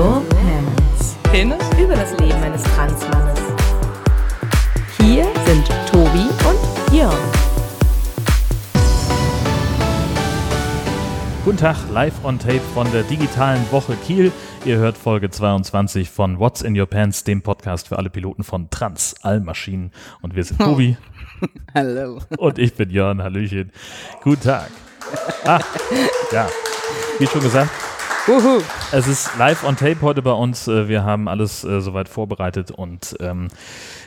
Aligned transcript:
your 0.00 0.22
pants? 0.30 1.16
Penis? 1.24 1.62
Über 1.78 1.94
das 1.94 2.12
Leben 2.18 2.42
eines 2.42 2.62
Transmannes. 2.62 3.38
Hier 4.98 5.26
sind 5.44 5.68
Tobi 5.90 6.26
und 6.48 6.94
Jörn. 6.94 7.18
Guten 11.44 11.58
Tag, 11.58 11.76
live 11.92 12.14
on 12.24 12.38
tape 12.38 12.62
von 12.72 12.90
der 12.92 13.02
digitalen 13.02 13.60
Woche 13.70 13.94
Kiel. 14.06 14.32
Ihr 14.64 14.78
hört 14.78 14.96
Folge 14.96 15.28
22 15.28 16.08
von 16.08 16.38
What's 16.38 16.62
in 16.62 16.78
Your 16.78 16.86
Pants, 16.86 17.24
dem 17.24 17.42
Podcast 17.42 17.88
für 17.88 17.98
alle 17.98 18.08
Piloten 18.08 18.42
von 18.42 18.70
Trans 18.70 19.16
Allmaschinen. 19.22 19.90
Und 20.22 20.34
wir 20.34 20.44
sind 20.44 20.60
Tobi 20.60 20.96
Hallo. 21.74 22.20
und 22.38 22.58
ich 22.58 22.74
bin 22.74 22.88
Jörn. 22.88 23.22
Hallöchen. 23.22 23.70
Guten 24.22 24.42
Tag. 24.44 24.70
Ah, 25.44 25.60
ja, 26.32 26.48
wie 27.18 27.26
schon 27.26 27.42
gesagt, 27.42 27.70
Uhu. 28.28 28.60
es 28.92 29.08
ist 29.08 29.30
live 29.38 29.64
on 29.64 29.76
tape 29.76 30.02
heute 30.02 30.20
bei 30.20 30.32
uns. 30.32 30.68
Äh, 30.68 30.88
Wir 30.88 31.04
haben 31.04 31.26
alles 31.26 31.64
äh, 31.64 31.80
soweit 31.80 32.08
vorbereitet 32.08 32.70
und 32.70 33.16
ähm, 33.18 33.48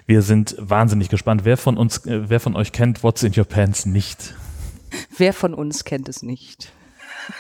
wir 0.06 0.22
sind 0.22 0.56
wahnsinnig 0.60 1.10
gespannt. 1.10 1.46
Wer 1.46 1.58
von 1.58 1.78
uns, 1.78 2.06
äh, 2.06 2.30
wer 2.30 2.40
von 2.40 2.56
euch 2.56 2.72
kennt 2.72 3.04
What's 3.04 3.24
in 3.24 3.34
Your 3.36 3.46
Pants 3.46 3.86
nicht? 3.86 4.36
Wer 5.18 5.34
von 5.34 5.54
uns 5.54 5.84
kennt 5.84 6.08
es 6.10 6.22
nicht? 6.22 6.72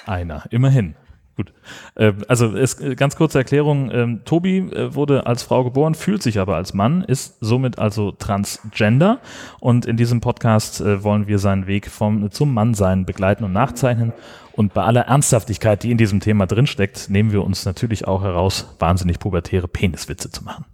Einer, 0.08 0.46
immerhin. 0.49 0.96
Gut. 1.36 1.52
Ähm, 1.96 2.18
also 2.27 2.55
es, 2.55 2.80
äh, 2.80 2.96
ganz 2.96 3.16
kurze 3.16 3.40
Erklärung. 3.40 3.90
Ähm, 3.91 4.21
Tobi 4.26 4.58
äh, 4.58 4.93
wurde 4.93 5.26
als 5.26 5.41
Frau 5.41 5.63
geboren, 5.63 5.96
fühlt 5.96 6.21
sich 6.21 6.40
aber 6.40 6.55
als 6.55 6.74
Mann, 6.74 7.04
ist 7.04 7.37
somit 7.40 7.80
also 7.80 8.12
transgender. 8.12 9.20
Und 9.60 9.85
in 9.85 9.98
diesem 9.98 10.21
Podcast 10.21 10.82
äh, 10.82 11.04
wollen 11.04 11.27
wir 11.27 11.40
seinen 11.40 11.65
Weg 11.65 11.87
vom, 11.87 12.30
zum 12.32 12.54
Mannsein 12.54 13.05
begleiten 13.05 13.43
und 13.43 13.54
nachzeichnen. 13.54 14.13
Und 14.55 14.73
bei 14.73 14.84
aller 14.84 15.01
Ernsthaftigkeit, 15.01 15.84
die 15.84 15.91
in 15.91 15.98
diesem 15.98 16.20
Thema 16.20 16.46
drinsteckt, 16.46 17.09
nehmen 17.09 17.32
wir 17.32 17.43
uns 17.43 17.65
natürlich 17.65 18.07
auch 18.07 18.21
heraus, 18.21 18.76
wahnsinnig 18.79 19.20
pubertäre 19.20 19.68
Peniswitze 19.68 20.29
zu 20.29 20.43
machen. 20.43 20.65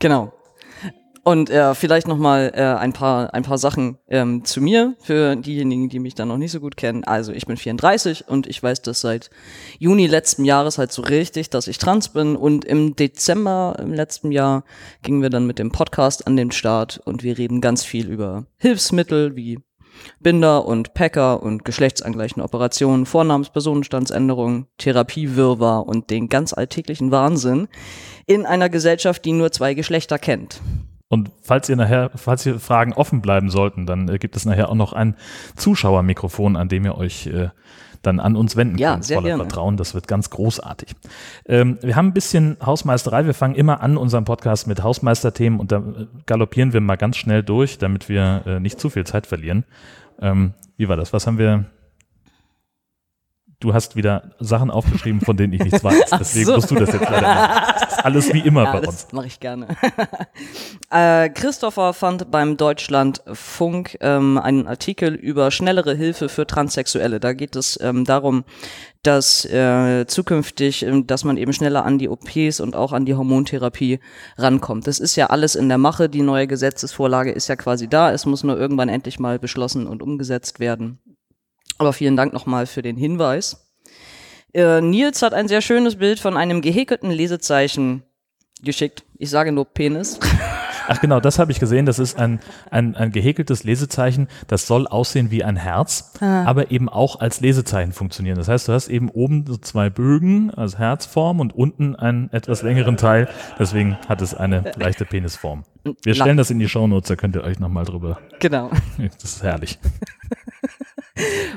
Genau. 0.00 0.32
Und 1.24 1.50
äh, 1.50 1.76
vielleicht 1.76 2.08
noch 2.08 2.18
mal 2.18 2.50
äh, 2.52 2.62
ein 2.62 2.92
paar 2.92 3.32
ein 3.32 3.44
paar 3.44 3.58
Sachen 3.58 3.98
ähm, 4.08 4.44
zu 4.44 4.60
mir 4.60 4.96
für 4.98 5.36
diejenigen, 5.36 5.88
die 5.88 6.00
mich 6.00 6.16
dann 6.16 6.26
noch 6.26 6.36
nicht 6.36 6.50
so 6.50 6.58
gut 6.58 6.76
kennen. 6.76 7.04
Also 7.04 7.32
ich 7.32 7.46
bin 7.46 7.56
34 7.56 8.26
und 8.26 8.48
ich 8.48 8.60
weiß 8.60 8.82
das 8.82 9.00
seit 9.00 9.30
Juni 9.78 10.08
letzten 10.08 10.44
Jahres 10.44 10.78
halt 10.78 10.90
so 10.90 11.02
richtig, 11.02 11.48
dass 11.48 11.68
ich 11.68 11.78
trans 11.78 12.08
bin. 12.08 12.34
Und 12.34 12.64
im 12.64 12.96
Dezember 12.96 13.76
im 13.78 13.94
letzten 13.94 14.32
Jahr 14.32 14.64
gingen 15.02 15.22
wir 15.22 15.30
dann 15.30 15.46
mit 15.46 15.60
dem 15.60 15.70
Podcast 15.70 16.26
an 16.26 16.36
den 16.36 16.50
Start 16.50 17.00
und 17.04 17.22
wir 17.22 17.38
reden 17.38 17.60
ganz 17.60 17.84
viel 17.84 18.08
über 18.08 18.46
Hilfsmittel 18.56 19.36
wie 19.36 19.60
Binder 20.20 20.64
und 20.64 20.94
Packer 20.94 21.42
und 21.42 21.64
geschlechtsangleichende 21.64 22.44
Operationen, 22.44 23.06
Vornamenspersonenstandsänderung, 23.06 24.66
Therapiewirrwarr 24.78 25.86
und 25.86 26.10
den 26.10 26.28
ganz 26.28 26.52
alltäglichen 26.52 27.10
Wahnsinn 27.10 27.68
in 28.26 28.46
einer 28.46 28.68
Gesellschaft, 28.68 29.24
die 29.24 29.32
nur 29.32 29.52
zwei 29.52 29.74
Geschlechter 29.74 30.18
kennt. 30.18 30.60
Und 31.08 31.30
falls 31.42 31.68
ihr 31.68 31.76
nachher, 31.76 32.10
falls 32.14 32.46
ihr 32.46 32.58
Fragen 32.58 32.94
offen 32.94 33.20
bleiben 33.20 33.50
sollten, 33.50 33.84
dann 33.84 34.08
äh, 34.08 34.18
gibt 34.18 34.34
es 34.34 34.46
nachher 34.46 34.70
auch 34.70 34.74
noch 34.74 34.94
ein 34.94 35.14
Zuschauermikrofon, 35.56 36.56
an 36.56 36.68
dem 36.68 36.86
ihr 36.86 36.96
euch 36.96 37.26
äh, 37.26 37.50
dann 38.02 38.20
an 38.20 38.36
uns 38.36 38.56
wenden 38.56 38.78
Ja, 38.78 38.92
könnt. 38.92 39.04
sehr 39.04 39.16
Voller 39.18 39.28
gerne. 39.28 39.42
Vertrauen, 39.44 39.76
das 39.76 39.94
wird 39.94 40.08
ganz 40.08 40.30
großartig. 40.30 40.90
Ähm, 41.46 41.78
wir 41.82 41.96
haben 41.96 42.08
ein 42.08 42.12
bisschen 42.12 42.56
Hausmeisterei. 42.64 43.26
Wir 43.26 43.34
fangen 43.34 43.54
immer 43.54 43.80
an 43.80 43.96
unserem 43.96 44.24
Podcast 44.24 44.66
mit 44.66 44.82
Hausmeisterthemen 44.82 45.58
und 45.60 45.72
da 45.72 45.78
äh, 45.78 46.06
galoppieren 46.26 46.72
wir 46.72 46.80
mal 46.80 46.96
ganz 46.96 47.16
schnell 47.16 47.42
durch, 47.42 47.78
damit 47.78 48.08
wir 48.08 48.42
äh, 48.46 48.60
nicht 48.60 48.80
zu 48.80 48.90
viel 48.90 49.04
Zeit 49.04 49.26
verlieren. 49.26 49.64
Ähm, 50.20 50.52
wie 50.76 50.88
war 50.88 50.96
das? 50.96 51.12
Was 51.12 51.26
haben 51.26 51.38
wir? 51.38 51.64
Du 53.62 53.72
hast 53.72 53.94
wieder 53.94 54.32
Sachen 54.40 54.72
aufgeschrieben, 54.72 55.20
von 55.20 55.36
denen 55.36 55.52
ich 55.52 55.62
nichts 55.62 55.84
weiß. 55.84 56.10
Deswegen 56.18 56.46
so. 56.46 56.54
musst 56.56 56.72
du 56.72 56.74
das 56.74 56.92
jetzt 56.92 57.08
leider 57.08 57.28
machen. 57.28 57.74
Das 57.80 57.92
ist 57.92 58.04
alles 58.04 58.34
wie 58.34 58.40
immer 58.40 58.64
Ja, 58.64 58.72
bei 58.72 58.78
uns. 58.80 59.04
das 59.04 59.12
mache 59.12 59.28
ich 59.28 59.38
gerne. 59.38 59.68
äh, 60.90 61.28
Christopher 61.28 61.92
fand 61.92 62.28
beim 62.32 62.56
Deutschlandfunk 62.56 63.98
ähm, 64.00 64.36
einen 64.38 64.66
Artikel 64.66 65.14
über 65.14 65.52
schnellere 65.52 65.94
Hilfe 65.94 66.28
für 66.28 66.44
Transsexuelle. 66.44 67.20
Da 67.20 67.34
geht 67.34 67.54
es 67.54 67.78
ähm, 67.80 68.04
darum, 68.04 68.42
dass 69.04 69.44
äh, 69.44 70.06
zukünftig, 70.08 70.82
ähm, 70.82 71.06
dass 71.06 71.22
man 71.22 71.36
eben 71.36 71.52
schneller 71.52 71.84
an 71.84 71.98
die 71.98 72.08
OPs 72.08 72.58
und 72.58 72.74
auch 72.74 72.92
an 72.92 73.04
die 73.04 73.14
Hormontherapie 73.14 74.00
rankommt. 74.38 74.88
Das 74.88 74.98
ist 74.98 75.14
ja 75.14 75.26
alles 75.26 75.54
in 75.54 75.68
der 75.68 75.78
Mache. 75.78 76.08
Die 76.08 76.22
neue 76.22 76.48
Gesetzesvorlage 76.48 77.30
ist 77.30 77.46
ja 77.46 77.54
quasi 77.54 77.86
da. 77.86 78.10
Es 78.10 78.26
muss 78.26 78.42
nur 78.42 78.58
irgendwann 78.58 78.88
endlich 78.88 79.20
mal 79.20 79.38
beschlossen 79.38 79.86
und 79.86 80.02
umgesetzt 80.02 80.58
werden. 80.58 80.98
Aber 81.82 81.92
vielen 81.92 82.14
Dank 82.14 82.32
nochmal 82.32 82.66
für 82.66 82.80
den 82.80 82.96
Hinweis. 82.96 83.68
Äh, 84.54 84.80
Nils 84.80 85.20
hat 85.20 85.34
ein 85.34 85.48
sehr 85.48 85.60
schönes 85.60 85.96
Bild 85.96 86.20
von 86.20 86.36
einem 86.36 86.62
gehäkelten 86.62 87.10
Lesezeichen 87.10 88.04
geschickt. 88.62 89.02
Ich 89.18 89.30
sage 89.30 89.50
nur 89.50 89.64
Penis. 89.64 90.20
Ach 90.86 91.00
genau, 91.00 91.18
das 91.18 91.40
habe 91.40 91.50
ich 91.50 91.58
gesehen. 91.58 91.84
Das 91.84 91.98
ist 91.98 92.16
ein, 92.16 92.38
ein, 92.70 92.94
ein 92.94 93.10
gehäkeltes 93.10 93.64
Lesezeichen. 93.64 94.28
Das 94.46 94.68
soll 94.68 94.86
aussehen 94.86 95.32
wie 95.32 95.42
ein 95.42 95.56
Herz, 95.56 96.12
aber 96.20 96.70
eben 96.70 96.88
auch 96.88 97.18
als 97.18 97.40
Lesezeichen 97.40 97.92
funktionieren. 97.92 98.36
Das 98.36 98.46
heißt, 98.46 98.68
du 98.68 98.72
hast 98.72 98.86
eben 98.86 99.08
oben 99.08 99.44
so 99.44 99.56
zwei 99.56 99.90
Bögen 99.90 100.54
als 100.54 100.78
Herzform 100.78 101.40
und 101.40 101.52
unten 101.52 101.96
einen 101.96 102.32
etwas 102.32 102.62
längeren 102.62 102.96
Teil. 102.96 103.28
Deswegen 103.58 103.96
hat 104.08 104.22
es 104.22 104.34
eine 104.34 104.70
leichte 104.76 105.04
Penisform. 105.04 105.64
Wir 106.04 106.14
stellen 106.14 106.36
das 106.36 106.50
in 106.50 106.60
die 106.60 106.68
Shownotes, 106.68 107.08
da 107.08 107.16
könnt 107.16 107.34
ihr 107.34 107.42
euch 107.42 107.58
nochmal 107.58 107.84
drüber. 107.84 108.20
Genau. 108.38 108.70
Das 109.20 109.24
ist 109.24 109.42
herrlich. 109.42 109.80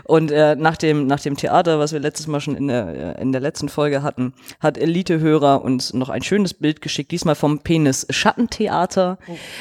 Und 0.04 0.32
äh, 0.32 0.56
nach, 0.56 0.78
dem, 0.78 1.08
nach 1.08 1.20
dem 1.20 1.38
Theater, 1.38 1.80
was 1.80 1.94
wir 1.94 2.00
letztes 2.00 2.28
Mal 2.28 2.42
schon 2.42 2.56
in 2.56 2.68
der, 2.68 3.18
äh, 3.18 3.22
in 3.22 3.32
der 3.32 3.42
letzten 3.42 3.70
Folge 3.70 4.04
hatten, 4.04 4.34
hat 4.60 4.78
Elite-Hörer 4.78 5.64
uns 5.64 5.94
noch 5.94 6.10
ein 6.10 6.22
schönes 6.22 6.54
Bild 6.54 6.82
geschickt, 6.82 7.12
diesmal 7.12 7.36
vom 7.36 7.60
Penis-Schattentheater, 7.60 9.18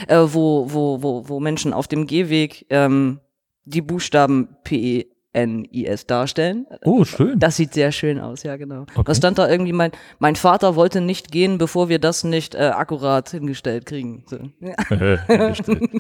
äh, 0.09 0.17
wo, 0.17 0.73
wo, 0.73 1.03
wo, 1.03 1.29
wo 1.29 1.41
Menschen 1.41 1.73
auf 1.73 1.87
dem 1.87 2.07
Gehweg 2.07 2.67
ähm, 2.71 3.21
die 3.65 3.81
Buchstaben 3.81 4.57
P-E-N-I-S 4.65 6.07
darstellen. 6.07 6.67
Oh, 6.85 7.05
schön. 7.05 7.39
Das 7.39 7.57
sieht 7.57 7.73
sehr 7.73 7.93
schön 7.93 8.21
aus, 8.21 8.43
ja, 8.43 8.57
genau. 8.57 8.83
Okay. 8.83 9.05
Da 9.05 9.15
stand 9.15 9.39
da 9.39 9.49
irgendwie, 9.49 9.73
mein, 9.73 9.93
mein 10.19 10.37
Vater 10.37 10.77
wollte 10.77 11.01
nicht 11.01 11.31
gehen, 11.31 11.57
bevor 11.59 11.89
wir 11.89 11.99
das 11.99 12.25
nicht 12.25 12.55
äh, 12.55 12.73
akkurat 12.75 13.31
hingestellt 13.31 13.87
kriegen. 13.87 14.25
So. 14.27 14.39
Hingestellt. 15.29 15.91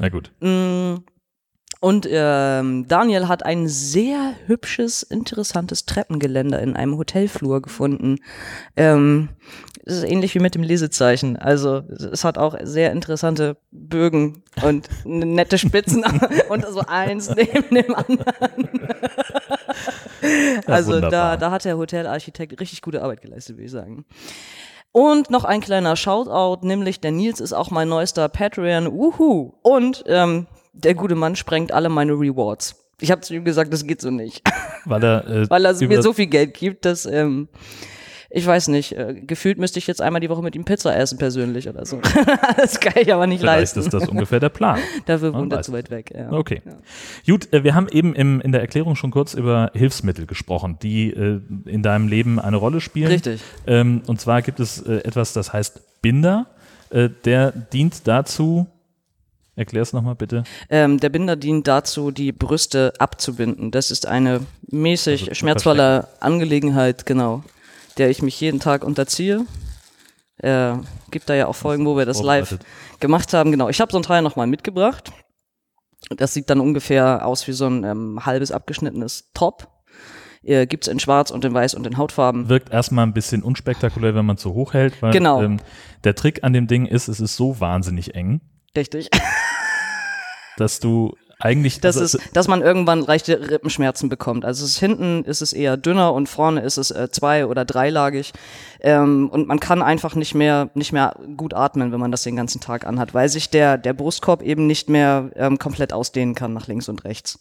Na 0.00 0.08
gut. 0.08 0.32
Und 1.86 2.08
ähm, 2.10 2.88
Daniel 2.88 3.28
hat 3.28 3.46
ein 3.46 3.68
sehr 3.68 4.34
hübsches, 4.46 5.04
interessantes 5.04 5.86
Treppengeländer 5.86 6.60
in 6.60 6.74
einem 6.74 6.98
Hotelflur 6.98 7.62
gefunden. 7.62 8.16
Ähm, 8.74 9.28
das 9.84 9.98
ist 9.98 10.02
ähnlich 10.02 10.34
wie 10.34 10.40
mit 10.40 10.56
dem 10.56 10.64
Lesezeichen. 10.64 11.36
Also 11.36 11.84
es 11.88 12.24
hat 12.24 12.38
auch 12.38 12.56
sehr 12.60 12.90
interessante 12.90 13.56
Bögen 13.70 14.42
und 14.64 14.88
nette 15.04 15.58
Spitzen 15.58 16.04
und 16.48 16.66
so 16.66 16.80
eins 16.88 17.32
neben 17.36 17.72
dem 17.72 17.94
anderen. 17.94 18.80
also 20.66 20.90
da, 20.90 20.96
wunderbar. 20.96 21.36
da 21.36 21.50
hat 21.52 21.64
der 21.64 21.78
Hotelarchitekt 21.78 22.60
richtig 22.60 22.82
gute 22.82 23.00
Arbeit 23.00 23.22
geleistet, 23.22 23.58
würde 23.58 23.66
ich 23.66 23.70
sagen. 23.70 24.04
Und 24.90 25.30
noch 25.30 25.44
ein 25.44 25.60
kleiner 25.60 25.94
Shoutout, 25.94 26.66
nämlich 26.66 27.00
der 27.00 27.12
Nils 27.12 27.38
ist 27.38 27.52
auch 27.52 27.70
mein 27.70 27.88
neuester 27.88 28.28
Patreon. 28.28 28.88
Uhu. 28.88 29.52
Und 29.62 30.02
ähm, 30.08 30.48
der 30.76 30.94
gute 30.94 31.14
Mann 31.14 31.36
sprengt 31.36 31.72
alle 31.72 31.88
meine 31.88 32.12
Rewards. 32.12 32.76
Ich 33.00 33.10
habe 33.10 33.20
zu 33.20 33.34
ihm 33.34 33.44
gesagt, 33.44 33.72
das 33.72 33.86
geht 33.86 34.00
so 34.00 34.10
nicht, 34.10 34.42
Weil 34.84 35.04
er, 35.04 35.28
äh, 35.28 35.50
weil 35.50 35.64
er 35.66 35.74
mir 35.86 36.02
so 36.02 36.12
viel 36.12 36.26
Geld 36.26 36.54
gibt, 36.54 36.84
dass 36.84 37.04
ähm, 37.04 37.48
ich 38.30 38.46
weiß 38.46 38.68
nicht, 38.68 38.92
äh, 38.92 39.14
gefühlt 39.14 39.58
müsste 39.58 39.78
ich 39.78 39.86
jetzt 39.86 40.02
einmal 40.02 40.20
die 40.20 40.28
Woche 40.28 40.42
mit 40.42 40.56
ihm 40.56 40.64
Pizza 40.64 40.96
essen 40.96 41.16
persönlich 41.18 41.68
oder 41.68 41.86
so. 41.86 42.00
das 42.56 42.80
kann 42.80 42.94
ich 42.96 43.12
aber 43.12 43.26
nicht 43.26 43.40
Vielleicht 43.40 43.76
leisten. 43.76 43.80
ist 43.80 43.94
das 43.94 44.08
ungefähr 44.08 44.40
der 44.40 44.48
Plan. 44.48 44.78
Dafür 45.06 45.32
wohnt 45.32 45.52
er 45.52 45.62
zu 45.62 45.72
weit 45.72 45.90
weg. 45.90 46.12
Ja. 46.14 46.32
Okay. 46.32 46.60
Gut, 47.26 47.52
äh, 47.52 47.64
wir 47.64 47.74
haben 47.74 47.88
eben 47.90 48.14
im, 48.14 48.40
in 48.40 48.52
der 48.52 48.60
Erklärung 48.60 48.96
schon 48.96 49.10
kurz 49.10 49.34
über 49.34 49.70
Hilfsmittel 49.74 50.26
gesprochen, 50.26 50.78
die 50.82 51.10
äh, 51.10 51.40
in 51.66 51.82
deinem 51.82 52.08
Leben 52.08 52.38
eine 52.38 52.56
Rolle 52.56 52.80
spielen. 52.80 53.08
Richtig. 53.08 53.40
Ähm, 53.66 54.02
und 54.06 54.20
zwar 54.20 54.42
gibt 54.42 54.60
es 54.60 54.82
äh, 54.82 54.96
etwas, 54.98 55.32
das 55.32 55.52
heißt 55.52 56.02
Binder. 56.02 56.46
Äh, 56.90 57.10
der 57.24 57.52
dient 57.52 58.06
dazu, 58.06 58.66
erklär 59.56 59.82
es 59.82 59.92
nochmal 59.92 60.14
bitte. 60.14 60.44
Ähm, 60.70 61.00
der 61.00 61.08
Binder 61.08 61.36
dient 61.36 61.66
dazu, 61.66 62.10
die 62.10 62.32
Brüste 62.32 62.92
abzubinden. 62.98 63.70
Das 63.70 63.90
ist 63.90 64.06
eine 64.06 64.40
mäßig 64.70 65.22
Also 65.22 65.30
zu 65.30 65.34
schmerzvolle 65.34 66.08
Angelegenheit, 66.20 67.06
genau, 67.06 67.42
der 67.98 68.10
ich 68.10 68.22
mich 68.22 68.40
jeden 68.40 68.60
Tag 68.60 68.84
unterziehe. 68.84 69.44
Äh, 70.38 70.74
gibt 71.10 71.28
da 71.30 71.34
ja 71.34 71.46
auch 71.46 71.56
Folgen, 71.56 71.86
wo 71.86 71.96
wir 71.96 72.04
das 72.04 72.22
live 72.22 72.58
gemacht 73.00 73.32
haben. 73.32 73.50
Genau, 73.50 73.68
ich 73.68 73.80
habe 73.80 73.90
so 73.90 73.98
ein 73.98 74.02
Teil 74.02 74.22
nochmal 74.22 74.46
mitgebracht. 74.46 75.10
Das 76.10 76.34
sieht 76.34 76.50
dann 76.50 76.60
ungefähr 76.60 77.26
aus 77.26 77.48
wie 77.48 77.52
so 77.52 77.66
ein 77.66 77.82
ähm, 77.84 78.24
halbes 78.24 78.52
abgeschnittenes 78.52 79.30
Top. 79.34 79.68
Äh, 80.42 80.66
gibt's 80.66 80.86
in 80.86 81.00
Schwarz 81.00 81.30
und 81.30 81.44
in 81.44 81.54
Weiß 81.54 81.74
und 81.74 81.86
in 81.86 81.96
Hautfarben. 81.96 82.48
Wirkt 82.48 82.70
erstmal 82.70 83.04
ein 83.06 83.12
bisschen 83.14 83.42
unspektakulär, 83.42 84.14
wenn 84.14 84.26
man 84.26 84.36
es 84.36 84.42
so 84.42 84.52
hoch 84.54 84.74
hält, 84.74 85.02
weil 85.02 85.12
Genau. 85.12 85.42
ähm, 85.42 85.58
der 86.04 86.14
Trick 86.14 86.44
an 86.44 86.52
dem 86.52 86.66
Ding 86.68 86.86
ist, 86.86 87.08
es 87.08 87.18
ist 87.18 87.34
so 87.36 87.58
wahnsinnig 87.58 88.14
eng, 88.14 88.40
Richtig. 88.76 89.08
dass 90.56 90.80
du 90.80 91.16
eigentlich. 91.38 91.80
Das 91.80 91.98
also, 91.98 92.18
ist, 92.18 92.36
dass 92.36 92.48
man 92.48 92.62
irgendwann 92.62 93.00
leichte 93.00 93.50
Rippenschmerzen 93.50 94.08
bekommt. 94.08 94.44
Also 94.44 94.64
ist, 94.64 94.78
hinten 94.78 95.24
ist 95.24 95.42
es 95.42 95.52
eher 95.52 95.76
dünner 95.76 96.14
und 96.14 96.28
vorne 96.28 96.62
ist 96.62 96.78
es 96.78 96.90
äh, 96.90 97.10
zwei- 97.10 97.46
oder 97.46 97.64
dreilagig. 97.64 98.32
Ähm, 98.80 99.28
und 99.30 99.48
man 99.48 99.60
kann 99.60 99.82
einfach 99.82 100.14
nicht 100.14 100.34
mehr, 100.34 100.70
nicht 100.74 100.92
mehr 100.92 101.14
gut 101.36 101.54
atmen, 101.54 101.92
wenn 101.92 102.00
man 102.00 102.10
das 102.10 102.22
den 102.22 102.36
ganzen 102.36 102.60
Tag 102.60 102.86
anhat, 102.86 103.14
weil 103.14 103.28
sich 103.28 103.50
der, 103.50 103.78
der 103.78 103.92
Brustkorb 103.92 104.42
eben 104.42 104.66
nicht 104.66 104.88
mehr 104.88 105.30
ähm, 105.36 105.58
komplett 105.58 105.92
ausdehnen 105.92 106.34
kann 106.34 106.52
nach 106.52 106.66
links 106.66 106.88
und 106.88 107.04
rechts. 107.04 107.38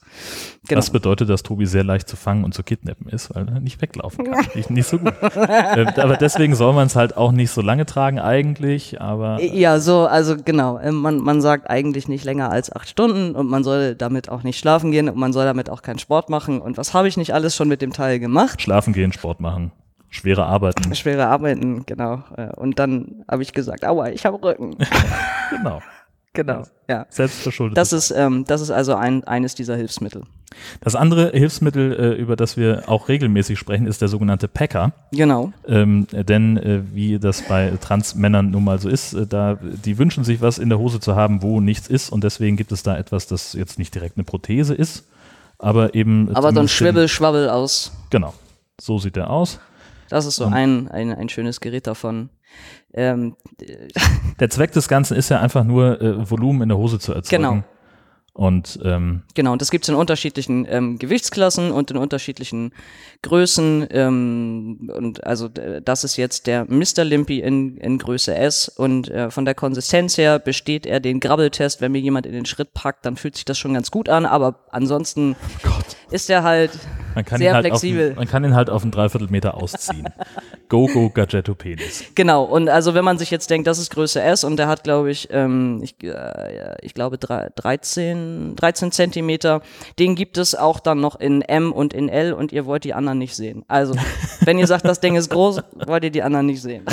Genau. 0.67 0.79
Das 0.79 0.89
bedeutet, 0.89 1.29
dass 1.29 1.43
Tobi 1.43 1.65
sehr 1.65 1.83
leicht 1.83 2.07
zu 2.07 2.15
fangen 2.15 2.43
und 2.43 2.53
zu 2.53 2.63
kidnappen 2.63 3.09
ist, 3.09 3.33
weil 3.35 3.47
er 3.47 3.59
nicht 3.59 3.81
weglaufen 3.81 4.25
kann. 4.25 4.45
nicht, 4.55 4.69
nicht 4.69 4.87
so 4.87 4.97
gut. 4.97 5.13
äh, 5.21 5.85
aber 5.97 6.17
deswegen 6.17 6.55
soll 6.55 6.73
man 6.73 6.87
es 6.87 6.95
halt 6.95 7.17
auch 7.17 7.31
nicht 7.31 7.51
so 7.51 7.61
lange 7.61 7.85
tragen 7.85 8.19
eigentlich, 8.19 9.01
aber. 9.01 9.41
Ja, 9.41 9.79
so, 9.79 10.07
also 10.07 10.35
genau. 10.43 10.79
Ähm, 10.79 10.95
man, 10.95 11.17
man 11.17 11.41
sagt 11.41 11.69
eigentlich 11.69 12.07
nicht 12.07 12.23
länger 12.23 12.49
als 12.51 12.71
acht 12.71 12.89
Stunden 12.89 13.35
und 13.35 13.47
man 13.47 13.63
soll 13.63 13.95
damit 13.95 14.29
auch 14.29 14.43
nicht 14.43 14.59
schlafen 14.59 14.91
gehen 14.91 15.09
und 15.09 15.17
man 15.17 15.33
soll 15.33 15.45
damit 15.45 15.69
auch 15.69 15.81
keinen 15.81 15.99
Sport 15.99 16.29
machen. 16.29 16.61
Und 16.61 16.77
was 16.77 16.93
habe 16.93 17.07
ich 17.07 17.17
nicht 17.17 17.33
alles 17.33 17.55
schon 17.55 17.67
mit 17.67 17.81
dem 17.81 17.93
Teil 17.93 18.19
gemacht? 18.19 18.61
Schlafen 18.61 18.93
gehen, 18.93 19.11
Sport 19.11 19.39
machen. 19.39 19.71
Schwere 20.15 20.45
Arbeiten. 20.45 20.95
Schwere 20.95 21.27
Arbeiten, 21.27 21.85
genau. 21.85 22.23
Äh, 22.38 22.47
und 22.56 22.79
dann 22.79 23.23
habe 23.29 23.44
ich 23.44 23.51
gesagt, 23.51 23.85
aua, 23.85 24.09
ich 24.09 24.25
habe 24.25 24.41
Rücken. 24.41 24.77
genau. 25.50 25.81
Genau, 26.33 26.63
ja. 26.89 27.06
Selbstverschuldet. 27.09 27.77
Das 27.77 27.94
ist, 27.94 28.12
ähm, 28.12 28.44
das 28.45 28.59
ist 28.59 28.69
also 28.69 28.94
ein, 28.95 29.23
eines 29.23 29.56
dieser 29.56 29.77
Hilfsmittel. 29.77 30.23
Das 30.81 30.94
andere 30.94 31.31
Hilfsmittel, 31.31 31.94
äh, 31.94 32.21
über 32.21 32.35
das 32.35 32.57
wir 32.57 32.83
auch 32.88 33.07
regelmäßig 33.07 33.57
sprechen, 33.57 33.88
ist 33.88 34.01
der 34.01 34.09
sogenannte 34.09 34.50
Packer. 34.50 34.91
Genau. 35.12 35.53
Ähm, 35.65 36.07
denn 36.12 36.57
äh, 36.57 36.81
wie 36.94 37.19
das 37.19 37.41
bei 37.44 37.71
Transmännern 37.79 38.51
nun 38.51 38.65
mal 38.65 38.79
so 38.79 38.89
ist, 38.89 39.13
äh, 39.13 39.25
da 39.25 39.57
die 39.62 39.97
wünschen 39.97 40.25
sich 40.25 40.41
was 40.41 40.57
in 40.57 40.67
der 40.67 40.77
Hose 40.77 41.00
zu 41.00 41.15
haben, 41.15 41.41
wo 41.41 41.62
nichts 41.62 41.88
ist 41.88 42.09
und 42.09 42.25
deswegen 42.25 42.57
gibt 42.57 42.73
es 42.73 42.83
da 42.83 42.97
etwas, 42.97 43.27
das 43.27 43.53
jetzt 43.53 43.79
nicht 43.79 43.95
direkt 43.95 44.17
eine 44.17 44.25
Prothese 44.25 44.73
ist, 44.73 45.06
aber 45.57 45.95
eben. 45.95 46.35
Aber 46.35 46.51
so 46.53 46.59
ein 46.59 46.67
Schwibbel-Schwabbel 46.67 47.50
aus. 47.50 47.94
Genau. 48.09 48.33
So 48.79 49.00
sieht 49.00 49.15
er 49.15 49.29
aus. 49.29 49.59
Das 50.09 50.25
ist 50.25 50.35
so 50.35 50.45
ein, 50.45 50.87
ein, 50.89 51.13
ein 51.13 51.29
schönes 51.29 51.59
Gerät 51.59 51.87
davon. 51.87 52.29
Ähm, 52.93 53.35
der 54.39 54.49
Zweck 54.49 54.71
des 54.71 54.87
Ganzen 54.87 55.17
ist 55.17 55.29
ja 55.29 55.39
einfach 55.39 55.63
nur, 55.63 56.01
äh, 56.01 56.29
Volumen 56.29 56.63
in 56.63 56.69
der 56.69 56.77
Hose 56.77 56.99
zu 56.99 57.13
erzeugen. 57.13 57.43
Genau. 57.43 57.63
Und 58.35 58.79
ähm, 58.83 59.21
genau, 59.33 59.53
und 59.53 59.61
das 59.61 59.71
gibt 59.71 59.85
es 59.85 59.89
in 59.89 59.95
unterschiedlichen 59.95 60.67
ähm, 60.69 60.99
Gewichtsklassen 60.99 61.71
und 61.71 61.89
in 61.89 61.95
unterschiedlichen 61.95 62.73
Größen. 63.21 63.87
Ähm, 63.89 64.91
und 64.93 65.25
also 65.25 65.47
das 65.47 66.03
ist 66.03 66.17
jetzt 66.17 66.45
der 66.45 66.65
Mr. 66.65 67.05
Limpy 67.05 67.39
in, 67.39 67.77
in 67.77 67.97
Größe 67.97 68.35
S. 68.35 68.67
Und 68.67 69.09
äh, 69.09 69.31
von 69.31 69.45
der 69.45 69.55
Konsistenz 69.55 70.17
her 70.17 70.37
besteht 70.37 70.85
er 70.85 70.99
den 70.99 71.21
Grabbeltest. 71.21 71.79
Wenn 71.79 71.93
mir 71.93 72.01
jemand 72.01 72.25
in 72.25 72.33
den 72.33 72.45
Schritt 72.45 72.73
packt, 72.73 73.05
dann 73.05 73.15
fühlt 73.15 73.35
sich 73.35 73.45
das 73.45 73.57
schon 73.57 73.73
ganz 73.73 73.89
gut 73.89 74.09
an. 74.09 74.25
Aber 74.25 74.65
ansonsten 74.69 75.38
oh 75.65 75.69
ist 76.11 76.29
er 76.29 76.43
halt 76.43 76.71
sehr 77.38 77.53
halt 77.53 77.65
flexibel. 77.65 78.11
Auf, 78.11 78.17
man 78.17 78.27
kann 78.27 78.43
ihn 78.43 78.53
halt 78.53 78.69
auf 78.69 78.81
einen 78.81 78.91
Dreiviertelmeter 78.91 79.55
ausziehen. 79.55 80.09
go, 80.69 80.88
go, 80.88 81.09
Gadgetto 81.09 81.55
Penis. 81.55 82.03
Genau, 82.15 82.43
und 82.43 82.69
also 82.69 82.93
wenn 82.93 83.05
man 83.05 83.17
sich 83.17 83.31
jetzt 83.31 83.49
denkt, 83.49 83.67
das 83.67 83.77
ist 83.77 83.91
Größe 83.91 84.21
S 84.21 84.43
und 84.43 84.57
der 84.57 84.67
hat, 84.67 84.83
glaube 84.83 85.09
ich, 85.11 85.29
ähm, 85.31 85.81
ich, 85.83 85.95
äh, 86.03 86.75
ich 86.81 86.93
glaube 86.93 87.17
13, 87.17 88.25
13 88.56 88.92
Zentimeter, 88.92 89.62
den 90.00 90.16
gibt 90.16 90.38
es 90.38 90.56
auch 90.56 90.80
dann 90.80 91.00
noch 91.00 91.19
in 91.19 91.42
M 91.42 91.72
und 91.72 91.94
in 91.94 92.10
L 92.10 92.33
und 92.33 92.51
ihr 92.51 92.66
wollt 92.66 92.83
die 92.83 92.94
anderen 92.94 93.18
nicht 93.18 93.36
sehen. 93.36 93.63
Also, 93.68 93.95
wenn 94.42 94.60
ihr 94.60 94.68
sagt, 94.68 94.86
das 94.86 95.00
Ding 95.00 95.16
ist 95.16 95.30
groß, 95.30 95.62
wollt 95.88 96.04
ihr 96.04 96.12
die 96.12 96.24
anderen 96.24 96.45
nicht 96.45 96.62
sehen. 96.62 96.86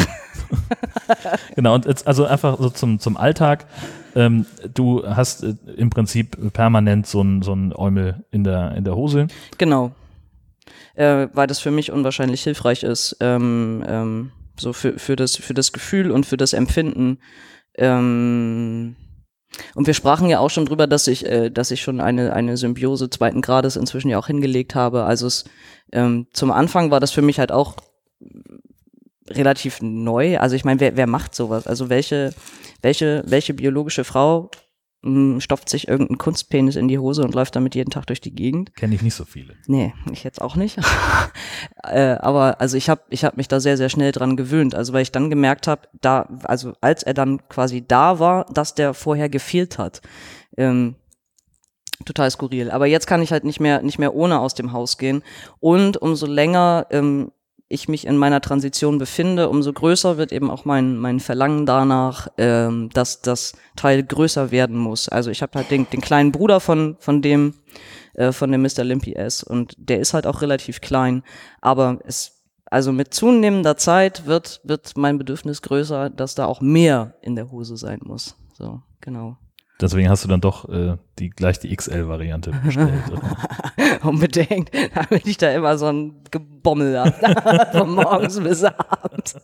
genau, 1.56 1.75
und 1.75 1.87
jetzt 1.87 2.06
also 2.06 2.25
einfach 2.25 2.58
so 2.58 2.70
zum, 2.70 2.99
zum 2.99 3.17
Alltag. 3.17 3.67
Ähm, 4.14 4.46
du 4.75 5.06
hast 5.06 5.43
äh, 5.43 5.55
im 5.76 5.90
Prinzip 5.90 6.52
permanent 6.52 7.06
so 7.06 7.23
ein, 7.23 7.43
so 7.43 7.55
ein 7.55 7.75
Eumel 7.75 8.25
in 8.31 8.44
der, 8.44 8.75
in 8.76 8.84
der 8.84 8.96
Hose. 8.96 9.29
Genau. 9.58 9.93
Äh, 10.94 11.29
weil 11.32 11.46
das 11.46 11.58
für 11.58 11.70
mich 11.70 11.90
unwahrscheinlich 11.90 12.43
hilfreich 12.43 12.82
ist, 12.82 13.17
ähm, 13.20 13.82
ähm, 13.87 14.32
so 14.58 14.73
für, 14.73 14.99
für, 14.99 15.17
das, 15.17 15.37
für 15.37 15.55
das 15.55 15.73
Gefühl 15.73 16.11
und 16.11 16.26
für 16.26 16.37
das 16.37 16.52
Empfinden. 16.52 17.19
Ähm, 17.75 18.96
und 19.75 19.87
wir 19.87 19.94
sprachen 19.94 20.28
ja 20.28 20.38
auch 20.38 20.50
schon 20.50 20.66
drüber, 20.66 20.87
dass 20.87 21.06
ich, 21.06 21.26
äh, 21.26 21.50
dass 21.50 21.70
ich 21.70 21.82
schon 21.82 22.00
eine, 22.00 22.32
eine 22.32 22.56
Symbiose 22.56 23.10
zweiten 23.10 23.43
Grades 23.43 23.76
inzwischen 23.76 24.08
ja 24.08 24.19
auch 24.19 24.26
hingelegt 24.26 24.75
habe. 24.75 25.04
Also 25.04 25.26
es, 25.26 25.44
ähm, 25.93 26.26
zum 26.32 26.50
Anfang 26.50 26.90
war 26.90 27.00
das 27.00 27.10
für 27.10 27.22
mich 27.22 27.38
halt 27.38 27.52
auch 27.52 27.76
relativ 29.28 29.81
neu. 29.82 30.38
Also 30.38 30.56
ich 30.56 30.64
meine, 30.64 30.81
wer, 30.81 30.96
wer 30.96 31.06
macht 31.06 31.34
sowas? 31.34 31.66
Also 31.66 31.88
welche, 31.88 32.34
welche, 32.81 33.22
welche 33.26 33.54
biologische 33.54 34.04
Frau 34.04 34.50
stopft 35.38 35.69
sich 35.69 35.88
irgendeinen 35.88 36.19
Kunstpenis 36.19 36.76
in 36.76 36.87
die 36.87 36.99
Hose 36.99 37.22
und 37.22 37.34
läuft 37.34 37.56
damit 37.56 37.75
jeden 37.75 37.90
Tag 37.90 38.06
durch 38.06 38.20
die 38.20 38.34
Gegend? 38.34 38.76
Kenne 38.76 38.94
ich 38.94 39.02
nicht 39.02 39.16
so 39.16 39.25
viele. 39.25 39.56
Nee, 39.66 39.93
ich 40.12 40.22
jetzt 40.22 40.40
auch 40.40 40.54
nicht. 40.54 40.78
äh, 41.82 42.14
aber 42.20 42.60
also 42.60 42.76
ich 42.76 42.88
habe 42.88 43.02
ich 43.10 43.25
hab 43.25 43.37
mich 43.37 43.49
da 43.49 43.58
sehr, 43.58 43.76
sehr 43.76 43.88
schnell 43.88 44.12
dran 44.12 44.37
gewöhnt. 44.37 44.76
Also 44.76 44.93
weil 44.93 45.02
ich 45.02 45.10
dann 45.10 45.28
gemerkt 45.28 45.66
habe, 45.66 45.88
da, 46.00 46.28
also 46.44 46.75
als 46.81 47.02
er 47.02 47.14
dann 47.14 47.49
quasi 47.49 47.84
da 47.87 48.20
war, 48.20 48.46
dass 48.52 48.76
der 48.76 48.94
vorher 48.94 49.28
gefehlt 49.28 49.76
hat. 49.76 50.02
Ähm, 50.56 50.94
total 52.05 52.31
skurril. 52.31 52.70
Aber 52.70 52.87
jetzt 52.87 53.08
kann 53.08 53.22
ich 53.22 53.32
halt 53.32 53.43
nicht 53.43 53.58
mehr, 53.58 53.82
nicht 53.82 53.98
mehr 53.98 54.14
ohne 54.14 54.38
aus 54.38 54.55
dem 54.55 54.72
Haus 54.72 54.98
gehen. 54.98 55.25
Und 55.58 55.96
umso 55.96 56.26
länger 56.26 56.87
ähm, 56.90 57.32
ich 57.72 57.88
mich 57.88 58.06
in 58.06 58.16
meiner 58.16 58.40
Transition 58.40 58.98
befinde, 58.98 59.48
umso 59.48 59.72
größer 59.72 60.16
wird 60.19 60.32
eben 60.32 60.50
auch 60.50 60.64
mein, 60.64 60.96
mein 60.98 61.20
Verlangen 61.20 61.66
danach, 61.66 62.28
ähm, 62.38 62.90
dass 62.92 63.22
das 63.22 63.54
Teil 63.76 64.02
größer 64.02 64.50
werden 64.50 64.76
muss. 64.76 65.08
Also 65.08 65.30
ich 65.30 65.42
habe 65.42 65.58
halt 65.58 65.70
den, 65.70 65.88
den 65.90 66.00
kleinen 66.00 66.32
Bruder 66.32 66.60
von, 66.60 66.96
von 67.00 67.22
dem, 67.22 67.54
äh, 68.14 68.32
von 68.32 68.52
dem 68.52 68.62
Mr. 68.62 68.84
Limpy 68.84 69.14
S 69.14 69.42
und 69.42 69.74
der 69.78 70.00
ist 70.00 70.14
halt 70.14 70.26
auch 70.26 70.42
relativ 70.42 70.80
klein, 70.80 71.22
aber 71.60 71.98
es, 72.04 72.42
also 72.66 72.92
mit 72.92 73.12
zunehmender 73.12 73.76
Zeit 73.76 74.26
wird, 74.26 74.60
wird 74.64 74.96
mein 74.96 75.19
Bedürfnis 75.19 75.62
größer, 75.62 76.10
dass 76.10 76.34
da 76.34 76.46
auch 76.46 76.60
mehr 76.60 77.14
in 77.22 77.36
der 77.36 77.50
Hose 77.50 77.76
sein 77.76 78.00
muss. 78.02 78.36
So, 78.54 78.82
genau. 79.00 79.36
Deswegen 79.82 80.08
hast 80.08 80.23
du 80.23 80.29
dann 80.29 80.40
doch 80.40 80.69
äh, 80.69 80.96
die, 81.19 81.31
gleich 81.31 81.58
die 81.58 81.75
XL-Variante 81.75 82.52
bestellt. 82.64 82.93
Unbedingt, 84.02 84.70
damit 84.94 85.26
ich 85.26 85.37
da 85.38 85.50
immer 85.50 85.76
so 85.76 85.87
ein 85.87 86.14
Gebommel 86.31 86.99
habe, 86.99 87.69
von 87.73 87.94
morgens 87.94 88.38
bis 88.38 88.62
abends. 88.62 89.34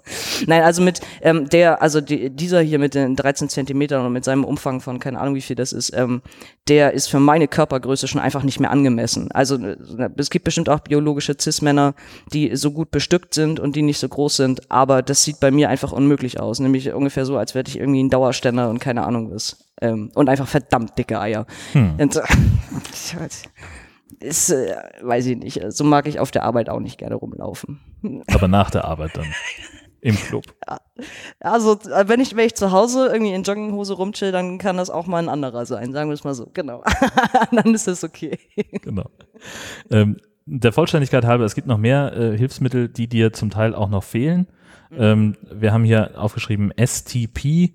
Nein, 0.46 0.62
also 0.62 0.80
mit 0.80 1.00
ähm, 1.22 1.48
der, 1.48 1.82
also 1.82 2.00
die, 2.00 2.30
dieser 2.30 2.60
hier 2.60 2.78
mit 2.78 2.94
den 2.94 3.16
13 3.16 3.48
Zentimetern 3.48 4.06
und 4.06 4.12
mit 4.12 4.24
seinem 4.24 4.44
Umfang 4.44 4.80
von 4.80 5.00
keine 5.00 5.18
Ahnung 5.18 5.34
wie 5.34 5.40
viel 5.40 5.56
das 5.56 5.72
ist, 5.72 5.92
ähm, 5.94 6.22
der 6.68 6.92
ist 6.92 7.08
für 7.08 7.20
meine 7.20 7.48
Körpergröße 7.48 8.06
schon 8.06 8.20
einfach 8.20 8.44
nicht 8.44 8.60
mehr 8.60 8.70
angemessen. 8.70 9.32
Also 9.32 9.56
äh, 9.56 9.76
es 10.16 10.30
gibt 10.30 10.44
bestimmt 10.44 10.68
auch 10.68 10.80
biologische 10.80 11.36
Cis-Männer, 11.38 11.94
die 12.32 12.54
so 12.54 12.70
gut 12.70 12.92
bestückt 12.92 13.34
sind 13.34 13.58
und 13.58 13.74
die 13.74 13.82
nicht 13.82 13.98
so 13.98 14.08
groß 14.08 14.36
sind, 14.36 14.70
aber 14.70 15.02
das 15.02 15.24
sieht 15.24 15.40
bei 15.40 15.50
mir 15.50 15.68
einfach 15.68 15.90
unmöglich 15.90 16.38
aus. 16.38 16.60
Nämlich 16.60 16.92
ungefähr 16.92 17.26
so, 17.26 17.36
als 17.36 17.56
wäre 17.56 17.66
ich 17.66 17.78
irgendwie 17.78 18.04
ein 18.04 18.10
Dauerständer 18.10 18.70
und 18.70 18.78
keine 18.78 19.04
Ahnung 19.04 19.32
was. 19.32 19.67
Ähm, 19.80 20.10
und 20.14 20.28
einfach 20.28 20.48
verdammt 20.48 20.98
dicke 20.98 21.20
Eier. 21.20 21.46
Hm. 21.72 21.96
Und, 21.98 22.16
äh, 22.16 22.22
ist, 24.20 24.50
äh, 24.50 24.76
weiß 25.02 25.26
ich 25.26 25.36
nicht, 25.36 25.60
so 25.68 25.84
mag 25.84 26.06
ich 26.06 26.18
auf 26.20 26.30
der 26.30 26.44
Arbeit 26.44 26.68
auch 26.68 26.80
nicht 26.80 26.98
gerne 26.98 27.14
rumlaufen. 27.14 27.80
Aber 28.32 28.48
nach 28.48 28.70
der 28.70 28.84
Arbeit 28.84 29.16
dann. 29.16 29.26
Im 30.00 30.14
Club. 30.14 30.44
Ja. 30.68 30.78
Also, 31.40 31.72
äh, 31.72 32.08
wenn 32.08 32.20
ich, 32.20 32.36
wenn 32.36 32.46
ich 32.46 32.54
zu 32.54 32.70
Hause 32.70 33.08
irgendwie 33.12 33.32
in 33.32 33.42
Jogginghose 33.42 33.94
rumchill, 33.94 34.30
dann 34.30 34.58
kann 34.58 34.76
das 34.76 34.90
auch 34.90 35.06
mal 35.06 35.18
ein 35.18 35.28
anderer 35.28 35.66
sein, 35.66 35.92
sagen 35.92 36.08
wir 36.08 36.14
es 36.14 36.22
mal 36.22 36.34
so. 36.34 36.48
Genau. 36.54 36.84
dann 37.50 37.74
ist 37.74 37.88
das 37.88 38.04
okay. 38.04 38.38
Genau. 38.82 39.10
Ähm, 39.90 40.18
der 40.46 40.72
Vollständigkeit 40.72 41.24
halber, 41.24 41.44
es 41.44 41.56
gibt 41.56 41.66
noch 41.66 41.78
mehr 41.78 42.16
äh, 42.16 42.38
Hilfsmittel, 42.38 42.88
die 42.88 43.08
dir 43.08 43.32
zum 43.32 43.50
Teil 43.50 43.74
auch 43.74 43.88
noch 43.88 44.04
fehlen. 44.04 44.46
Mhm. 44.90 44.96
Ähm, 45.00 45.36
wir 45.50 45.72
haben 45.72 45.84
hier 45.84 46.12
aufgeschrieben 46.16 46.72
STP 46.78 47.74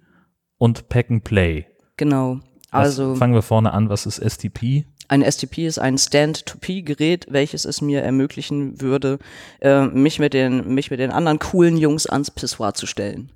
und 0.58 0.88
Pack 0.88 1.12
and 1.12 1.26
Play. 1.26 1.68
Genau. 2.04 2.42
Also 2.70 3.12
was, 3.12 3.20
fangen 3.20 3.34
wir 3.34 3.42
vorne 3.42 3.72
an, 3.72 3.88
was 3.88 4.06
ist 4.06 4.18
STP? 4.18 4.84
Ein 5.08 5.24
STP 5.24 5.60
ist 5.60 5.80
ein 5.80 5.98
Stand-to-P-Gerät, 5.98 7.28
welches 7.30 7.64
es 7.64 7.80
mir 7.80 8.02
ermöglichen 8.02 8.82
würde, 8.82 9.20
äh, 9.62 9.86
mich, 9.86 10.20
mit 10.20 10.34
den, 10.34 10.74
mich 10.74 10.92
mit 10.92 11.00
den 11.00 11.12
anderen 11.12 11.40
coolen 11.40 11.78
Jungs 11.78 12.06
ans 12.06 12.30
Pissoir 12.30 12.74
zu 12.74 12.88
stellen. 12.88 13.32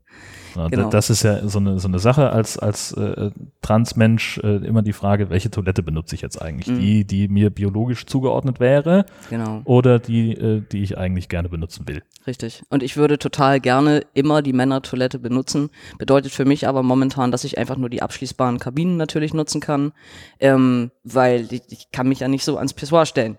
Ja, 0.58 0.68
genau. 0.68 0.90
Das 0.90 1.10
ist 1.10 1.24
ja 1.24 1.48
so 1.48 1.60
eine, 1.60 1.80
so 1.80 1.88
eine 1.88 2.00
Sache 2.00 2.32
als, 2.32 2.58
als 2.58 2.92
äh, 2.94 3.32
Transmensch 3.62 4.40
äh, 4.40 4.66
immer 4.66 4.82
die 4.82 4.94
Frage, 4.94 5.30
welche 5.30 5.52
Toilette 5.52 5.84
benutze 5.84 6.16
ich 6.16 6.22
jetzt 6.22 6.42
eigentlich? 6.42 6.68
Mhm. 6.68 6.80
Die, 6.80 7.06
die 7.06 7.28
mir 7.28 7.50
biologisch 7.50 8.06
zugeordnet 8.06 8.60
wäre 8.60 9.06
genau. 9.30 9.62
oder 9.66 10.00
die, 10.00 10.32
äh, 10.34 10.62
die 10.72 10.82
ich 10.84 10.98
eigentlich 10.98 11.30
gerne 11.30 11.50
benutzen 11.50 11.88
will. 11.88 12.02
Richtig. 12.26 12.64
Und 12.70 12.84
ich 12.84 12.98
würde 12.98 13.20
total 13.20 13.60
gerne 13.60 14.02
immer 14.14 14.42
die 14.42 14.54
Männertoilette 14.54 15.20
benutzen. 15.20 15.70
Bedeutet 15.98 16.32
für 16.32 16.46
mich 16.46 16.68
aber 16.68 16.84
momentan, 16.84 17.32
dass 17.32 17.44
ich 17.44 17.58
einfach 17.58 17.78
nur 17.78 17.90
die 17.90 18.02
abschließbaren 18.02 18.60
Kabinen 18.60 18.98
natürlich 18.98 19.34
nutzen 19.34 19.62
kann, 19.62 19.94
ähm, 20.40 20.92
weil 21.04 21.48
ich, 21.52 21.62
ich 21.70 21.92
kann 21.92 22.08
mich 22.08 22.20
ja 22.20 22.28
nicht 22.28 22.44
so 22.44 22.58
ans 22.58 22.74
Pissoir 22.74 23.06
stellen. 23.06 23.38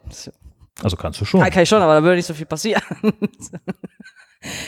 Also 0.82 0.96
kannst 0.96 1.20
du 1.20 1.25
schon. 1.25 1.40
Kann, 1.40 1.50
kann 1.50 1.62
ich 1.64 1.68
schon, 1.68 1.82
aber 1.82 1.94
da 1.94 2.02
würde 2.02 2.16
nicht 2.16 2.26
so 2.26 2.34
viel 2.34 2.46
passieren. 2.46 2.82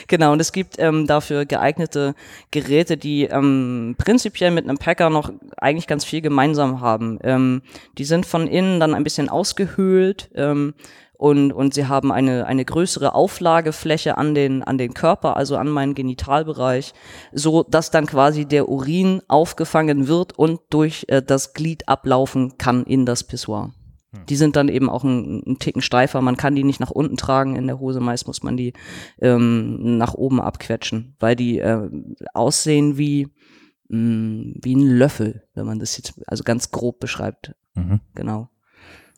Genau, 0.08 0.32
und 0.32 0.40
es 0.40 0.52
gibt 0.52 0.76
ähm, 0.78 1.06
dafür 1.06 1.46
geeignete 1.46 2.14
Geräte, 2.50 2.96
die 2.96 3.24
ähm, 3.24 3.94
prinzipiell 3.98 4.50
mit 4.50 4.64
einem 4.64 4.78
Packer 4.78 5.10
noch 5.10 5.32
eigentlich 5.56 5.86
ganz 5.86 6.04
viel 6.04 6.20
gemeinsam 6.20 6.80
haben. 6.80 7.18
Ähm, 7.22 7.62
die 7.96 8.04
sind 8.04 8.26
von 8.26 8.48
innen 8.48 8.80
dann 8.80 8.94
ein 8.94 9.04
bisschen 9.04 9.28
ausgehöhlt 9.28 10.30
ähm, 10.34 10.74
und, 11.20 11.52
und 11.52 11.74
sie 11.74 11.86
haben 11.86 12.10
eine, 12.10 12.46
eine 12.46 12.64
größere 12.64 13.14
Auflagefläche 13.14 14.16
an 14.16 14.34
den, 14.34 14.62
an 14.64 14.78
den 14.78 14.94
Körper, 14.94 15.36
also 15.36 15.56
an 15.56 15.68
meinen 15.68 15.94
Genitalbereich, 15.94 16.92
so 17.32 17.62
dass 17.62 17.90
dann 17.90 18.06
quasi 18.06 18.46
der 18.46 18.68
Urin 18.68 19.20
aufgefangen 19.28 20.08
wird 20.08 20.38
und 20.38 20.60
durch 20.70 21.04
äh, 21.08 21.22
das 21.22 21.52
Glied 21.52 21.88
ablaufen 21.88 22.56
kann 22.58 22.84
in 22.84 23.06
das 23.06 23.22
Pissoir. 23.22 23.70
Die 24.28 24.36
sind 24.36 24.56
dann 24.56 24.68
eben 24.68 24.90
auch 24.90 25.04
ein, 25.04 25.42
ein 25.46 25.58
Ticken 25.58 25.82
steifer. 25.82 26.20
Man 26.20 26.36
kann 26.36 26.56
die 26.56 26.64
nicht 26.64 26.80
nach 26.80 26.90
unten 26.90 27.16
tragen 27.16 27.54
in 27.54 27.66
der 27.68 27.78
Hose. 27.78 28.00
Meist 28.00 28.26
muss 28.26 28.42
man 28.42 28.56
die 28.56 28.72
ähm, 29.20 29.98
nach 29.98 30.14
oben 30.14 30.40
abquetschen, 30.40 31.14
weil 31.20 31.36
die 31.36 31.60
äh, 31.60 31.88
aussehen 32.34 32.98
wie, 32.98 33.28
mh, 33.88 34.54
wie 34.62 34.74
ein 34.74 34.98
Löffel, 34.98 35.44
wenn 35.54 35.66
man 35.66 35.78
das 35.78 35.96
jetzt 35.96 36.20
also 36.26 36.42
ganz 36.42 36.72
grob 36.72 36.98
beschreibt. 36.98 37.54
Mhm. 37.74 38.00
Genau. 38.14 38.48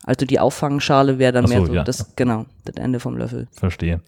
Also 0.04 0.26
die 0.26 0.40
Auffangschale 0.40 1.18
wäre 1.20 1.32
dann 1.32 1.46
so, 1.46 1.54
mehr 1.54 1.66
so 1.66 1.72
ja. 1.74 1.84
das, 1.84 2.16
genau, 2.16 2.46
das 2.64 2.74
Ende 2.76 2.98
vom 2.98 3.16
Löffel. 3.16 3.46
Verstehe. 3.52 4.00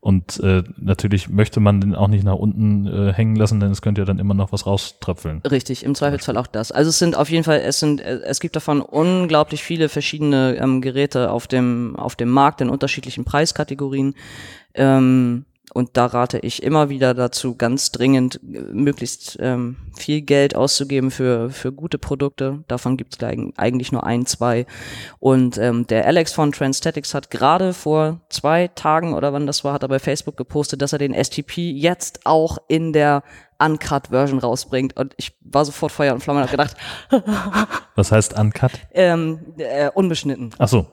Und 0.00 0.40
äh, 0.40 0.62
natürlich 0.78 1.28
möchte 1.28 1.60
man 1.60 1.80
den 1.80 1.94
auch 1.94 2.08
nicht 2.08 2.24
nach 2.24 2.36
unten 2.36 2.86
äh, 2.86 3.12
hängen 3.12 3.36
lassen, 3.36 3.60
denn 3.60 3.70
es 3.70 3.82
könnte 3.82 4.00
ja 4.00 4.04
dann 4.06 4.18
immer 4.18 4.32
noch 4.32 4.50
was 4.52 4.66
rauströpfeln. 4.66 5.42
Richtig, 5.50 5.84
im 5.84 5.94
Zweifelsfall 5.94 6.38
auch 6.38 6.46
das. 6.46 6.72
Also 6.72 6.88
es 6.88 6.98
sind 6.98 7.16
auf 7.16 7.28
jeden 7.28 7.44
Fall, 7.44 7.60
es 7.60 7.80
sind, 7.80 8.00
äh, 8.00 8.20
es 8.24 8.40
gibt 8.40 8.56
davon 8.56 8.80
unglaublich 8.80 9.62
viele 9.62 9.90
verschiedene 9.90 10.56
ähm, 10.56 10.80
Geräte 10.80 11.30
auf 11.30 11.46
dem, 11.46 11.96
auf 11.96 12.16
dem 12.16 12.30
Markt 12.30 12.62
in 12.62 12.70
unterschiedlichen 12.70 13.24
Preiskategorien. 13.24 14.14
Ähm, 14.74 15.44
und 15.72 15.96
da 15.96 16.06
rate 16.06 16.38
ich 16.38 16.62
immer 16.62 16.88
wieder 16.88 17.14
dazu, 17.14 17.56
ganz 17.56 17.92
dringend 17.92 18.40
äh, 18.42 18.60
möglichst 18.72 19.38
ähm, 19.40 19.76
viel 19.96 20.20
Geld 20.20 20.54
auszugeben 20.54 21.10
für, 21.10 21.50
für 21.50 21.72
gute 21.72 21.98
Produkte. 21.98 22.64
Davon 22.68 22.96
gibt 22.96 23.14
es 23.14 23.28
eigentlich 23.56 23.92
nur 23.92 24.04
ein, 24.04 24.26
zwei. 24.26 24.66
Und 25.18 25.58
ähm, 25.58 25.86
der 25.86 26.06
Alex 26.06 26.32
von 26.32 26.52
Transstatics 26.52 27.14
hat 27.14 27.30
gerade 27.30 27.72
vor 27.72 28.20
zwei 28.28 28.68
Tagen 28.68 29.14
oder 29.14 29.32
wann 29.32 29.46
das 29.46 29.64
war, 29.64 29.72
hat 29.72 29.82
er 29.82 29.88
bei 29.88 29.98
Facebook 29.98 30.36
gepostet, 30.36 30.82
dass 30.82 30.92
er 30.92 30.98
den 30.98 31.14
STP 31.14 31.58
jetzt 31.72 32.20
auch 32.24 32.58
in 32.68 32.92
der 32.92 33.22
Uncut-Version 33.58 34.40
rausbringt. 34.40 34.96
Und 34.96 35.14
ich 35.16 35.32
war 35.40 35.64
sofort 35.64 35.92
Feuer 35.92 36.14
und 36.14 36.20
Flamme 36.22 36.40
und 36.40 36.44
hab 36.44 36.50
gedacht, 36.50 36.76
Was 37.94 38.12
heißt 38.12 38.38
Uncut? 38.38 38.72
ähm, 38.92 39.40
äh, 39.58 39.90
unbeschnitten. 39.94 40.54
Ach 40.58 40.68
so. 40.68 40.86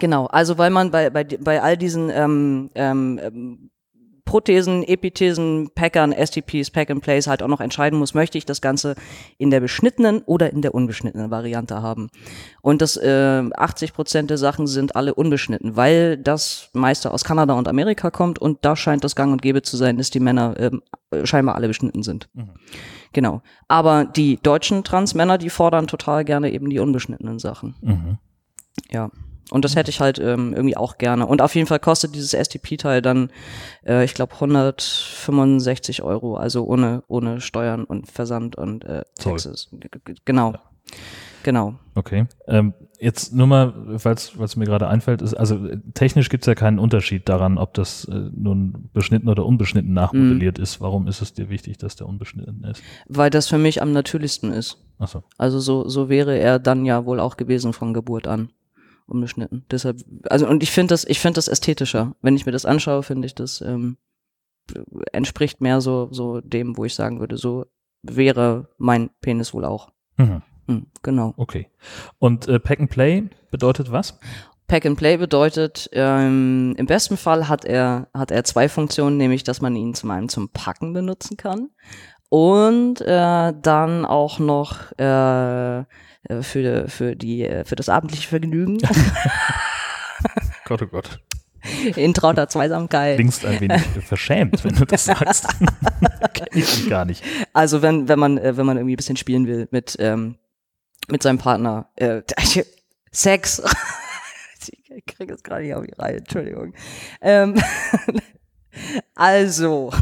Genau, 0.00 0.26
also 0.26 0.58
weil 0.58 0.70
man 0.70 0.90
bei, 0.90 1.10
bei, 1.10 1.24
bei 1.24 1.62
all 1.62 1.76
diesen 1.76 2.10
ähm, 2.10 2.70
ähm, 2.74 3.20
ähm, 3.22 3.70
Prothesen, 4.26 4.82
Epithesen, 4.82 5.70
Packern, 5.74 6.12
STPs, 6.12 6.70
Pack 6.70 6.90
and 6.90 7.00
Plays 7.00 7.28
halt 7.28 7.42
auch 7.42 7.48
noch 7.48 7.60
entscheiden 7.60 7.98
muss, 7.98 8.12
möchte 8.12 8.36
ich 8.36 8.44
das 8.44 8.60
Ganze 8.60 8.96
in 9.38 9.50
der 9.50 9.60
beschnittenen 9.60 10.20
oder 10.22 10.52
in 10.52 10.60
der 10.60 10.74
unbeschnittenen 10.74 11.30
Variante 11.30 11.80
haben. 11.80 12.10
Und 12.60 12.82
das 12.82 12.96
äh, 12.96 13.42
80 13.56 13.94
Prozent 13.94 14.28
der 14.28 14.36
Sachen 14.36 14.66
sind 14.66 14.96
alle 14.96 15.14
unbeschnitten, 15.14 15.76
weil 15.76 16.18
das 16.18 16.70
meiste 16.74 17.12
aus 17.12 17.24
Kanada 17.24 17.54
und 17.54 17.68
Amerika 17.68 18.10
kommt 18.10 18.38
und 18.40 18.58
da 18.64 18.74
scheint 18.74 19.04
das 19.04 19.14
Gang 19.14 19.32
und 19.32 19.42
Gäbe 19.42 19.62
zu 19.62 19.76
sein, 19.76 19.96
dass 19.96 20.10
die 20.10 20.20
Männer 20.20 20.54
ähm, 20.58 20.82
scheinbar 21.24 21.54
alle 21.54 21.68
beschnitten 21.68 22.02
sind. 22.02 22.28
Genau. 23.12 23.42
Aber 23.68 24.04
die 24.04 24.38
deutschen 24.42 24.82
Transmänner, 24.82 25.38
die 25.38 25.50
fordern 25.50 25.86
total 25.86 26.24
gerne 26.24 26.50
eben 26.50 26.68
die 26.68 26.80
unbeschnittenen 26.80 27.38
Sachen. 27.38 27.76
Mhm. 27.80 28.18
Ja. 28.90 29.10
Und 29.50 29.64
das 29.64 29.76
hätte 29.76 29.90
ich 29.90 30.00
halt 30.00 30.18
ähm, 30.18 30.52
irgendwie 30.54 30.76
auch 30.76 30.98
gerne. 30.98 31.26
Und 31.26 31.40
auf 31.40 31.54
jeden 31.54 31.68
Fall 31.68 31.78
kostet 31.78 32.14
dieses 32.14 32.32
STP-Teil 32.32 33.00
dann, 33.00 33.30
äh, 33.86 34.04
ich 34.04 34.14
glaube, 34.14 34.34
165 34.34 36.02
Euro, 36.02 36.36
also 36.36 36.64
ohne, 36.64 37.04
ohne 37.06 37.40
Steuern 37.40 37.84
und 37.84 38.10
Versand 38.10 38.56
und 38.56 38.84
äh. 38.84 39.02
Taxes. 39.18 39.68
Genau. 40.24 40.54
Genau. 41.46 41.74
Okay. 41.94 42.26
Ähm, 42.48 42.74
jetzt 42.98 43.32
nur 43.32 43.46
mal, 43.46 43.98
falls 43.98 44.34
es 44.34 44.56
mir 44.56 44.64
gerade 44.64 44.88
einfällt, 44.88 45.22
ist, 45.22 45.34
also 45.34 45.64
äh, 45.64 45.78
technisch 45.94 46.28
gibt 46.28 46.42
es 46.42 46.48
ja 46.48 46.56
keinen 46.56 46.80
Unterschied 46.80 47.28
daran, 47.28 47.56
ob 47.56 47.72
das 47.74 48.04
äh, 48.06 48.30
nun 48.34 48.90
beschnitten 48.92 49.28
oder 49.28 49.46
unbeschnitten 49.46 49.92
nachmodelliert 49.92 50.58
ist. 50.58 50.80
Warum 50.80 51.06
ist 51.06 51.22
es 51.22 51.34
dir 51.34 51.48
wichtig, 51.48 51.78
dass 51.78 51.94
der 51.94 52.08
unbeschnitten 52.08 52.64
ist? 52.64 52.82
Weil 53.08 53.30
das 53.30 53.46
für 53.46 53.58
mich 53.58 53.80
am 53.80 53.92
natürlichsten 53.92 54.50
ist. 54.50 54.78
Achso. 54.98 55.22
Also 55.38 55.60
so, 55.60 55.88
so 55.88 56.08
wäre 56.08 56.36
er 56.36 56.58
dann 56.58 56.84
ja 56.84 57.04
wohl 57.06 57.20
auch 57.20 57.36
gewesen 57.36 57.72
von 57.72 57.94
Geburt 57.94 58.26
an. 58.26 58.50
Unbeschnitten. 59.06 59.64
Deshalb, 59.70 59.98
also 60.28 60.48
und 60.48 60.62
ich 60.62 60.70
finde 60.70 60.92
das, 60.92 61.04
ich 61.04 61.20
finde 61.20 61.38
das 61.38 61.48
ästhetischer. 61.48 62.14
Wenn 62.22 62.36
ich 62.36 62.46
mir 62.46 62.52
das 62.52 62.66
anschaue, 62.66 63.02
finde 63.02 63.26
ich 63.26 63.34
das 63.34 63.60
ähm, 63.60 63.96
entspricht 65.12 65.60
mehr 65.60 65.80
so, 65.80 66.08
so 66.10 66.40
dem, 66.40 66.76
wo 66.76 66.84
ich 66.84 66.94
sagen 66.94 67.20
würde, 67.20 67.36
so 67.36 67.66
wäre 68.02 68.68
mein 68.78 69.10
Penis 69.20 69.54
wohl 69.54 69.64
auch. 69.64 69.92
Mhm. 70.16 70.42
Hm, 70.66 70.86
genau. 71.02 71.34
Okay. 71.36 71.70
Und 72.18 72.48
äh, 72.48 72.58
Pack 72.58 72.80
and 72.80 72.90
Play 72.90 73.28
bedeutet 73.50 73.92
was? 73.92 74.18
Pack 74.66 74.84
and 74.84 74.98
Play 74.98 75.16
bedeutet, 75.16 75.88
ähm, 75.92 76.74
im 76.76 76.86
besten 76.86 77.16
Fall 77.16 77.48
hat 77.48 77.64
er, 77.64 78.08
hat 78.12 78.32
er 78.32 78.42
zwei 78.42 78.68
Funktionen, 78.68 79.16
nämlich, 79.16 79.44
dass 79.44 79.60
man 79.60 79.76
ihn 79.76 79.94
zum 79.94 80.10
einen 80.10 80.28
zum 80.28 80.48
Packen 80.48 80.92
benutzen 80.92 81.36
kann 81.36 81.70
und 82.28 83.00
äh, 83.00 83.52
dann 83.62 84.04
auch 84.04 84.40
noch 84.40 84.90
äh, 84.98 85.84
für, 86.42 86.88
für, 86.88 87.16
die, 87.16 87.44
äh, 87.44 87.64
für 87.64 87.76
das 87.76 87.88
abendliche 87.88 88.28
Vergnügen 88.28 88.78
Gott, 90.64 90.82
oh 90.82 90.86
Gott. 90.86 91.20
in 91.96 92.14
trauter 92.14 92.48
Zweisamkeit. 92.48 93.16
Klingst 93.16 93.44
ein 93.44 93.60
wenig 93.60 93.82
verschämt, 94.06 94.64
wenn 94.64 94.74
du 94.74 94.84
das 94.84 95.04
sagst. 95.04 95.46
Kenn 96.34 96.48
ich 96.52 96.88
gar 96.88 97.04
nicht. 97.04 97.24
Also 97.52 97.82
wenn, 97.82 98.08
wenn 98.08 98.18
man, 98.18 98.38
äh, 98.38 98.56
wenn 98.56 98.66
man 98.66 98.76
irgendwie 98.76 98.94
ein 98.94 98.96
bisschen 98.96 99.16
spielen 99.16 99.46
will 99.46 99.68
mit, 99.70 99.96
ähm, 99.98 100.36
mit 101.08 101.22
seinem 101.22 101.38
Partner. 101.38 101.88
Äh, 101.96 102.22
Sex. 103.12 103.62
ich 104.68 105.06
kriege 105.06 105.34
es 105.34 105.42
gerade 105.42 105.62
nicht 105.62 105.74
auf 105.74 105.86
die 105.86 105.94
Reihe, 105.94 106.16
Entschuldigung. 106.16 106.74
Ähm, 107.20 107.54
also, 109.14 109.92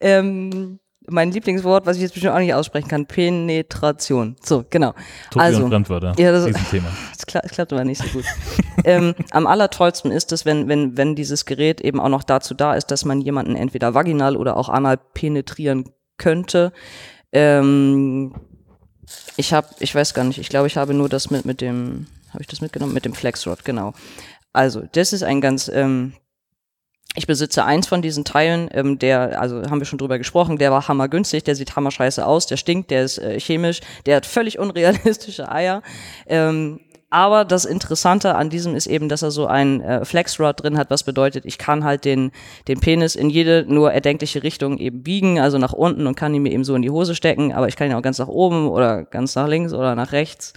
ähm, 0.00 0.78
mein 1.10 1.30
Lieblingswort, 1.30 1.86
was 1.86 1.96
ich 1.96 2.02
jetzt 2.02 2.12
bestimmt 2.12 2.34
auch 2.34 2.38
nicht 2.38 2.54
aussprechen 2.54 2.88
kann, 2.88 3.06
Penetration. 3.06 4.36
So, 4.42 4.64
genau. 4.68 4.94
Tobi 5.30 5.44
also, 5.44 5.64
und 5.64 5.70
Fremdwörter. 5.70 6.14
ja, 6.18 6.32
das- 6.32 6.44
Thema. 6.70 6.88
das 7.16 7.26
klappt, 7.26 7.44
das 7.46 7.52
klappt 7.52 7.72
aber 7.72 7.84
nicht 7.84 8.02
so 8.02 8.08
gut. 8.08 8.24
ähm, 8.84 9.14
am 9.30 9.46
allertollsten 9.46 10.10
ist 10.10 10.32
es, 10.32 10.44
wenn, 10.44 10.68
wenn, 10.68 10.96
wenn 10.96 11.14
dieses 11.14 11.44
Gerät 11.44 11.80
eben 11.80 12.00
auch 12.00 12.08
noch 12.08 12.24
dazu 12.24 12.54
da 12.54 12.74
ist, 12.74 12.86
dass 12.86 13.04
man 13.04 13.20
jemanden 13.20 13.56
entweder 13.56 13.94
vaginal 13.94 14.36
oder 14.36 14.56
auch 14.56 14.68
anal 14.68 14.98
penetrieren 15.14 15.90
könnte. 16.16 16.72
Ähm, 17.32 18.34
ich 19.36 19.52
habe, 19.52 19.68
ich 19.80 19.94
weiß 19.94 20.14
gar 20.14 20.24
nicht, 20.24 20.38
ich 20.38 20.48
glaube, 20.48 20.66
ich 20.66 20.76
habe 20.76 20.94
nur 20.94 21.08
das 21.08 21.30
mit, 21.30 21.44
mit 21.44 21.60
dem, 21.60 22.06
habe 22.30 22.42
ich 22.42 22.46
das 22.46 22.60
mitgenommen? 22.60 22.92
Mit 22.92 23.04
dem 23.04 23.14
Flexrod, 23.14 23.64
genau. 23.64 23.92
Also, 24.52 24.82
das 24.92 25.12
ist 25.12 25.22
ein 25.22 25.40
ganz, 25.40 25.68
ähm, 25.72 26.14
ich 27.18 27.26
besitze 27.26 27.64
eins 27.64 27.86
von 27.86 28.00
diesen 28.00 28.24
Teilen, 28.24 28.68
ähm, 28.72 28.98
der, 28.98 29.40
also 29.40 29.62
haben 29.68 29.80
wir 29.80 29.86
schon 29.86 29.98
drüber 29.98 30.18
gesprochen, 30.18 30.56
der 30.56 30.70
war 30.70 30.88
hammergünstig, 30.88 31.44
der 31.44 31.54
sieht 31.54 31.76
hammerscheiße 31.76 32.24
aus, 32.24 32.46
der 32.46 32.56
stinkt, 32.56 32.90
der 32.90 33.04
ist 33.04 33.18
äh, 33.18 33.38
chemisch, 33.38 33.80
der 34.06 34.16
hat 34.16 34.26
völlig 34.26 34.58
unrealistische 34.58 35.50
Eier. 35.50 35.82
Ähm, 36.26 36.80
aber 37.10 37.46
das 37.46 37.64
Interessante 37.64 38.34
an 38.34 38.50
diesem 38.50 38.76
ist 38.76 38.86
eben, 38.86 39.08
dass 39.08 39.22
er 39.22 39.30
so 39.30 39.46
ein 39.46 39.80
äh, 39.80 40.04
Flexrod 40.04 40.62
drin 40.62 40.76
hat, 40.76 40.90
was 40.90 41.04
bedeutet, 41.04 41.46
ich 41.46 41.56
kann 41.56 41.82
halt 41.82 42.04
den, 42.04 42.32
den 42.68 42.80
Penis 42.80 43.14
in 43.14 43.30
jede 43.30 43.64
nur 43.66 43.92
erdenkliche 43.92 44.42
Richtung 44.42 44.78
eben 44.78 45.02
biegen, 45.02 45.40
also 45.40 45.58
nach 45.58 45.72
unten 45.72 46.06
und 46.06 46.16
kann 46.16 46.34
ihn 46.34 46.42
mir 46.42 46.52
eben 46.52 46.64
so 46.64 46.74
in 46.74 46.82
die 46.82 46.90
Hose 46.90 47.14
stecken, 47.14 47.52
aber 47.52 47.66
ich 47.66 47.76
kann 47.76 47.88
ihn 47.88 47.94
auch 47.94 48.02
ganz 48.02 48.18
nach 48.18 48.28
oben 48.28 48.68
oder 48.68 49.04
ganz 49.04 49.34
nach 49.34 49.48
links 49.48 49.72
oder 49.72 49.94
nach 49.94 50.12
rechts. 50.12 50.52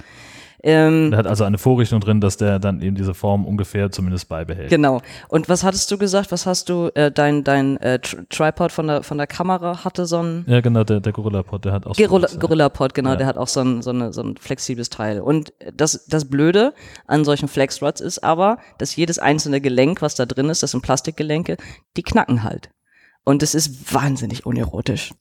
Ähm, 0.63 1.10
Der 1.10 1.18
hat 1.18 1.25
also 1.27 1.44
eine 1.44 1.58
Vorrichtung 1.58 2.00
drin, 2.01 2.22
dass 2.22 2.38
der 2.38 2.60
dann 2.60 2.82
eben 2.82 2.96
diese 2.96 3.15
Form 3.15 3.46
ungefähr 3.48 3.89
zumindest 3.91 4.30
beibehält. 4.30 4.70
Genau. 4.70 5.01
Und 5.27 5.50
was 5.50 5.63
hattest 5.63 5.89
du 5.89 5.98
gesagt? 5.98 6.32
Was 6.32 6.46
hast 6.46 6.70
du? 6.70 6.91
Äh, 6.94 7.12
dein 7.12 7.44
dein 7.44 7.77
äh, 7.77 7.98
Tri- 8.00 8.25
Tripod 8.30 8.72
von 8.72 8.86
der 8.88 9.01
von 9.01 9.18
der 9.18 9.25
Kamera 9.25 9.84
hatte 9.84 10.06
so 10.06 10.22
ein 10.22 10.46
Ja, 10.48 10.62
genau, 10.62 10.84
der, 10.84 11.00
der 11.00 11.13
Gorilla-Pod, 11.13 11.65
der 11.65 11.74
hat 11.74 11.88
auch 11.88 11.96
so 11.96 12.03
Gorilla, 12.06 12.27
was, 12.27 12.36
äh, 12.36 12.39
Gorilla 12.39 12.70
Pod, 12.70 12.94
genau, 12.94 13.12
Ja. 13.12 13.15
der 13.15 13.27
hat 13.27 13.38
auch 13.38 13.48
so 13.48 13.62
ein, 13.62 13.82
so, 13.82 13.89
eine, 13.89 14.13
so 14.13 14.22
ein 14.22 14.38
flexibles 14.38 14.89
Teil. 14.89 15.20
Und 15.22 15.51
das, 15.74 16.06
das 16.06 16.25
Blöde 16.30 16.74
an 17.08 17.25
solchen 17.25 17.48
Flexrods 17.48 18.00
ist 18.00 18.24
aber, 18.24 18.58
dass 18.77 18.96
jedes 18.96 19.18
einzelne 19.18 19.62
Gelenk, 19.62 20.01
was 20.03 20.13
da 20.13 20.27
drin 20.27 20.50
ist, 20.50 20.62
das 20.62 20.72
sind 20.72 20.82
Plastikgelenke, 20.82 21.58
die 21.98 22.03
knacken 22.03 22.44
halt. 22.44 22.70
Und 23.24 23.41
es 23.41 23.56
ist 23.56 23.91
wahnsinnig 23.94 24.46
unerotisch. 24.46 25.12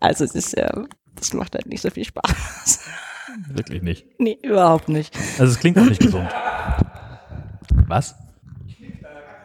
Also 0.00 0.24
es 0.24 0.34
ist, 0.34 0.54
äh, 0.56 0.68
das 1.14 1.32
macht 1.32 1.54
halt 1.54 1.66
nicht 1.66 1.80
so 1.82 1.90
viel 1.90 2.04
Spaß. 2.04 2.80
Wirklich 3.48 3.82
nicht. 3.82 4.06
nee, 4.18 4.38
überhaupt 4.42 4.88
nicht. 4.88 5.16
Also 5.38 5.52
es 5.52 5.58
klingt 5.58 5.78
auch 5.78 5.84
nicht 5.84 6.00
gesund. 6.00 6.28
Was? 7.86 8.14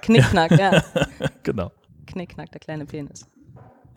Knickknack, 0.02 0.52
ja. 0.52 0.84
Genau. 1.44 1.72
Knickknack, 2.08 2.52
der 2.52 2.60
kleine 2.60 2.86
Penis. 2.86 3.26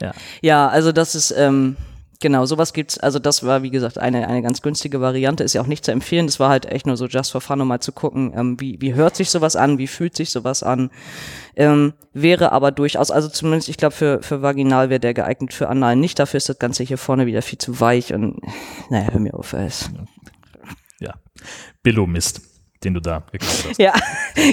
Ja. 0.01 0.13
Ja, 0.41 0.69
also 0.69 0.93
das 0.93 1.15
ist, 1.15 1.31
ähm, 1.33 1.77
Genau, 2.23 2.47
sowas 2.47 2.73
gibt's. 2.73 2.99
Also 2.99 3.19
das 3.19 3.45
war, 3.45 3.65
wie 3.65 3.71
gesagt, 3.71 3.99
eine, 3.99 4.29
eine 4.29 4.43
ganz 4.43 4.63
günstige 4.63 5.01
Variante. 5.01 5.43
Ist 5.43 5.55
ja 5.55 5.61
auch 5.61 5.67
nicht 5.67 5.85
zu 5.85 5.91
empfehlen. 5.91 6.27
Das 6.27 6.39
war 6.39 6.51
halt 6.51 6.67
echt 6.67 6.87
nur 6.87 6.97
so 6.97 7.07
just 7.07 7.33
for 7.33 7.41
fun, 7.41 7.61
um 7.61 7.67
mal 7.67 7.81
zu 7.81 7.91
gucken, 7.91 8.33
ähm, 8.37 8.61
wie, 8.61 8.81
wie 8.81 8.95
hört 8.95 9.17
sich 9.17 9.29
sowas 9.29 9.57
an, 9.57 9.77
wie 9.79 9.89
fühlt 9.89 10.15
sich 10.15 10.31
sowas 10.31 10.63
an. 10.63 10.93
Ähm, 11.57 11.95
wäre 12.13 12.53
aber 12.53 12.71
durchaus, 12.71 13.11
also 13.11 13.29
zumindest, 13.29 13.69
ich 13.69 13.77
glaube, 13.77 13.97
für, 13.97 14.23
für 14.23 14.41
Vaginal 14.41 14.89
wäre 14.89 15.01
der 15.01 15.15
geeignet, 15.15 15.53
für 15.53 15.69
Anal 15.69 15.97
nicht. 15.97 16.17
Dafür 16.21 16.39
ist 16.39 16.49
das 16.49 16.61
Ganze 16.61 16.85
hier 16.85 16.97
vorne 16.97 17.27
wieder 17.27 17.43
viel 17.43 17.59
zu 17.59 17.81
weich 17.81 18.15
und 18.15 18.41
naja, 18.89 19.09
hör 19.11 19.19
mir 19.19 19.35
auf. 19.35 19.53
Es. 19.53 19.91
Ja. 21.01 21.15
Billo-Mist, 21.83 22.41
den 22.85 22.95
du 22.95 23.01
da 23.01 23.23
gekauft 23.31 23.67
hast. 23.69 23.79
Ja, 23.79 23.93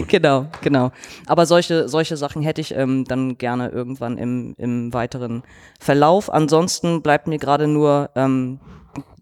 genau, 0.08 0.48
genau. 0.62 0.92
Aber 1.26 1.46
solche, 1.46 1.88
solche 1.90 2.18
Sachen 2.18 2.42
hätte 2.42 2.62
ich 2.62 2.76
ähm, 2.76 3.06
dann 3.06 3.38
gerne 3.38 3.70
irgendwann 3.70 4.18
im, 4.18 4.56
im 4.58 4.94
weiteren 4.94 5.44
Verlauf. 5.80 6.32
Ansonsten 6.32 7.02
bleibt 7.02 7.28
mir 7.28 7.38
gerade 7.38 7.68
nur 7.68 8.10
ähm, 8.16 8.60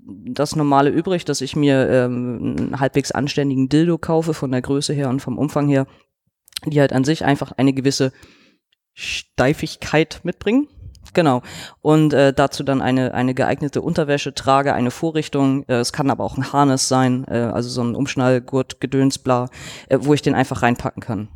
das 0.07 0.55
Normale 0.55 0.89
übrig, 0.89 1.25
dass 1.25 1.41
ich 1.41 1.55
mir 1.55 1.89
ähm, 1.89 2.55
einen 2.57 2.79
halbwegs 2.79 3.11
anständigen 3.11 3.69
Dildo 3.69 3.97
kaufe 3.97 4.33
von 4.33 4.51
der 4.51 4.61
Größe 4.61 4.93
her 4.93 5.09
und 5.09 5.21
vom 5.21 5.37
Umfang 5.37 5.67
her, 5.67 5.85
die 6.65 6.79
halt 6.79 6.93
an 6.93 7.03
sich 7.03 7.25
einfach 7.25 7.51
eine 7.51 7.73
gewisse 7.73 8.11
Steifigkeit 8.93 10.21
mitbringen. 10.23 10.67
Genau. 11.13 11.41
Und 11.81 12.13
äh, 12.13 12.33
dazu 12.33 12.63
dann 12.63 12.81
eine, 12.81 13.13
eine 13.13 13.33
geeignete 13.33 13.81
Unterwäsche 13.81 14.33
trage, 14.33 14.73
eine 14.73 14.91
Vorrichtung. 14.91 15.63
Äh, 15.67 15.75
es 15.75 15.93
kann 15.93 16.09
aber 16.09 16.23
auch 16.23 16.37
ein 16.37 16.51
Harness 16.53 16.87
sein, 16.87 17.25
äh, 17.27 17.37
also 17.37 17.69
so 17.69 17.81
ein 17.83 17.95
Umschnallgurt, 17.95 18.79
Gedöns, 18.81 19.17
bla, 19.17 19.49
äh, 19.89 19.97
wo 20.01 20.13
ich 20.13 20.21
den 20.21 20.35
einfach 20.35 20.61
reinpacken 20.61 21.01
kann. 21.01 21.27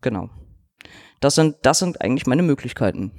Genau. 0.00 0.30
Das 1.20 1.34
sind, 1.34 1.56
das 1.62 1.78
sind 1.78 2.00
eigentlich 2.02 2.26
meine 2.26 2.42
Möglichkeiten 2.42 3.10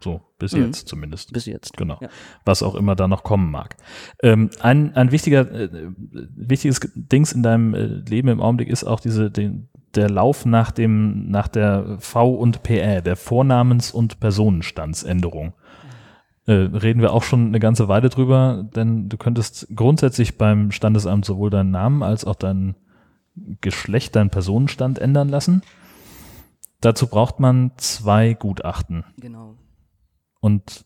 So, 0.00 0.20
bis 0.38 0.52
Mhm. 0.52 0.66
jetzt 0.66 0.88
zumindest. 0.88 1.32
bis 1.32 1.46
jetzt. 1.46 1.76
Genau. 1.76 1.98
Ja. 2.00 2.08
Was 2.44 2.62
auch 2.62 2.74
immer 2.74 2.94
da 2.94 3.08
noch 3.08 3.22
kommen 3.22 3.50
mag. 3.50 3.76
Ähm, 4.22 4.50
ein, 4.60 4.94
ein 4.94 5.10
wichtiger, 5.10 5.50
äh, 5.50 5.70
wichtiges 6.36 6.80
Dings 6.94 7.32
in 7.32 7.42
deinem 7.42 7.74
äh, 7.74 7.86
Leben 7.86 8.28
im 8.28 8.40
Augenblick 8.42 8.68
ist 8.68 8.84
auch 8.84 9.00
diese, 9.00 9.30
den, 9.30 9.68
der 9.96 10.10
Lauf 10.10 10.44
nach 10.44 10.70
dem, 10.70 11.30
nach 11.30 11.48
der 11.48 11.96
V 11.98 12.34
und 12.34 12.62
PE, 12.62 13.02
der 13.02 13.16
Vornamens- 13.16 13.92
und 13.92 14.20
Personenstandsänderung. 14.20 15.54
Äh, 16.46 16.52
reden 16.52 17.00
wir 17.00 17.12
auch 17.12 17.24
schon 17.24 17.46
eine 17.48 17.58
ganze 17.58 17.88
Weile 17.88 18.08
drüber, 18.08 18.64
denn 18.76 19.08
du 19.08 19.16
könntest 19.16 19.66
grundsätzlich 19.74 20.38
beim 20.38 20.70
Standesamt 20.70 21.24
sowohl 21.24 21.50
deinen 21.50 21.72
Namen 21.72 22.02
als 22.02 22.24
auch 22.24 22.36
dein 22.36 22.76
Geschlecht, 23.60 24.14
deinen 24.14 24.30
Personenstand 24.30 24.98
ändern 24.98 25.28
lassen. 25.28 25.62
Dazu 26.80 27.08
braucht 27.08 27.40
man 27.40 27.72
zwei 27.76 28.34
Gutachten. 28.34 29.04
Genau. 29.18 29.56
Und 30.40 30.84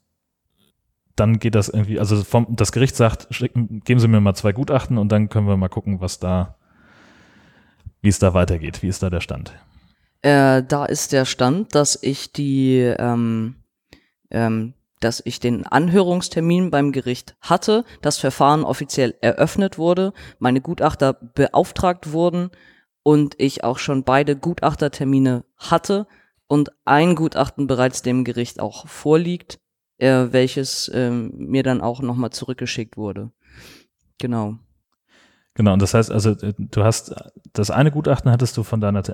dann 1.16 1.38
geht 1.38 1.54
das 1.54 1.68
irgendwie, 1.68 1.98
also 1.98 2.22
vom, 2.24 2.46
das 2.50 2.72
Gericht 2.72 2.96
sagt, 2.96 3.26
schicken, 3.30 3.80
geben 3.84 4.00
Sie 4.00 4.08
mir 4.08 4.20
mal 4.20 4.34
zwei 4.34 4.52
Gutachten 4.52 4.96
und 4.96 5.12
dann 5.12 5.28
können 5.28 5.46
wir 5.46 5.56
mal 5.56 5.68
gucken, 5.68 6.00
was 6.00 6.18
da, 6.18 6.56
wie 8.02 8.08
es 8.08 8.18
da 8.18 8.34
weitergeht. 8.34 8.82
Wie 8.82 8.88
ist 8.88 9.02
da 9.02 9.10
der 9.10 9.20
Stand? 9.20 9.52
Äh, 10.22 10.62
da 10.62 10.84
ist 10.84 11.12
der 11.12 11.24
Stand, 11.24 11.74
dass 11.74 11.98
ich 12.02 12.32
die, 12.32 12.78
ähm, 12.78 13.56
ähm, 14.30 14.74
dass 15.00 15.22
ich 15.24 15.40
den 15.40 15.66
Anhörungstermin 15.66 16.70
beim 16.70 16.92
Gericht 16.92 17.36
hatte, 17.40 17.84
das 18.02 18.18
Verfahren 18.18 18.64
offiziell 18.64 19.14
eröffnet 19.22 19.78
wurde, 19.78 20.12
meine 20.38 20.60
Gutachter 20.60 21.14
beauftragt 21.14 22.12
wurden 22.12 22.50
und 23.02 23.34
ich 23.38 23.64
auch 23.64 23.78
schon 23.78 24.04
beide 24.04 24.36
Gutachtertermine 24.36 25.44
hatte 25.56 26.06
und 26.46 26.70
ein 26.84 27.14
Gutachten 27.14 27.66
bereits 27.66 28.02
dem 28.02 28.24
Gericht 28.24 28.60
auch 28.60 28.86
vorliegt, 28.88 29.58
äh, 29.96 30.26
welches 30.30 30.90
ähm, 30.92 31.32
mir 31.34 31.62
dann 31.62 31.80
auch 31.80 32.02
nochmal 32.02 32.30
zurückgeschickt 32.30 32.98
wurde. 32.98 33.32
Genau. 34.18 34.58
Genau, 35.60 35.74
und 35.74 35.82
das 35.82 35.92
heißt 35.92 36.10
also, 36.10 36.30
äh, 36.30 36.54
du 36.56 36.82
hast, 36.84 37.14
das 37.52 37.70
eine 37.70 37.90
Gutachten 37.90 38.30
hattest 38.30 38.56
du 38.56 38.62
von 38.62 38.80
deiner 38.80 39.04
The 39.04 39.12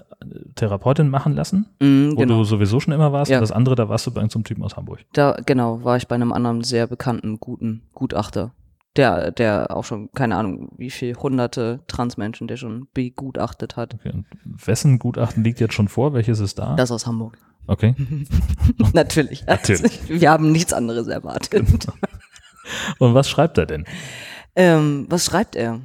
Therapeutin 0.55 1.09
machen 1.09 1.35
lassen, 1.35 1.67
Mm, 1.81 2.12
wo 2.12 2.21
genau. 2.21 2.38
du 2.38 2.45
sowieso 2.45 2.79
schon 2.79 2.93
immer 2.95 3.12
warst, 3.12 3.33
Ja. 3.33 3.38
und 3.38 3.43
das 3.43 3.50
andere, 3.50 3.75
da 3.75 3.88
warst 3.88 4.07
du 4.07 4.12
bei 4.12 4.21
irgendeinem 4.21 4.45
Typen 4.45 4.62
aus 4.62 4.76
Hamburg. 4.76 5.00
Da, 5.12 5.37
genau, 5.45 5.83
war 5.83 5.97
ich 5.97 6.07
bei 6.07 6.15
einem 6.15 6.33
anderen 6.33 6.63
sehr 6.63 6.87
bekannten, 6.87 7.41
guten 7.41 7.82
Gutachter. 7.95 8.52
Der, 8.95 9.32
der 9.32 9.75
auch 9.76 9.82
schon, 9.82 10.09
keine 10.13 10.37
Ahnung, 10.37 10.71
wie 10.78 10.91
viel 10.91 11.17
hunderte 11.17 11.80
Transmenschen 11.89 12.47
der 12.47 12.56
schon 12.59 12.87
begutachtet 12.95 13.75
hat. 13.76 13.95
Okay, 13.95 14.13
und 14.15 14.25
wessen 14.65 15.00
Gutachten 15.00 15.43
liegt 15.43 15.59
jetzt 15.59 15.75
schon 15.75 15.89
vor? 15.89 16.15
Welches 16.15 16.39
ist 16.39 16.61
da? 16.61 16.76
Das 16.76 16.93
aus 16.93 17.09
Hamburg. 17.09 17.37
Okay. 17.67 17.97
Natürlich. 18.95 19.45
Natürlich. 19.49 20.09
Wir 20.09 20.30
haben 20.30 20.52
nichts 20.52 20.73
anderes 20.73 21.09
erwartet. 21.09 21.67
Und 23.00 23.15
was 23.15 23.28
schreibt 23.28 23.59
er 23.59 23.67
denn? 23.67 23.85
Ähm, 24.54 25.06
was 25.11 25.25
schreibt 25.25 25.56
er? 25.56 25.80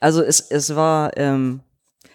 Also 0.00 0.22
es, 0.22 0.40
es 0.40 0.74
war, 0.76 1.16
ähm, 1.16 1.60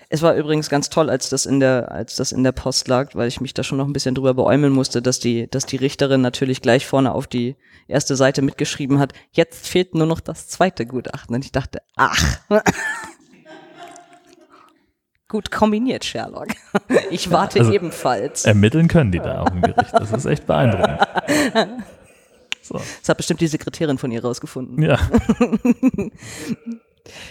es 0.09 0.21
war 0.21 0.35
übrigens 0.35 0.69
ganz 0.69 0.89
toll, 0.89 1.09
als 1.09 1.29
das 1.29 1.45
in 1.45 1.59
der, 1.59 1.91
als 1.91 2.15
das 2.15 2.31
in 2.31 2.43
der 2.43 2.51
Post 2.51 2.87
lag, 2.87 3.13
weil 3.15 3.27
ich 3.27 3.41
mich 3.41 3.53
da 3.53 3.63
schon 3.63 3.77
noch 3.77 3.85
ein 3.85 3.93
bisschen 3.93 4.15
drüber 4.15 4.33
beäumeln 4.33 4.73
musste, 4.73 5.01
dass 5.01 5.19
die, 5.19 5.49
dass 5.49 5.65
die 5.67 5.77
Richterin 5.77 6.21
natürlich 6.21 6.61
gleich 6.61 6.87
vorne 6.87 7.11
auf 7.13 7.27
die 7.27 7.55
erste 7.87 8.15
Seite 8.15 8.41
mitgeschrieben 8.41 8.99
hat. 8.99 9.13
Jetzt 9.31 9.67
fehlt 9.67 9.93
nur 9.95 10.07
noch 10.07 10.19
das 10.19 10.47
zweite 10.47 10.85
Gutachten. 10.85 11.35
Und 11.35 11.45
ich 11.45 11.51
dachte, 11.51 11.81
ach. 11.95 12.39
Gut 15.27 15.51
kombiniert, 15.51 16.05
Sherlock. 16.05 16.47
Ich 17.11 17.29
warte 17.29 17.59
also- 17.59 17.71
ebenfalls. 17.71 18.45
Ermitteln 18.45 18.87
können 18.87 19.11
die 19.11 19.19
da 19.19 19.41
auch 19.41 19.51
im 19.51 19.61
Gericht. 19.61 19.93
Das 19.93 20.11
ist 20.11 20.25
echt 20.25 20.45
beeindruckend. 20.47 20.99
So. 22.61 22.75
Das 22.99 23.09
hat 23.09 23.17
bestimmt 23.17 23.41
die 23.41 23.47
Sekretärin 23.47 23.97
von 23.97 24.11
ihr 24.11 24.23
rausgefunden. 24.23 24.79
Ja, 24.83 24.99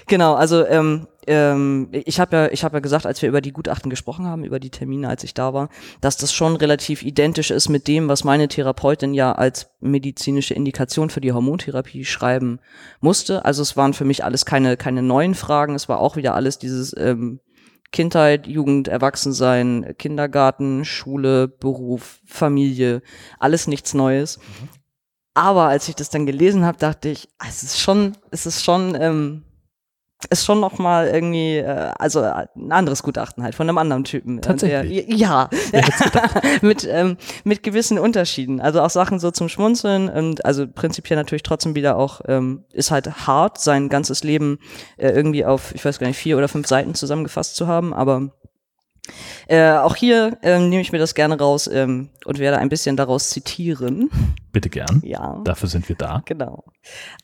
Genau, 0.06 0.34
also 0.34 0.66
ähm, 0.66 1.06
ähm, 1.26 1.88
ich 1.92 2.20
habe 2.20 2.36
ja, 2.36 2.48
ich 2.50 2.64
habe 2.64 2.76
ja 2.76 2.80
gesagt, 2.80 3.04
als 3.04 3.20
wir 3.20 3.28
über 3.28 3.40
die 3.40 3.52
Gutachten 3.52 3.90
gesprochen 3.90 4.26
haben, 4.26 4.44
über 4.44 4.58
die 4.58 4.70
Termine, 4.70 5.08
als 5.08 5.24
ich 5.24 5.34
da 5.34 5.52
war, 5.52 5.68
dass 6.00 6.16
das 6.16 6.32
schon 6.32 6.56
relativ 6.56 7.02
identisch 7.02 7.50
ist 7.50 7.68
mit 7.68 7.86
dem, 7.86 8.08
was 8.08 8.24
meine 8.24 8.48
Therapeutin 8.48 9.12
ja 9.12 9.32
als 9.32 9.70
medizinische 9.80 10.54
Indikation 10.54 11.10
für 11.10 11.20
die 11.20 11.32
Hormontherapie 11.32 12.04
schreiben 12.04 12.60
musste. 13.00 13.44
Also 13.44 13.62
es 13.62 13.76
waren 13.76 13.92
für 13.92 14.04
mich 14.04 14.24
alles 14.24 14.46
keine 14.46 14.76
keine 14.76 15.02
neuen 15.02 15.34
Fragen. 15.34 15.74
Es 15.74 15.88
war 15.88 16.00
auch 16.00 16.16
wieder 16.16 16.34
alles 16.34 16.58
dieses 16.58 16.96
ähm, 16.96 17.40
Kindheit, 17.92 18.46
Jugend, 18.46 18.88
Erwachsensein, 18.88 19.94
Kindergarten, 19.98 20.84
Schule, 20.84 21.48
Beruf, 21.48 22.20
Familie, 22.26 23.02
alles 23.38 23.66
nichts 23.66 23.94
Neues. 23.94 24.38
Aber 25.34 25.64
als 25.64 25.88
ich 25.88 25.94
das 25.94 26.10
dann 26.10 26.26
gelesen 26.26 26.64
habe, 26.64 26.78
dachte 26.78 27.08
ich, 27.08 27.28
es 27.48 27.62
ist 27.62 27.78
schon, 27.80 28.16
es 28.30 28.44
ist 28.44 28.64
schon, 28.64 28.96
ähm, 29.00 29.44
ist 30.30 30.44
schon 30.44 30.58
noch 30.58 30.78
mal 30.78 31.06
irgendwie, 31.06 31.58
äh, 31.58 31.92
also 31.98 32.20
äh, 32.20 32.46
ein 32.56 32.72
anderes 32.72 33.02
Gutachten 33.02 33.44
halt 33.44 33.54
von 33.54 33.68
einem 33.68 33.78
anderen 33.78 34.04
Typen. 34.04 34.38
Äh, 34.38 34.40
Tatsächlich? 34.40 35.06
Der, 35.06 35.16
ja, 35.16 35.48
mit 36.62 36.86
ähm, 36.90 37.16
mit 37.44 37.62
gewissen 37.62 37.98
Unterschieden. 37.98 38.60
Also 38.60 38.82
auch 38.82 38.90
Sachen 38.90 39.20
so 39.20 39.30
zum 39.30 39.48
Schmunzeln 39.48 40.08
und 40.08 40.44
also 40.44 40.66
prinzipiell 40.66 41.16
natürlich 41.16 41.44
trotzdem 41.44 41.76
wieder 41.76 41.96
auch 41.96 42.20
ähm, 42.26 42.64
ist 42.72 42.90
halt 42.90 43.26
hart, 43.26 43.60
sein 43.60 43.88
ganzes 43.88 44.24
Leben 44.24 44.58
äh, 44.96 45.10
irgendwie 45.10 45.44
auf, 45.44 45.74
ich 45.74 45.84
weiß 45.84 45.98
gar 45.98 46.08
nicht, 46.08 46.18
vier 46.18 46.36
oder 46.36 46.48
fünf 46.48 46.66
Seiten 46.66 46.94
zusammengefasst 46.94 47.54
zu 47.54 47.68
haben, 47.68 47.94
aber 47.94 48.32
äh, 49.46 49.72
auch 49.72 49.96
hier 49.96 50.36
ähm, 50.42 50.68
nehme 50.68 50.82
ich 50.82 50.92
mir 50.92 50.98
das 50.98 51.14
gerne 51.14 51.38
raus 51.38 51.68
ähm, 51.72 52.10
und 52.24 52.38
werde 52.38 52.58
ein 52.58 52.68
bisschen 52.68 52.96
daraus 52.96 53.30
zitieren. 53.30 54.10
bitte 54.52 54.68
gern. 54.68 55.00
Ja. 55.04 55.40
Dafür 55.44 55.68
sind 55.68 55.88
wir 55.88 55.96
da. 55.96 56.22
Genau. 56.26 56.64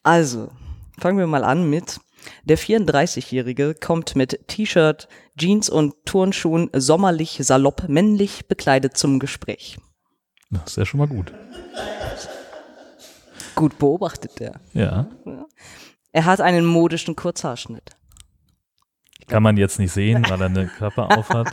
Also, 0.03 0.51
fangen 0.99 1.19
wir 1.19 1.27
mal 1.27 1.45
an 1.45 1.69
mit 1.69 2.01
der 2.45 2.59
34-Jährige 2.59 3.75
kommt 3.75 4.17
mit 4.17 4.49
T-Shirt, 4.49 5.09
Jeans 5.37 5.69
und 5.69 5.95
Turnschuhen 6.05 6.71
sommerlich 6.73 7.39
salopp 7.43 7.89
männlich 7.89 8.47
bekleidet 8.47 8.97
zum 8.97 9.19
Gespräch. 9.19 9.79
Das 10.51 10.71
ist 10.71 10.77
ja 10.77 10.87
schon 10.87 10.99
mal 10.99 11.09
gut. 11.09 11.33
Gut 13.55 13.79
beobachtet 13.79 14.41
der. 14.41 14.61
Ja. 14.73 15.09
Er 16.13 16.25
hat 16.25 16.41
einen 16.41 16.65
modischen 16.65 17.17
Kurzhaarschnitt. 17.17 17.91
Kann 19.27 19.43
man 19.43 19.57
jetzt 19.57 19.79
nicht 19.79 19.93
sehen, 19.93 20.25
weil 20.29 20.41
er 20.41 20.47
eine 20.47 20.67
Körper 20.67 21.17
aufhat. 21.17 21.53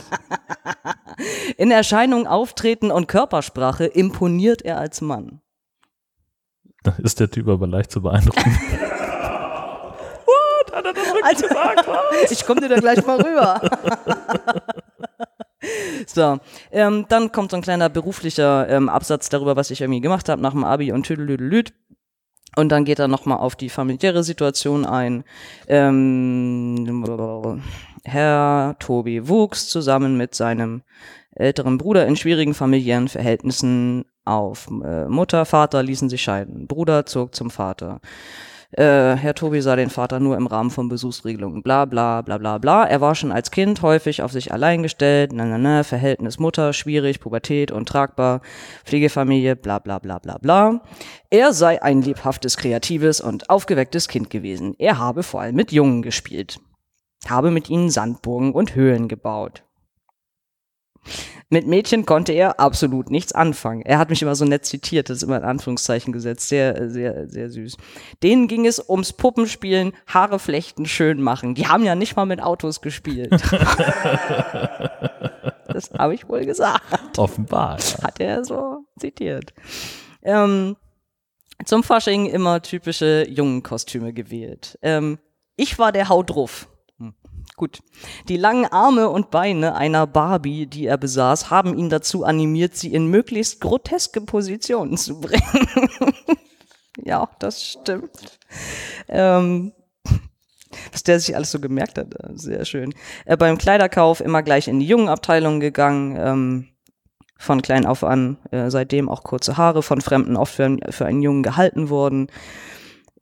In 1.56 1.70
Erscheinung, 1.70 2.26
Auftreten 2.26 2.90
und 2.90 3.08
Körpersprache 3.08 3.86
imponiert 3.86 4.62
er 4.62 4.78
als 4.78 5.00
Mann. 5.00 5.40
Da 6.82 6.96
ist 6.98 7.20
der 7.20 7.30
Typ 7.30 7.48
aber 7.48 7.66
leicht 7.66 7.90
zu 7.92 8.02
beeindrucken. 8.02 8.58
Also, 11.22 11.46
ich 12.30 12.46
komme 12.46 12.60
dir 12.60 12.68
da 12.68 12.76
gleich 12.76 13.04
mal 13.06 13.20
rüber. 13.20 13.60
so, 16.06 16.38
ähm, 16.70 17.06
dann 17.08 17.32
kommt 17.32 17.50
so 17.50 17.56
ein 17.56 17.62
kleiner 17.62 17.88
beruflicher 17.88 18.68
ähm, 18.68 18.88
Absatz 18.88 19.28
darüber, 19.28 19.56
was 19.56 19.70
ich 19.70 19.80
irgendwie 19.80 20.00
gemacht 20.00 20.28
habe 20.28 20.42
nach 20.42 20.52
dem 20.52 20.64
Abi 20.64 20.92
und 20.92 21.04
tüdelüdelüd. 21.04 21.72
Und 22.56 22.68
dann 22.68 22.84
geht 22.84 22.98
er 22.98 23.08
nochmal 23.08 23.38
auf 23.38 23.56
die 23.56 23.70
familiäre 23.70 24.22
Situation 24.22 24.84
ein. 24.84 25.24
Ähm, 25.68 27.62
Herr 28.04 28.76
Tobi 28.78 29.28
wuchs 29.28 29.68
zusammen 29.68 30.16
mit 30.16 30.34
seinem 30.34 30.82
älteren 31.34 31.78
Bruder 31.78 32.06
in 32.06 32.16
schwierigen 32.16 32.52
familiären 32.52 33.08
Verhältnissen 33.08 34.04
auf 34.24 34.68
äh, 34.84 35.06
Mutter, 35.06 35.44
Vater 35.44 35.82
ließen 35.82 36.08
sich 36.08 36.22
scheiden. 36.22 36.66
Bruder 36.66 37.06
zog 37.06 37.34
zum 37.34 37.50
Vater. 37.50 38.00
Äh, 38.72 39.16
Herr 39.16 39.34
Tobi 39.34 39.60
sah 39.60 39.76
den 39.76 39.90
Vater 39.90 40.18
nur 40.18 40.34
im 40.36 40.46
Rahmen 40.46 40.70
von 40.70 40.88
Besuchsregelungen, 40.88 41.62
bla 41.62 41.84
bla 41.84 42.22
bla 42.22 42.38
bla 42.38 42.56
bla. 42.56 42.84
Er 42.84 43.02
war 43.02 43.14
schon 43.14 43.30
als 43.30 43.50
Kind 43.50 43.82
häufig 43.82 44.22
auf 44.22 44.32
sich 44.32 44.50
allein 44.50 44.82
gestellt, 44.82 45.32
na 45.34 45.44
na 45.44 45.58
na, 45.58 45.82
Verhältnis 45.82 46.38
Mutter, 46.38 46.72
schwierig, 46.72 47.20
Pubertät, 47.20 47.70
untragbar, 47.70 48.40
Pflegefamilie, 48.84 49.56
bla 49.56 49.78
bla 49.78 49.98
bla 49.98 50.18
bla 50.18 50.38
bla. 50.38 50.80
Er 51.28 51.52
sei 51.52 51.82
ein 51.82 52.00
lebhaftes, 52.00 52.56
kreatives 52.56 53.20
und 53.20 53.50
aufgewecktes 53.50 54.08
Kind 54.08 54.30
gewesen. 54.30 54.74
Er 54.78 54.98
habe 54.98 55.22
vor 55.22 55.42
allem 55.42 55.54
mit 55.54 55.70
Jungen 55.70 56.00
gespielt, 56.00 56.58
habe 57.28 57.50
mit 57.50 57.68
ihnen 57.68 57.90
Sandburgen 57.90 58.52
und 58.52 58.74
Höhlen 58.74 59.06
gebaut. 59.06 59.64
Mit 61.48 61.66
Mädchen 61.66 62.06
konnte 62.06 62.32
er 62.32 62.60
absolut 62.60 63.10
nichts 63.10 63.32
anfangen. 63.32 63.82
Er 63.82 63.98
hat 63.98 64.08
mich 64.08 64.22
immer 64.22 64.34
so 64.34 64.46
nett 64.46 64.64
zitiert, 64.64 65.10
das 65.10 65.18
ist 65.18 65.22
immer 65.24 65.36
in 65.36 65.44
Anführungszeichen 65.44 66.12
gesetzt. 66.12 66.48
Sehr, 66.48 66.88
sehr, 66.88 67.28
sehr 67.28 67.50
süß. 67.50 67.76
Denen 68.22 68.48
ging 68.48 68.66
es 68.66 68.82
ums 68.88 69.12
Puppenspielen, 69.12 69.92
Haare 70.06 70.38
flechten, 70.38 70.86
schön 70.86 71.20
machen. 71.20 71.54
Die 71.54 71.68
haben 71.68 71.84
ja 71.84 71.94
nicht 71.94 72.16
mal 72.16 72.24
mit 72.24 72.42
Autos 72.42 72.80
gespielt. 72.80 73.30
das 75.68 75.90
habe 75.98 76.14
ich 76.14 76.26
wohl 76.28 76.46
gesagt. 76.46 77.18
Offenbar. 77.18 77.78
Ja. 77.78 78.04
Hat 78.04 78.18
er 78.18 78.44
so 78.44 78.86
zitiert. 78.98 79.52
Ähm, 80.22 80.76
zum 81.64 81.82
Fasching 81.82 82.26
immer 82.26 82.62
typische 82.62 83.26
Jungenkostüme 83.28 84.12
gewählt. 84.12 84.78
Ähm, 84.82 85.18
ich 85.56 85.78
war 85.78 85.92
der 85.92 86.08
Haut 86.08 86.30
drauf. 86.30 86.68
Gut. 87.56 87.80
Die 88.28 88.36
langen 88.36 88.66
Arme 88.66 89.08
und 89.08 89.30
Beine 89.30 89.74
einer 89.74 90.06
Barbie, 90.06 90.66
die 90.66 90.86
er 90.86 90.96
besaß, 90.96 91.50
haben 91.50 91.76
ihn 91.76 91.90
dazu 91.90 92.24
animiert, 92.24 92.76
sie 92.76 92.92
in 92.92 93.06
möglichst 93.06 93.60
groteske 93.60 94.20
Positionen 94.20 94.96
zu 94.96 95.20
bringen. 95.20 96.14
ja, 97.04 97.28
das 97.38 97.62
stimmt. 97.64 98.38
Ähm, 99.08 99.72
was 100.90 101.02
der 101.02 101.20
sich 101.20 101.36
alles 101.36 101.50
so 101.50 101.60
gemerkt 101.60 101.98
hat, 101.98 102.14
äh, 102.14 102.30
sehr 102.34 102.64
schön. 102.64 102.94
Äh, 103.24 103.36
beim 103.36 103.58
Kleiderkauf 103.58 104.20
immer 104.20 104.42
gleich 104.42 104.68
in 104.68 104.80
die 104.80 104.86
Jungenabteilung 104.86 105.60
gegangen, 105.60 106.16
ähm, 106.18 106.68
von 107.38 107.60
klein 107.60 107.86
auf 107.86 108.04
an, 108.04 108.38
äh, 108.52 108.70
seitdem 108.70 109.08
auch 109.08 109.24
kurze 109.24 109.56
Haare, 109.56 109.82
von 109.82 110.00
Fremden 110.00 110.36
oft 110.36 110.54
für, 110.54 110.76
für 110.90 111.06
einen 111.06 111.22
Jungen 111.22 111.42
gehalten 111.42 111.90
worden. 111.90 112.28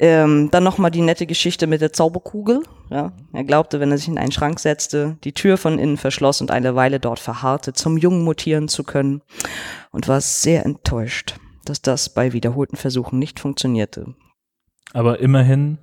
Ähm, 0.02 0.50
dann 0.50 0.64
nochmal 0.64 0.90
die 0.90 1.02
nette 1.02 1.26
Geschichte 1.26 1.66
mit 1.66 1.82
der 1.82 1.92
Zauberkugel. 1.92 2.62
Ja, 2.88 3.12
er 3.34 3.44
glaubte, 3.44 3.80
wenn 3.80 3.90
er 3.90 3.98
sich 3.98 4.08
in 4.08 4.16
einen 4.16 4.32
Schrank 4.32 4.58
setzte, 4.58 5.18
die 5.24 5.34
Tür 5.34 5.58
von 5.58 5.78
innen 5.78 5.98
verschloss 5.98 6.40
und 6.40 6.50
eine 6.50 6.74
Weile 6.74 7.00
dort 7.00 7.18
verharrte, 7.18 7.74
zum 7.74 7.98
Jungen 7.98 8.24
mutieren 8.24 8.68
zu 8.68 8.82
können 8.82 9.20
und 9.90 10.08
war 10.08 10.22
sehr 10.22 10.64
enttäuscht, 10.64 11.34
dass 11.66 11.82
das 11.82 12.08
bei 12.08 12.32
wiederholten 12.32 12.76
Versuchen 12.76 13.18
nicht 13.18 13.38
funktionierte. 13.40 14.14
Aber 14.94 15.20
immerhin 15.20 15.76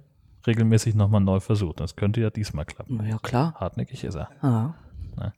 regelmäßig 0.48 0.96
nochmal 0.96 1.22
neu 1.22 1.40
versucht. 1.40 1.80
Das 1.80 1.96
könnte 1.96 2.20
ja 2.20 2.32
diesmal 2.32 2.66
klappen. 2.66 2.98
Na 3.00 3.08
ja, 3.08 3.20
klar. 3.22 3.54
Hartnäckig 3.60 4.04
ist 4.04 4.16
er. 4.16 4.30
Ah. 4.42 4.74
Na. 5.16 5.34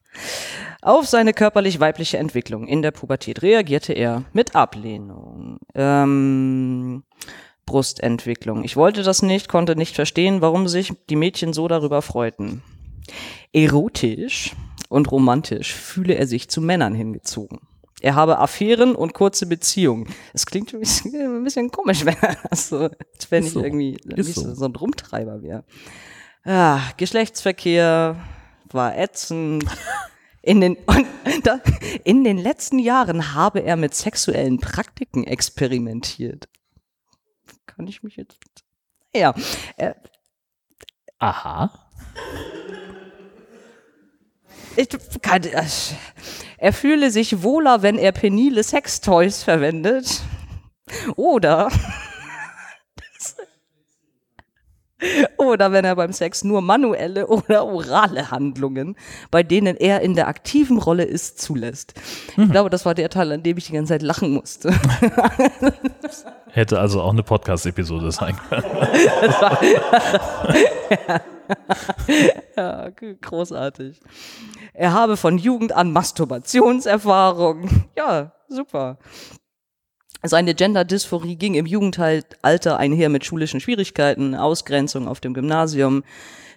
Auf 0.81 1.05
seine 1.05 1.33
körperlich-weibliche 1.33 2.17
Entwicklung 2.17 2.65
in 2.65 2.81
der 2.81 2.91
Pubertät 2.91 3.41
reagierte 3.41 3.91
er 3.91 4.23
mit 4.31 4.55
Ablehnung. 4.55 5.59
Ähm, 5.75 7.03
Brustentwicklung. 7.69 8.63
Ich 8.63 8.75
wollte 8.75 9.03
das 9.03 9.21
nicht, 9.21 9.47
konnte 9.47 9.75
nicht 9.75 9.95
verstehen, 9.95 10.41
warum 10.41 10.67
sich 10.67 10.91
die 11.09 11.15
Mädchen 11.15 11.53
so 11.53 11.67
darüber 11.67 12.01
freuten. 12.01 12.63
Erotisch 13.53 14.55
und 14.89 15.11
romantisch 15.11 15.73
fühle 15.73 16.15
er 16.15 16.25
sich 16.25 16.49
zu 16.49 16.61
Männern 16.61 16.95
hingezogen. 16.95 17.59
Er 18.01 18.15
habe 18.15 18.39
Affären 18.39 18.95
und 18.95 19.13
kurze 19.13 19.45
Beziehungen. 19.45 20.07
Es 20.33 20.45
klingt 20.47 20.73
ein 20.73 20.79
bisschen, 20.79 21.13
ein 21.37 21.43
bisschen 21.43 21.69
komisch, 21.69 22.05
wenn 22.05 22.17
er 22.21 22.37
das 22.49 22.69
so, 22.69 22.89
wenn 23.29 23.43
Ist 23.43 23.47
ich 23.49 23.53
so. 23.53 23.63
irgendwie 23.63 23.97
so. 24.23 24.55
so. 24.55 24.65
ein 24.65 24.75
Rumtreiber 24.75 25.43
wäre. 25.43 25.63
Ah, 26.43 26.79
Geschlechtsverkehr 26.97 28.15
war 28.71 28.97
ätzend. 28.97 29.65
In 30.41 30.61
den, 30.61 30.77
da, 31.43 31.59
in 32.03 32.23
den 32.23 32.37
letzten 32.37 32.79
Jahren 32.79 33.35
habe 33.35 33.59
er 33.59 33.75
mit 33.75 33.93
sexuellen 33.93 34.59
Praktiken 34.59 35.25
experimentiert. 35.25 36.47
Kann 37.79 37.87
ich 37.87 38.03
mich 38.03 38.17
jetzt. 38.17 38.37
Ja, 39.15 39.33
äh, 39.77 39.93
Aha. 41.17 41.71
ich 44.75 44.89
kann, 45.21 45.43
äh, 45.43 45.63
er 46.57 46.73
fühle 46.73 47.09
sich 47.09 47.41
wohler, 47.41 47.81
wenn 47.81 47.97
er 47.97 48.11
penile 48.11 48.63
Sextoys 48.63 49.43
verwendet. 49.43 50.23
Oder. 51.15 51.71
Oder 55.37 55.71
wenn 55.71 55.85
er 55.85 55.95
beim 55.95 56.11
Sex 56.11 56.43
nur 56.43 56.61
manuelle 56.61 57.27
oder 57.27 57.65
orale 57.65 58.31
Handlungen, 58.31 58.95
bei 59.31 59.43
denen 59.43 59.77
er 59.77 60.01
in 60.01 60.15
der 60.15 60.27
aktiven 60.27 60.77
Rolle 60.77 61.03
ist, 61.03 61.39
zulässt. 61.41 61.93
Ich 62.37 62.51
glaube, 62.51 62.69
das 62.69 62.85
war 62.85 62.95
der 62.95 63.09
Teil, 63.09 63.31
an 63.31 63.43
dem 63.43 63.57
ich 63.57 63.67
die 63.67 63.73
ganze 63.73 63.93
Zeit 63.93 64.01
lachen 64.01 64.31
musste. 64.31 64.73
Hätte 66.51 66.79
also 66.79 67.01
auch 67.01 67.11
eine 67.13 67.23
Podcast-Episode 67.23 68.11
sein 68.11 68.35
können. 68.49 68.63
Ja, 72.55 72.89
g- 72.89 73.15
großartig. 73.19 73.99
Er 74.73 74.93
habe 74.93 75.17
von 75.17 75.37
Jugend 75.37 75.71
an 75.75 75.91
Masturbationserfahrung. 75.91 77.87
Ja, 77.97 78.31
super. 78.47 78.97
Seine 80.23 80.53
Gender-Dysphorie 80.53 81.35
ging 81.35 81.55
im 81.55 81.65
Jugendalter 81.65 82.77
einher 82.77 83.09
mit 83.09 83.25
schulischen 83.25 83.59
Schwierigkeiten, 83.59 84.35
Ausgrenzung 84.35 85.07
auf 85.07 85.21
dem 85.21 85.33
Gymnasium, 85.33 86.03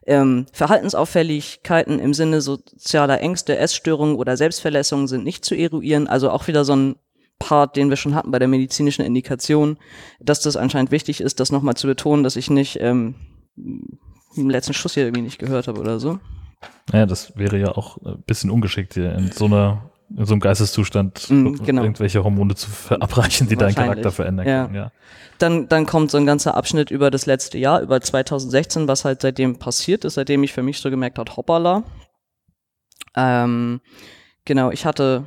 ähm, 0.05 0.47
Verhaltensauffälligkeiten 0.53 2.01
im 2.01 2.13
Sinne 2.13 2.41
sozialer 2.41 3.21
Ängste, 3.21 3.57
Essstörungen 3.57 4.17
oder 4.17 4.37
Selbstverletzungen 4.37 5.07
sind 5.07 5.25
nicht 5.25 5.45
zu 5.45 5.55
eruieren. 5.55 6.09
Also 6.09 6.31
auch 6.31 6.49
wieder 6.49 6.65
so 6.65 6.75
ein 6.75 6.97
Part, 7.39 7.77
den 7.77 7.89
wir 7.89 7.97
schon 7.97 8.15
hatten 8.15 8.31
bei 8.31 8.39
der 8.39 8.49
medizinischen 8.49 9.05
Indikation, 9.05 9.79
dass 10.21 10.41
das 10.41 10.57
anscheinend 10.57 10.91
wichtig 10.91 11.21
ist, 11.21 11.41
das 11.41 11.53
nochmal 11.53 11.75
zu 11.75 11.87
betonen, 11.87 12.25
dass 12.25 12.37
ich 12.37 12.51
nicht 12.51 12.79
ähm, 12.81 13.15
den 13.57 14.51
letzten 14.51 14.75
Schuss 14.75 14.95
hier 14.95 15.05
irgendwie 15.05 15.23
nicht 15.23 15.39
gehört 15.39 15.69
habe 15.69 15.81
oder 15.81 16.01
so. 16.01 16.19
Ja, 16.93 17.07
das 17.07 17.37
wäre 17.37 17.59
ja 17.59 17.69
auch 17.69 17.99
ein 17.99 18.23
bisschen 18.27 18.51
ungeschickt 18.51 18.95
hier 18.95 19.13
in 19.15 19.31
so 19.31 19.47
einer 19.47 19.92
in 20.17 20.25
so 20.25 20.33
einem 20.35 20.41
Geisteszustand 20.41 21.29
Mm, 21.31 21.55
genau. 21.65 21.83
irgendwelche 21.83 22.23
Hormone 22.25 22.55
zu 22.55 22.71
verabreichen, 22.71 23.49
die 23.49 23.57
deinen. 23.57 23.75
Charakter 23.75 24.11
verändern 24.13 24.47
Ja. 24.47 24.63
können. 24.65 24.75
Ja. 24.75 24.93
Dann, 25.39 25.69
dann 25.69 25.87
kommt 25.87 26.11
so 26.11 26.19
ein 26.19 26.27
ganzer 26.27 26.57
Abschnitt 26.57 26.91
über 26.91 27.11
das 27.11 27.27
letzte 27.27 27.59
Jahr, 27.59 27.81
über 27.81 28.01
2016, 28.01 28.87
was 28.89 29.05
halt 29.05 29.23
seitdem 29.23 29.59
passiert 29.59 30.05
ist, 30.05 30.15
seitdem 30.15 30.43
ich 30.45 30.53
für 30.53 30.63
mich 30.63 30.79
so 30.79 30.91
gemerkt 30.91 31.19
habe, 31.19 31.35
hoppala. 31.37 31.83
Ähm, 33.17 33.81
genau, 34.45 34.71
ich 34.71 34.87
hatte, 34.87 35.25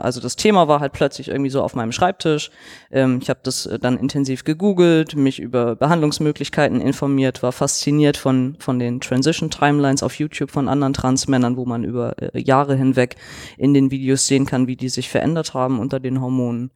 also 0.00 0.20
das 0.20 0.36
Thema 0.36 0.68
war 0.68 0.80
halt 0.80 0.92
plötzlich 0.92 1.28
irgendwie 1.28 1.50
so 1.50 1.62
auf 1.62 1.74
meinem 1.74 1.92
Schreibtisch. 1.92 2.50
Ähm, 2.90 3.20
ich 3.22 3.30
habe 3.30 3.40
das 3.42 3.66
äh, 3.66 3.78
dann 3.78 3.96
intensiv 3.96 4.44
gegoogelt, 4.44 5.16
mich 5.16 5.40
über 5.40 5.76
Behandlungsmöglichkeiten 5.76 6.80
informiert, 6.80 7.42
war 7.42 7.52
fasziniert 7.52 8.16
von, 8.16 8.56
von 8.58 8.78
den 8.78 9.00
Transition 9.00 9.50
Timelines 9.50 10.02
auf 10.02 10.18
YouTube 10.18 10.50
von 10.50 10.68
anderen 10.68 10.92
Transmännern, 10.92 11.56
wo 11.56 11.64
man 11.64 11.84
über 11.84 12.14
äh, 12.20 12.38
Jahre 12.38 12.76
hinweg 12.76 13.16
in 13.56 13.72
den 13.72 13.90
Videos 13.90 14.26
sehen 14.26 14.44
kann, 14.44 14.66
wie 14.66 14.76
die 14.76 14.90
sich 14.90 15.08
verändert 15.08 15.54
haben 15.54 15.80
unter 15.80 16.00
den 16.00 16.20
Hormonen. 16.20 16.70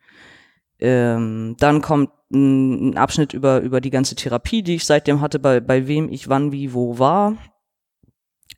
Ähm, 0.79 1.57
dann 1.59 1.83
kommt 1.83 2.11
ein, 2.33 2.97
Abschnitt 2.97 3.35
über, 3.35 3.61
über 3.61 3.81
die 3.81 3.91
ganze 3.91 4.15
Therapie, 4.15 4.63
die 4.63 4.77
ich 4.77 4.85
seitdem 4.85 5.21
hatte, 5.21 5.39
bei, 5.39 5.61
bei 5.61 5.87
wem 5.87 6.09
ich 6.09 6.29
wann, 6.29 6.51
wie, 6.51 6.73
wo 6.73 6.99
war. 6.99 7.37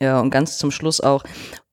Ja, 0.01 0.21
und 0.21 0.31
ganz 0.31 0.59
zum 0.59 0.71
Schluss 0.71 1.01
auch, 1.01 1.25
äh, 1.25 1.29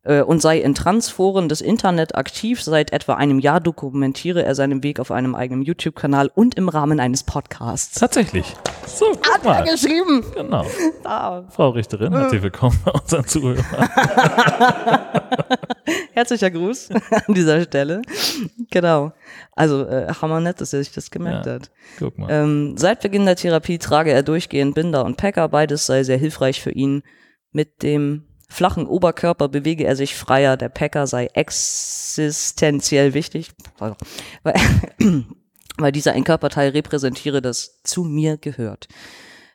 und 0.05 0.41
sei 0.41 0.59
in 0.59 0.75
Transforen 0.75 1.49
des 1.49 1.61
Internet 1.61 2.15
aktiv. 2.15 2.61
Seit 2.61 2.93
etwa 2.93 3.15
einem 3.15 3.39
Jahr 3.39 3.59
dokumentiere 3.59 4.43
er 4.43 4.53
seinen 4.55 4.83
Weg 4.83 4.99
auf 4.99 5.09
einem 5.11 5.33
eigenen 5.35 5.63
YouTube-Kanal 5.63 6.31
und 6.35 6.55
im 6.55 6.69
Rahmen 6.69 6.99
eines 6.99 7.23
Podcasts. 7.23 7.99
Tatsächlich. 7.99 8.53
So, 8.85 9.05
guck 9.19 9.43
mal. 9.43 9.63
geschrieben. 9.63 10.23
Genau. 10.35 10.65
Da. 11.03 11.45
Frau 11.49 11.69
Richterin, 11.69 12.13
herzlich 12.15 12.43
willkommen 12.43 12.79
bei 12.85 12.91
unseren 12.91 13.25
Zuhörern. 13.25 13.65
Herzlicher 16.13 16.51
Gruß 16.51 16.89
an 17.27 17.33
dieser 17.33 17.61
Stelle. 17.63 18.01
Genau. 18.71 19.11
Also, 19.55 19.85
äh, 19.87 20.07
hammer 20.21 20.39
nett, 20.39 20.61
dass 20.61 20.73
er 20.73 20.79
sich 20.83 20.91
das 20.93 21.11
gemerkt 21.11 21.45
Ja. 21.45 21.53
hat. 21.53 21.71
Guck 21.99 22.17
mal. 22.17 22.29
Ähm, 22.31 22.75
seit 22.77 23.01
Beginn 23.01 23.25
der 23.25 23.35
Therapie 23.35 23.77
trage 23.77 24.11
er 24.11 24.23
durchgehend 24.23 24.75
Binder 24.75 25.03
und 25.05 25.17
Packer. 25.17 25.47
Beides 25.49 25.85
sei 25.85 26.03
sehr 26.03 26.17
hilfreich 26.17 26.61
für 26.61 26.71
ihn. 26.71 27.03
Mit 27.51 27.83
dem 27.83 28.23
flachen 28.55 28.87
Oberkörper 28.87 29.47
bewege 29.49 29.85
er 29.85 29.95
sich 29.95 30.15
freier. 30.15 30.57
Der 30.57 30.69
Packer 30.69 31.05
sei 31.07 31.27
existenziell 31.33 33.13
wichtig, 33.13 33.51
weil, 33.77 33.95
weil 35.77 35.91
dieser 35.91 36.13
ein 36.13 36.23
Körperteil 36.23 36.69
repräsentiere, 36.69 37.41
das 37.41 37.81
zu 37.83 38.03
mir 38.03 38.37
gehört. 38.37 38.87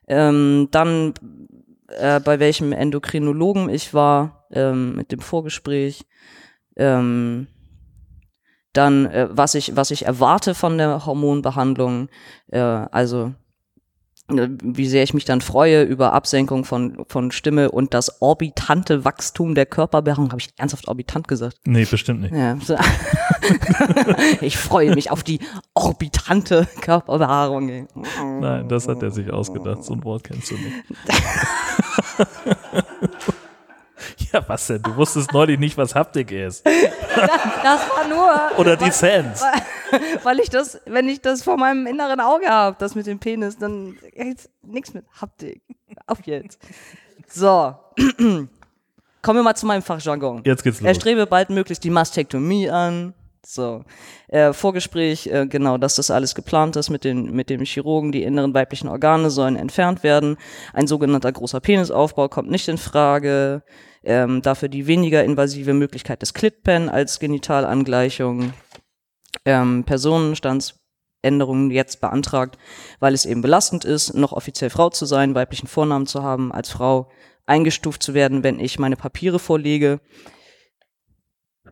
Ähm, 0.06 0.68
dann 0.70 1.14
äh, 1.88 2.20
bei 2.20 2.38
welchem 2.38 2.72
Endokrinologen 2.72 3.68
ich 3.68 3.94
war 3.94 4.46
ähm, 4.52 4.94
mit 4.94 5.12
dem 5.12 5.20
Vorgespräch. 5.20 6.04
Ähm, 6.76 7.48
Dann, 8.72 9.06
äh, 9.06 9.28
was 9.30 9.56
ich, 9.56 9.74
was 9.74 9.90
ich 9.90 10.06
erwarte 10.06 10.54
von 10.54 10.78
der 10.78 11.04
Hormonbehandlung, 11.04 12.08
äh, 12.52 12.60
also 12.60 13.34
wie 14.30 14.86
sehr 14.86 15.02
ich 15.02 15.14
mich 15.14 15.24
dann 15.24 15.40
freue 15.40 15.82
über 15.82 16.12
Absenkung 16.12 16.64
von, 16.64 17.04
von 17.08 17.30
Stimme 17.30 17.70
und 17.70 17.94
das 17.94 18.20
orbitante 18.20 19.04
Wachstum 19.04 19.54
der 19.54 19.66
Körperbehaarung. 19.66 20.30
Habe 20.30 20.40
ich 20.40 20.50
ernsthaft 20.56 20.88
orbitant 20.88 21.28
gesagt? 21.28 21.58
Nee, 21.64 21.84
bestimmt 21.84 22.22
nicht. 22.22 22.34
Ja. 22.34 22.56
ich 24.40 24.56
freue 24.56 24.94
mich 24.94 25.10
auf 25.10 25.22
die 25.22 25.40
orbitante 25.74 26.66
Körperbehaarung. 26.80 27.88
Nein, 28.40 28.68
das 28.68 28.88
hat 28.88 29.02
er 29.02 29.10
sich 29.10 29.32
ausgedacht. 29.32 29.84
So 29.84 29.94
ein 29.94 30.04
Wort 30.04 30.24
kennst 30.24 30.50
du 30.50 30.54
nicht. 30.54 30.84
ja, 34.32 34.42
was 34.48 34.66
denn? 34.66 34.82
Du 34.82 34.96
wusstest 34.96 35.32
neulich 35.32 35.58
nicht, 35.58 35.76
was 35.76 35.94
Haptik 35.94 36.30
ist. 36.32 36.66
Das 37.62 37.80
war 37.90 38.08
nur. 38.08 38.58
Oder 38.58 38.76
die 38.76 38.90
Sense. 38.90 39.44
weil 40.22 40.38
ich 40.40 40.48
das, 40.48 40.80
wenn 40.86 41.08
ich 41.08 41.20
das 41.20 41.42
vor 41.42 41.56
meinem 41.58 41.86
inneren 41.86 42.20
Auge 42.20 42.46
habe, 42.46 42.76
das 42.78 42.94
mit 42.94 43.06
dem 43.06 43.18
Penis, 43.18 43.58
dann 43.58 43.98
nichts 44.62 44.94
mit 44.94 45.04
Haptik. 45.20 45.60
Auf 46.06 46.20
jetzt. 46.24 46.58
So. 47.28 47.74
Kommen 49.22 49.38
wir 49.38 49.42
mal 49.42 49.54
zu 49.54 49.66
meinem 49.66 49.82
Fachjargon. 49.82 50.42
Jetzt 50.44 50.62
geht's 50.62 50.80
Er 50.80 50.88
los. 50.88 50.96
strebe 50.96 51.26
bald 51.26 51.50
möglichst 51.50 51.84
die 51.84 51.90
Mastektomie 51.90 52.70
an. 52.70 53.12
So. 53.44 53.84
Äh, 54.28 54.52
Vorgespräch, 54.52 55.26
äh, 55.26 55.46
genau, 55.46 55.76
dass 55.76 55.96
das 55.96 56.10
alles 56.10 56.34
geplant 56.34 56.76
ist 56.76 56.88
mit, 56.90 57.04
den, 57.04 57.32
mit 57.32 57.50
dem 57.50 57.64
Chirurgen. 57.64 58.12
Die 58.12 58.22
inneren 58.22 58.54
weiblichen 58.54 58.88
Organe 58.88 59.30
sollen 59.30 59.56
entfernt 59.56 60.02
werden. 60.02 60.36
Ein 60.72 60.86
sogenannter 60.86 61.32
großer 61.32 61.60
Penisaufbau 61.60 62.28
kommt 62.28 62.50
nicht 62.50 62.68
in 62.68 62.78
Frage. 62.78 63.62
Ähm, 64.02 64.42
dafür 64.42 64.68
die 64.68 64.86
weniger 64.86 65.24
invasive 65.24 65.74
Möglichkeit 65.74 66.22
des 66.22 66.32
Clitpen 66.32 66.88
als 66.88 67.20
Genitalangleichung. 67.20 68.52
Ähm, 69.44 69.84
Personenstandsänderungen 69.84 71.70
jetzt 71.70 72.00
beantragt, 72.00 72.58
weil 72.98 73.14
es 73.14 73.26
eben 73.26 73.42
belastend 73.42 73.84
ist, 73.84 74.14
noch 74.14 74.32
offiziell 74.32 74.70
Frau 74.70 74.90
zu 74.90 75.06
sein, 75.06 75.34
weiblichen 75.34 75.66
Vornamen 75.66 76.06
zu 76.06 76.22
haben, 76.22 76.52
als 76.52 76.70
Frau 76.70 77.10
eingestuft 77.46 78.02
zu 78.02 78.14
werden, 78.14 78.42
wenn 78.42 78.60
ich 78.60 78.78
meine 78.78 78.96
Papiere 78.96 79.38
vorlege. 79.38 80.00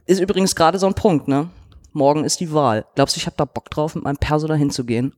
Ist 0.07 0.21
übrigens 0.21 0.55
gerade 0.55 0.79
so 0.79 0.87
ein 0.87 0.95
Punkt, 0.95 1.29
ne? 1.29 1.51
Morgen 1.93 2.25
ist 2.25 2.41
die 2.41 2.53
Wahl. 2.53 2.87
Glaubst 2.95 3.17
du, 3.17 3.19
ich 3.19 3.27
habe 3.27 3.37
da 3.37 3.45
Bock 3.45 3.71
drauf, 3.71 3.95
mit 3.95 4.05
meinem 4.05 4.19
Perso 4.19 4.47
dahin 4.47 4.71
zu 4.71 4.85
gehen? 4.85 5.15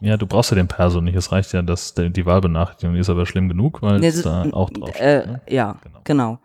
Ja, 0.00 0.16
du 0.16 0.26
brauchst 0.26 0.50
ja 0.50 0.54
den 0.56 0.68
Perso 0.68 1.00
nicht. 1.00 1.14
Es 1.14 1.30
reicht 1.30 1.52
ja, 1.52 1.62
dass 1.62 1.94
die 1.94 2.24
Wahlbenachrichtigung 2.26 2.96
ist 2.96 3.10
aber 3.10 3.26
schlimm 3.26 3.48
genug, 3.48 3.82
weil 3.82 4.02
es 4.02 4.22
da 4.22 4.44
auch 4.52 4.70
drauf 4.70 4.98
Äh, 4.98 5.20
steht. 5.22 5.26
Ne? 5.32 5.40
Ja, 5.48 5.76
Genau. 5.82 6.00
genau. 6.04 6.38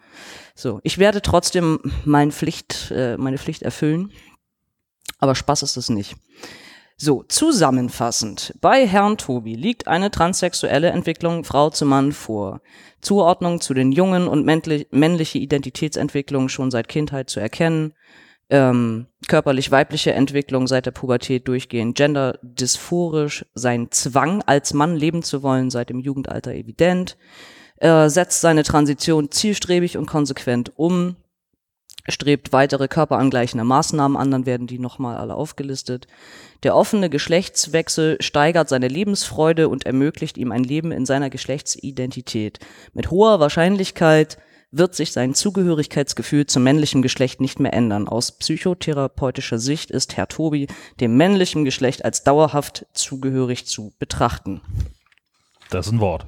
So, 0.55 0.79
ich 0.83 0.97
werde 0.97 1.21
trotzdem 1.21 1.79
mein 2.05 2.31
Pflicht, 2.31 2.91
äh, 2.91 3.17
meine 3.17 3.37
Pflicht 3.37 3.61
erfüllen, 3.61 4.11
aber 5.19 5.35
Spaß 5.35 5.63
ist 5.63 5.77
es 5.77 5.89
nicht. 5.89 6.15
So, 6.97 7.23
zusammenfassend. 7.23 8.53
Bei 8.61 8.87
Herrn 8.87 9.17
Tobi 9.17 9.55
liegt 9.55 9.87
eine 9.87 10.11
transsexuelle 10.11 10.89
Entwicklung 10.91 11.43
Frau 11.43 11.69
zu 11.69 11.85
Mann 11.85 12.13
vor. 12.13 12.61
Zuordnung 13.01 13.59
zu 13.59 13.73
den 13.73 13.91
Jungen 13.91 14.27
und 14.29 14.45
männlich, 14.45 14.87
männliche 14.91 15.37
Identitätsentwicklung 15.39 16.47
schon 16.47 16.71
seit 16.71 16.87
Kindheit 16.87 17.29
zu 17.29 17.39
erkennen. 17.41 17.93
Ähm, 18.49 19.07
körperlich-weibliche 19.27 20.13
Entwicklung 20.13 20.67
seit 20.67 20.85
der 20.85 20.91
Pubertät 20.91 21.47
durchgehend 21.47 21.97
genderdysphorisch, 21.97 23.45
sein 23.55 23.87
Zwang, 23.89 24.43
als 24.43 24.73
Mann 24.73 24.95
leben 24.95 25.23
zu 25.23 25.41
wollen, 25.41 25.71
seit 25.71 25.89
dem 25.89 25.99
Jugendalter 25.99 26.53
evident. 26.53 27.17
Er 27.77 28.09
setzt 28.09 28.41
seine 28.41 28.63
Transition 28.63 29.31
zielstrebig 29.31 29.97
und 29.97 30.05
konsequent 30.05 30.71
um, 30.75 31.15
strebt 32.07 32.53
weitere 32.53 32.87
körperangleichende 32.87 33.63
Maßnahmen 33.65 34.15
an, 34.15 34.29
dann 34.29 34.45
werden 34.45 34.67
die 34.67 34.79
nochmal 34.79 35.17
alle 35.17 35.35
aufgelistet. 35.35 36.07
Der 36.63 36.75
offene 36.75 37.09
Geschlechtswechsel 37.09 38.17
steigert 38.21 38.69
seine 38.69 38.87
Lebensfreude 38.87 39.69
und 39.69 39.85
ermöglicht 39.85 40.37
ihm 40.37 40.51
ein 40.51 40.63
Leben 40.63 40.91
in 40.91 41.05
seiner 41.05 41.29
Geschlechtsidentität. 41.29 42.59
Mit 42.93 43.09
hoher 43.09 43.39
Wahrscheinlichkeit 43.39 44.37
wird 44.77 44.95
sich 44.95 45.11
sein 45.11 45.33
Zugehörigkeitsgefühl 45.33 46.45
zum 46.45 46.63
männlichen 46.63 47.01
Geschlecht 47.01 47.41
nicht 47.41 47.59
mehr 47.59 47.73
ändern. 47.73 48.07
Aus 48.07 48.31
psychotherapeutischer 48.31 49.57
Sicht 49.57 49.91
ist 49.91 50.17
Herr 50.17 50.27
Tobi 50.27 50.67
dem 50.99 51.17
männlichen 51.17 51.65
Geschlecht 51.65 52.03
als 52.03 52.23
dauerhaft 52.23 52.85
zugehörig 52.93 53.65
zu 53.65 53.93
betrachten. 53.99 54.61
Das 55.69 55.87
ist 55.87 55.93
ein 55.93 55.99
Wort. 55.99 56.25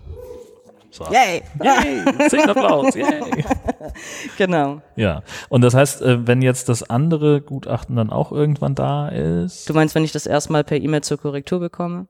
So. 0.91 1.05
Yay! 1.11 1.43
Yay! 1.61 2.29
Zehn 2.29 2.49
Applaus! 2.49 2.95
Yay! 2.95 3.21
Genau. 4.37 4.81
Ja, 4.95 5.23
und 5.49 5.61
das 5.61 5.73
heißt, 5.73 6.01
äh, 6.01 6.27
wenn 6.27 6.41
jetzt 6.41 6.69
das 6.69 6.87
andere 6.87 7.41
Gutachten 7.41 7.95
dann 7.95 8.11
auch 8.11 8.31
irgendwann 8.31 8.75
da 8.75 9.09
ist, 9.09 9.67
Du 9.69 9.73
meinst, 9.73 9.95
wenn 9.95 10.03
ich 10.03 10.11
das 10.11 10.27
erstmal 10.27 10.63
per 10.63 10.77
E-Mail 10.77 11.01
zur 11.01 11.17
Korrektur 11.17 11.59
bekomme? 11.59 12.07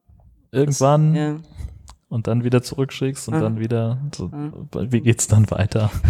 irgendwann 0.52 1.15
Ja. 1.15 1.36
Und 2.10 2.28
dann 2.28 2.43
wieder 2.43 2.62
zurückschickst 2.63 3.28
und 3.28 3.36
Ah. 3.36 3.41
dann 3.41 3.60
wieder, 3.60 4.02
so, 4.15 4.32
wie 4.32 5.02
geht's 5.02 5.28
dann 5.28 5.50
weiter? 5.52 5.91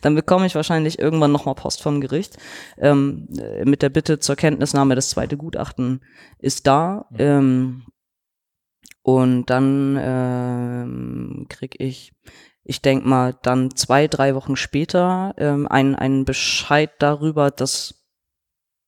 Dann 0.00 0.14
bekomme 0.14 0.46
ich 0.46 0.54
wahrscheinlich 0.54 0.98
irgendwann 0.98 1.32
nochmal 1.32 1.54
Post 1.54 1.82
vom 1.82 2.00
Gericht 2.00 2.38
ähm, 2.78 3.28
äh, 3.38 3.64
mit 3.66 3.82
der 3.82 3.90
Bitte 3.90 4.18
zur 4.18 4.34
Kenntnisnahme, 4.34 4.94
das 4.94 5.10
zweite 5.10 5.36
Gutachten 5.36 6.00
ist 6.38 6.66
da. 6.66 7.04
Ähm, 7.18 7.84
und 9.02 9.50
dann 9.50 9.98
ähm, 10.00 11.46
krieg 11.50 11.76
ich, 11.78 12.14
ich 12.64 12.80
denk 12.80 13.04
mal, 13.04 13.36
dann 13.42 13.76
zwei, 13.76 14.08
drei 14.08 14.34
Wochen 14.34 14.56
später 14.56 15.34
ähm, 15.36 15.68
einen, 15.68 15.94
einen 15.94 16.24
Bescheid 16.24 16.90
darüber, 16.98 17.50
dass 17.50 18.02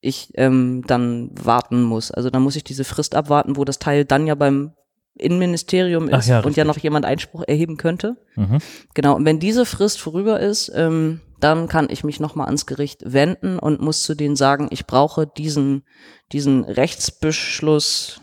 ich 0.00 0.30
ähm, 0.36 0.84
dann 0.86 1.30
warten 1.34 1.82
muss. 1.82 2.10
Also 2.10 2.30
dann 2.30 2.42
muss 2.42 2.56
ich 2.56 2.64
diese 2.64 2.84
Frist 2.84 3.14
abwarten, 3.14 3.56
wo 3.56 3.64
das 3.66 3.78
Teil 3.78 4.06
dann 4.06 4.26
ja 4.26 4.34
beim 4.34 4.72
Innenministerium 5.18 6.08
ist 6.08 6.28
ja, 6.28 6.40
und 6.40 6.56
ja 6.56 6.64
noch 6.64 6.78
jemand 6.78 7.04
Einspruch 7.04 7.44
erheben 7.46 7.76
könnte. 7.76 8.16
Mhm. 8.36 8.58
Genau, 8.94 9.16
und 9.16 9.24
wenn 9.24 9.38
diese 9.38 9.66
Frist 9.66 10.00
vorüber 10.00 10.40
ist, 10.40 10.70
ähm, 10.74 11.20
dann 11.40 11.68
kann 11.68 11.88
ich 11.90 12.04
mich 12.04 12.20
nochmal 12.20 12.46
ans 12.46 12.66
Gericht 12.66 13.02
wenden 13.04 13.58
und 13.58 13.80
muss 13.80 14.02
zu 14.02 14.14
denen 14.14 14.36
sagen, 14.36 14.68
ich 14.70 14.86
brauche 14.86 15.26
diesen, 15.26 15.84
diesen 16.32 16.64
Rechtsbeschluss 16.64 18.20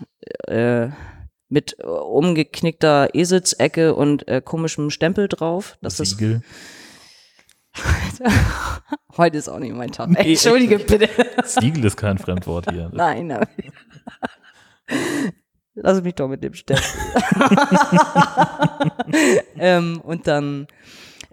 äh, 0.48 0.90
mit 1.48 1.78
äh, 1.80 1.86
umgeknickter 1.86 3.10
Eselsecke 3.14 3.96
und 3.96 4.28
äh, 4.28 4.42
komischem 4.44 4.90
Stempel 4.90 5.28
drauf. 5.28 5.78
Das 5.82 6.00
ist, 6.00 6.18
Siegel. 6.18 6.42
heute 9.18 9.38
ist 9.38 9.50
auch 9.50 9.60
nicht 9.60 9.76
mein 9.76 9.92
Tag. 9.92 10.10
Nee, 10.10 10.32
Entschuldige 10.34 10.80
bitte. 10.80 11.10
Siegel 11.46 11.86
ist 11.86 11.98
kein 11.98 12.18
Fremdwort 12.18 12.70
hier. 12.72 12.90
Nein, 12.94 13.28
nein. 13.28 13.48
Lass 15.76 16.02
mich 16.02 16.16
doch 16.16 16.30
mit 16.30 16.44
dem 16.44 16.54
Stempel. 16.54 16.86
ähm, 19.58 20.02
und 20.02 20.26
dann 20.26 20.68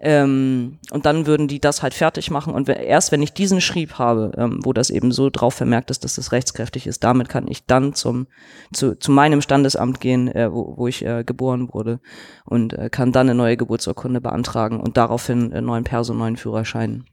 ähm, 0.05 0.79
und 0.91 1.05
dann 1.05 1.25
würden 1.25 1.47
die 1.47 1.61
das 1.61 1.81
halt 1.81 1.93
fertig 1.93 2.29
machen 2.29 2.53
und 2.53 2.67
erst 2.67 3.13
wenn 3.13 3.21
ich 3.21 3.31
diesen 3.31 3.61
Schrieb 3.61 3.93
habe, 3.93 4.33
ähm, 4.37 4.59
wo 4.63 4.73
das 4.73 4.89
eben 4.89 5.13
so 5.13 5.29
drauf 5.29 5.53
vermerkt 5.53 5.91
ist, 5.91 6.03
dass 6.03 6.15
das 6.15 6.33
rechtskräftig 6.33 6.87
ist, 6.87 7.05
damit 7.05 7.29
kann 7.29 7.47
ich 7.47 7.65
dann 7.65 7.93
zum 7.93 8.27
zu, 8.73 8.99
zu 8.99 9.13
meinem 9.13 9.41
Standesamt 9.41 10.01
gehen, 10.01 10.27
äh, 10.27 10.51
wo, 10.51 10.73
wo 10.75 10.89
ich 10.89 11.05
äh, 11.05 11.23
geboren 11.23 11.69
wurde 11.71 12.01
und 12.43 12.73
äh, 12.73 12.89
kann 12.89 13.13
dann 13.13 13.29
eine 13.29 13.35
neue 13.35 13.55
Geburtsurkunde 13.55 14.19
beantragen 14.19 14.81
und 14.81 14.97
daraufhin 14.97 15.53
einen 15.53 15.67
neuen 15.67 15.85
Perso, 15.85 16.13
neuen 16.13 16.35
Führerschein 16.35 17.05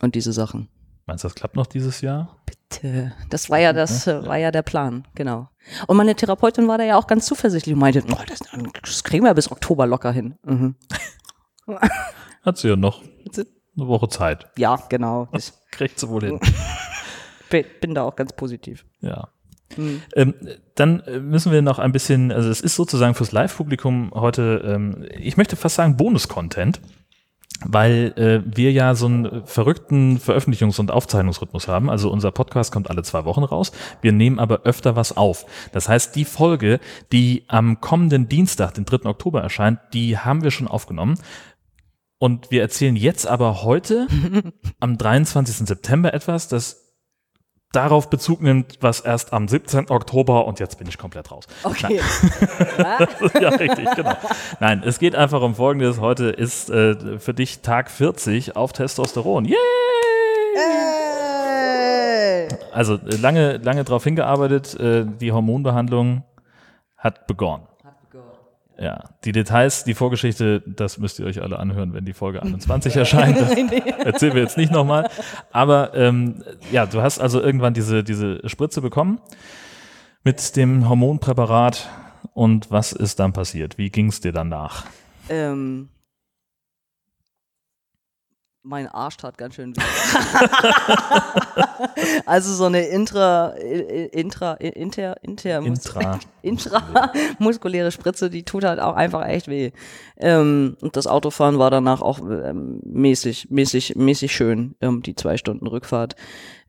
und 0.00 0.14
diese 0.14 0.32
Sachen. 0.32 0.70
Meinst 1.10 1.24
du, 1.24 1.28
das 1.28 1.34
klappt 1.34 1.56
noch 1.56 1.66
dieses 1.66 2.02
Jahr? 2.02 2.36
Bitte. 2.46 3.12
Das 3.30 3.50
war 3.50 3.58
ja 3.58 3.72
das 3.72 4.06
äh, 4.06 4.24
war 4.28 4.36
ja 4.36 4.52
der 4.52 4.62
Plan, 4.62 5.08
genau. 5.16 5.48
Und 5.88 5.96
meine 5.96 6.14
Therapeutin 6.14 6.68
war 6.68 6.78
da 6.78 6.84
ja 6.84 6.96
auch 6.96 7.08
ganz 7.08 7.26
zuversichtlich 7.26 7.74
und 7.74 7.80
meinte, 7.80 8.04
oh, 8.08 8.22
das, 8.28 8.38
das 8.80 9.02
kriegen 9.02 9.24
wir 9.24 9.34
bis 9.34 9.50
Oktober 9.50 9.88
locker 9.88 10.12
hin. 10.12 10.38
Mhm. 10.44 10.76
Hat 12.42 12.58
sie 12.58 12.68
ja 12.68 12.76
noch 12.76 13.02
eine 13.02 13.88
Woche 13.88 14.08
Zeit. 14.08 14.46
Ja, 14.56 14.76
genau. 14.88 15.26
Ich 15.36 15.52
Kriegt 15.72 15.98
sie 15.98 16.08
wohl 16.08 16.22
hin. 16.22 16.40
bin, 17.50 17.64
bin 17.80 17.92
da 17.96 18.04
auch 18.04 18.14
ganz 18.14 18.32
positiv. 18.32 18.86
Ja. 19.00 19.30
Mhm. 19.76 20.02
Ähm, 20.14 20.34
dann 20.76 21.00
äh, 21.00 21.18
müssen 21.18 21.50
wir 21.50 21.60
noch 21.60 21.80
ein 21.80 21.90
bisschen, 21.90 22.30
also 22.30 22.48
es 22.48 22.60
ist 22.60 22.76
sozusagen 22.76 23.16
fürs 23.16 23.32
Live-Publikum 23.32 24.12
heute, 24.14 24.62
ähm, 24.64 25.08
ich 25.18 25.36
möchte 25.36 25.56
fast 25.56 25.74
sagen 25.74 25.96
Bonus-Content, 25.96 26.80
weil 27.64 28.12
äh, 28.16 28.42
wir 28.44 28.72
ja 28.72 28.94
so 28.94 29.06
einen 29.06 29.46
verrückten 29.46 30.18
Veröffentlichungs- 30.18 30.80
und 30.80 30.90
Aufzeichnungsrhythmus 30.90 31.68
haben. 31.68 31.90
Also 31.90 32.10
unser 32.10 32.30
Podcast 32.30 32.72
kommt 32.72 32.88
alle 32.88 33.02
zwei 33.02 33.24
Wochen 33.24 33.44
raus. 33.44 33.72
Wir 34.00 34.12
nehmen 34.12 34.38
aber 34.38 34.62
öfter 34.62 34.96
was 34.96 35.16
auf. 35.16 35.44
Das 35.72 35.88
heißt, 35.88 36.16
die 36.16 36.24
Folge, 36.24 36.80
die 37.12 37.44
am 37.48 37.80
kommenden 37.80 38.28
Dienstag, 38.28 38.74
den 38.74 38.84
3. 38.86 39.08
Oktober 39.08 39.42
erscheint, 39.42 39.78
die 39.92 40.18
haben 40.18 40.42
wir 40.42 40.50
schon 40.50 40.68
aufgenommen. 40.68 41.16
Und 42.18 42.50
wir 42.50 42.60
erzählen 42.60 42.96
jetzt 42.96 43.26
aber 43.26 43.62
heute, 43.62 44.06
am 44.80 44.98
23. 44.98 45.66
September 45.66 46.12
etwas, 46.14 46.48
das 46.48 46.89
darauf 47.72 48.10
Bezug 48.10 48.42
nimmt, 48.42 48.78
was 48.80 49.00
erst 49.00 49.32
am 49.32 49.46
17. 49.46 49.90
Oktober 49.90 50.46
und 50.46 50.58
jetzt 50.58 50.78
bin 50.78 50.88
ich 50.88 50.98
komplett 50.98 51.30
raus. 51.30 51.46
Okay. 51.62 52.00
ja, 53.40 53.48
richtig, 53.50 53.88
genau. 53.94 54.16
Nein, 54.58 54.82
es 54.84 54.98
geht 54.98 55.14
einfach 55.14 55.40
um 55.42 55.54
Folgendes. 55.54 56.00
Heute 56.00 56.26
ist 56.30 56.70
äh, 56.70 57.18
für 57.18 57.34
dich 57.34 57.60
Tag 57.60 57.90
40 57.90 58.56
auf 58.56 58.72
Testosteron. 58.72 59.44
Yay! 59.44 59.56
also 62.72 62.94
äh, 62.94 63.16
lange, 63.16 63.58
lange 63.58 63.84
darauf 63.84 64.04
hingearbeitet, 64.04 64.78
äh, 64.78 65.04
die 65.06 65.32
Hormonbehandlung 65.32 66.24
hat 66.96 67.26
begonnen. 67.26 67.69
Ja, 68.80 69.10
die 69.24 69.32
Details, 69.32 69.84
die 69.84 69.92
Vorgeschichte, 69.92 70.62
das 70.66 70.96
müsst 70.96 71.18
ihr 71.18 71.26
euch 71.26 71.42
alle 71.42 71.58
anhören, 71.58 71.92
wenn 71.92 72.06
die 72.06 72.14
Folge 72.14 72.42
21 72.42 72.96
erscheint. 72.96 73.38
Das 73.38 73.50
erzählen 73.50 74.34
wir 74.34 74.42
jetzt 74.42 74.56
nicht 74.56 74.72
nochmal. 74.72 75.10
Aber 75.52 75.94
ähm, 75.94 76.42
ja, 76.72 76.86
du 76.86 77.02
hast 77.02 77.18
also 77.18 77.42
irgendwann 77.42 77.74
diese, 77.74 78.02
diese 78.02 78.40
Spritze 78.48 78.80
bekommen 78.80 79.20
mit 80.24 80.56
dem 80.56 80.88
Hormonpräparat. 80.88 81.90
Und 82.32 82.70
was 82.70 82.92
ist 82.92 83.20
dann 83.20 83.34
passiert? 83.34 83.76
Wie 83.76 83.90
ging 83.90 84.08
es 84.08 84.20
dir 84.20 84.32
danach? 84.32 84.86
Ähm, 85.28 85.90
mein 88.62 88.88
Arsch 88.88 89.16
tat 89.16 89.38
ganz 89.38 89.54
schön 89.54 89.74
weh. 89.74 89.80
also 92.26 92.54
so 92.54 92.66
eine 92.66 92.86
intra, 92.86 93.50
intra, 93.50 94.54
inter, 94.54 95.16
inter, 95.22 95.62
Intra. 95.62 96.20
intramuskuläre 96.42 97.90
Spritze, 97.90 98.28
die 98.28 98.44
tut 98.44 98.64
halt 98.64 98.80
auch 98.80 98.94
einfach 98.94 99.26
echt 99.26 99.48
weh. 99.48 99.70
Ähm, 100.18 100.76
und 100.80 100.96
das 100.96 101.06
Autofahren 101.06 101.58
war 101.58 101.70
danach 101.70 102.02
auch 102.02 102.20
ähm, 102.20 102.80
mäßig, 102.84 103.48
mäßig, 103.50 103.96
mäßig 103.96 104.34
schön, 104.34 104.74
ähm, 104.80 105.02
die 105.02 105.14
zwei 105.14 105.36
Stunden 105.36 105.66
Rückfahrt. 105.66 106.16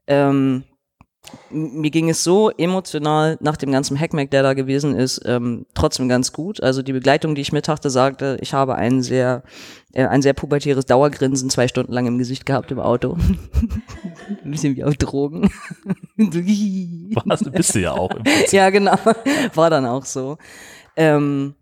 Ähm, 0.08 0.64
mir 1.50 1.92
ging 1.92 2.10
es 2.10 2.24
so 2.24 2.50
emotional 2.50 3.38
nach 3.42 3.58
dem 3.58 3.72
ganzen 3.72 4.00
Hackmack, 4.00 4.32
der 4.32 4.44
da 4.44 4.54
gewesen 4.54 4.96
ist, 4.96 5.22
ähm, 5.26 5.66
trotzdem 5.74 6.10
ganz 6.10 6.34
gut. 6.34 6.62
Also 6.62 6.82
die 6.82 6.94
Begleitung, 6.94 7.36
die 7.36 7.42
ich 7.42 7.52
mit 7.52 7.68
hatte, 7.68 7.90
sagte, 7.90 8.38
ich 8.42 8.54
habe 8.54 8.76
ein 8.76 9.02
sehr, 9.02 9.44
äh, 9.94 10.06
ein 10.06 10.22
sehr 10.22 10.34
pubertäres 10.34 10.86
Dauergrinsen 10.86 11.50
zwei 11.50 11.68
Stunden 11.68 11.94
lang 11.94 12.08
im 12.08 12.18
Gesicht 12.18 12.46
gehabt 12.46 12.72
im 12.72 12.80
Auto. 12.80 13.18
ein 14.44 14.52
bisschen 14.52 14.76
wie 14.76 14.84
auf 14.84 14.96
Drogen. 14.96 15.52
Was, 17.26 17.44
bist 17.44 17.76
du 17.76 17.80
ja 17.80 17.92
auch. 17.92 18.12
Ja, 18.52 18.70
genau. 18.70 18.98
War 19.54 19.70
dann 19.70 19.86
auch 19.86 20.06
so. 20.06 20.38
Ähm, 20.96 21.56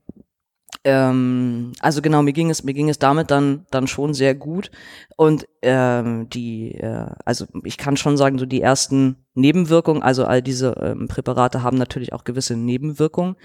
ähm, 0.85 1.73
also 1.81 2.01
genau, 2.01 2.21
mir 2.21 2.31
ging 2.31 2.49
es, 2.49 2.63
mir 2.63 2.73
ging 2.73 2.87
es 2.87 2.99
damit 2.99 3.31
dann, 3.31 3.65
dann 3.69 3.87
schon 3.87 4.13
sehr 4.13 4.33
gut. 4.33 4.71
Und 5.17 5.45
ähm, 5.61 6.29
die, 6.29 6.75
äh, 6.75 7.07
also 7.25 7.45
ich 7.65 7.77
kann 7.77 7.97
schon 7.97 8.15
sagen, 8.15 8.39
so 8.39 8.45
die 8.45 8.61
ersten 8.61 9.17
Nebenwirkungen, 9.33 10.01
also 10.01 10.23
all 10.23 10.41
diese 10.41 10.77
ähm, 10.81 11.09
Präparate 11.09 11.63
haben 11.63 11.77
natürlich 11.77 12.13
auch 12.13 12.23
gewisse 12.23 12.55
Nebenwirkungen, 12.55 13.35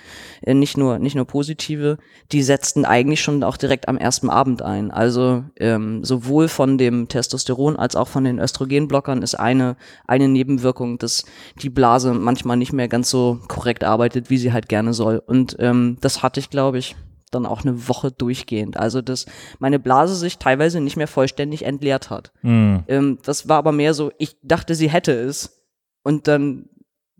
äh, 0.43 0.55
nicht 0.55 0.77
nur, 0.77 1.01
nicht 1.01 1.17
nur 1.17 1.25
positive, 1.25 1.99
die 2.31 2.45
setzten 2.45 2.85
eigentlich 2.85 3.21
schon 3.21 3.43
auch 3.43 3.57
direkt 3.57 3.89
am 3.89 3.99
ersten 3.99 4.31
Abend 4.31 4.63
ein. 4.63 4.93
Also 4.93 5.43
ähm, 5.59 6.05
sowohl 6.05 6.47
von 6.47 6.79
dem 6.79 7.09
Testosteron 7.09 7.75
als 7.75 7.97
auch 7.97 8.07
von 8.07 8.23
den 8.23 8.39
Östrogenblockern 8.39 9.23
ist 9.23 9.35
eine, 9.35 9.77
eine 10.07 10.29
Nebenwirkung, 10.29 10.99
dass 10.99 11.25
die 11.61 11.71
Blase 11.71 12.15
manchmal 12.15 12.59
nicht 12.59 12.73
mehr 12.73 12.87
ganz 12.87 13.11
so 13.11 13.41
korrekt 13.49 13.83
arbeitet, 13.83 14.31
wie 14.31 14.39
sie 14.39 14.53
halt 14.53 14.69
gerne 14.69 14.95
soll. 14.95 15.21
Und 15.27 15.57
ähm, 15.59 15.99
das 16.01 16.23
hatte 16.23 16.39
ich, 16.39 16.49
glaube 16.49 16.79
ich, 16.79 16.95
dann 17.35 17.47
auch 17.47 17.63
eine 17.63 17.89
Woche 17.89 18.11
durchgehend. 18.11 18.77
Also 18.77 19.03
dass 19.03 19.27
meine 19.59 19.79
Blase 19.79 20.15
sich 20.15 20.39
teilweise 20.39 20.81
nicht 20.81 20.97
mehr 20.97 21.09
vollständig 21.09 21.65
entleert 21.65 22.11
hat. 22.11 22.33
Hm. 22.41 22.85
Ähm, 22.89 23.19
das 23.23 23.49
war 23.49 23.59
aber 23.59 23.73
mehr 23.73 23.95
so, 23.95 24.13
ich 24.19 24.37
dachte, 24.43 24.75
sie 24.75 24.91
hätte 24.91 25.13
es. 25.13 25.61
Und 26.03 26.29
dann 26.29 26.69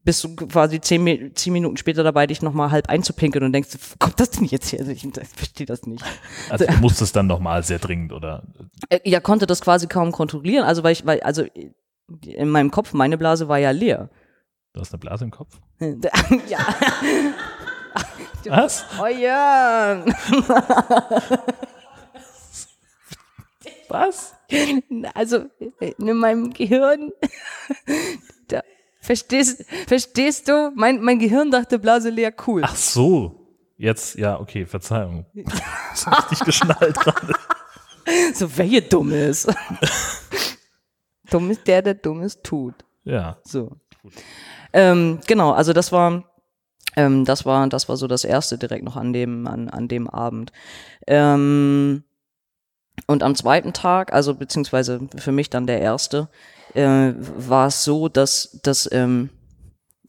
bist 0.05 0.23
du 0.23 0.37
quasi 0.37 0.81
zehn, 0.81 1.35
zehn 1.35 1.53
Minuten 1.53 1.79
später 1.79 2.03
dabei, 2.03 2.27
dich 2.27 2.43
nochmal 2.43 2.71
halb 2.71 2.89
einzupinkeln 2.89 3.45
und 3.45 3.53
denkst, 3.53 3.71
wo 3.73 3.97
kommt 3.99 4.21
das 4.21 4.31
denn 4.31 4.45
jetzt 4.45 4.71
her? 4.71 4.81
Also 4.81 4.93
ich, 4.93 5.03
verstehe 5.35 5.67
das 5.67 5.87
nicht. 5.87 6.05
Also 6.51 6.67
du 6.67 6.77
musstest 6.77 7.17
dann 7.17 7.27
nochmal 7.27 7.63
sehr 7.63 7.79
dringend, 7.79 8.13
oder? 8.13 8.45
Äh, 8.91 9.01
ja, 9.05 9.21
konnte 9.21 9.47
das 9.47 9.63
quasi 9.63 9.87
kaum 9.87 10.13
kontrollieren. 10.13 10.65
Also 10.65 10.85
weil 10.85 10.93
ich, 10.93 11.07
weil, 11.07 11.21
also 11.21 11.45
in 12.23 12.49
meinem 12.51 12.71
Kopf, 12.71 12.93
meine 12.93 13.17
Blase 13.17 13.49
war 13.49 13.59
ja 13.59 13.71
leer. 13.71 14.11
Du 14.75 14.81
hast 14.81 14.93
eine 14.93 14.99
Blase 14.99 15.25
im 15.25 15.31
Kopf? 15.31 15.59
ja. 15.81 16.59
Was? 18.47 18.85
Oh 19.01 19.07
ja. 19.07 20.05
Was? 23.89 24.35
Also 25.15 25.47
in 25.79 26.17
meinem 26.17 26.53
Gehirn, 26.53 27.13
da, 28.49 28.63
verstehst, 29.01 29.65
verstehst 29.87 30.49
du? 30.49 30.73
Mein, 30.75 31.01
mein 31.01 31.19
Gehirn 31.19 31.51
dachte 31.51 31.79
Blase 31.79 32.11
leer 32.11 32.33
cool. 32.47 32.63
Ach 32.65 32.77
so. 32.77 33.41
Jetzt, 33.77 34.17
ja, 34.17 34.39
okay, 34.39 34.67
Verzeihung. 34.67 35.27
ist 35.35 36.07
richtig 36.07 36.41
geschnallt 36.41 36.95
gerade. 36.95 37.33
So, 38.35 38.57
wer 38.57 38.65
hier 38.65 38.83
dumm 38.83 39.13
ist. 39.13 39.53
dumm 41.31 41.51
ist 41.51 41.67
der, 41.67 41.83
der 41.83 41.95
Dummes 41.95 42.41
tut. 42.43 42.75
Ja. 43.05 43.39
So. 43.45 43.73
Ähm, 44.73 45.21
genau, 45.27 45.53
also 45.53 45.73
das 45.73 45.91
war, 45.91 46.25
ähm, 46.97 47.25
das 47.25 47.45
war, 47.45 47.67
das 47.69 47.89
war 47.89 47.97
so 47.97 48.07
das 48.07 48.25
erste 48.25 48.59
direkt 48.59 48.85
noch 48.85 48.97
an 48.97 49.13
dem, 49.13 49.47
an, 49.47 49.69
an 49.69 49.89
dem 49.89 50.09
Abend. 50.09 50.53
Ähm, 51.07 52.05
und 53.07 53.23
am 53.23 53.35
zweiten 53.35 53.73
Tag, 53.73 54.13
also 54.13 54.35
beziehungsweise 54.35 55.01
für 55.17 55.33
mich 55.33 55.51
dann 55.51 55.67
der 55.67 55.81
erste, 55.81 56.29
äh, 56.75 57.13
war 57.17 57.67
es 57.67 57.85
so, 57.85 58.09
dass, 58.09 58.61
dass, 58.63 58.89
ähm, 58.93 59.31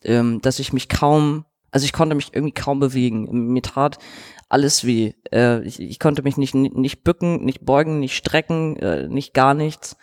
ähm, 0.03 0.41
dass 0.41 0.59
ich 0.59 0.71
mich 0.71 0.87
kaum, 0.87 1.45
also 1.71 1.85
ich 1.85 1.93
konnte 1.93 2.15
mich 2.15 2.33
irgendwie 2.33 2.53
kaum 2.53 2.79
bewegen. 2.79 3.51
Mir 3.51 3.61
tat 3.61 3.97
alles 4.49 4.85
weh. 4.85 5.13
Äh, 5.31 5.63
ich, 5.63 5.79
ich 5.79 5.99
konnte 5.99 6.21
mich 6.21 6.37
nicht, 6.37 6.53
nicht 6.53 7.03
bücken, 7.03 7.43
nicht 7.43 7.65
beugen, 7.65 7.99
nicht 7.99 8.15
strecken, 8.15 8.77
äh, 8.77 9.07
nicht 9.07 9.33
gar 9.33 9.53
nichts. 9.53 9.97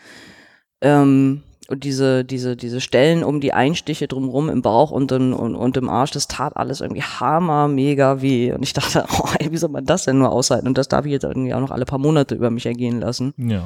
Ähm, 0.81 1.45
und 1.73 1.85
diese, 1.85 2.23
diese, 2.23 2.55
diese 2.55 2.83
Stellen 2.83 3.25
um 3.25 3.41
die 3.41 3.55
Einstiche 3.55 4.07
drumrum 4.07 4.51
im 4.51 4.61
Bauch 4.61 4.91
und, 4.91 5.11
in, 5.11 5.33
und, 5.33 5.57
und 5.57 5.79
im 5.79 5.89
Arsch, 5.89 6.11
das 6.11 6.29
tat 6.29 6.55
alles 6.55 6.83
irgendwie 6.83 7.03
hammer, 7.03 7.67
mega 7.67 8.21
weh. 8.21 8.53
Und 8.53 8.63
ich 8.63 8.75
dachte, 8.75 9.07
oh, 9.19 9.29
ey, 9.39 9.51
wie 9.51 9.57
soll 9.57 9.71
man 9.71 9.87
das 9.87 10.05
denn 10.05 10.19
nur 10.19 10.33
aushalten? 10.33 10.69
Und 10.69 10.77
das 10.77 10.89
darf 10.89 11.07
ich 11.07 11.13
jetzt 11.13 11.25
irgendwie 11.25 11.55
auch 11.55 11.61
noch 11.61 11.71
alle 11.71 11.87
paar 11.87 11.99
Monate 11.99 12.35
über 12.35 12.51
mich 12.51 12.67
ergehen 12.67 13.01
lassen. 13.01 13.33
Ja. 13.39 13.65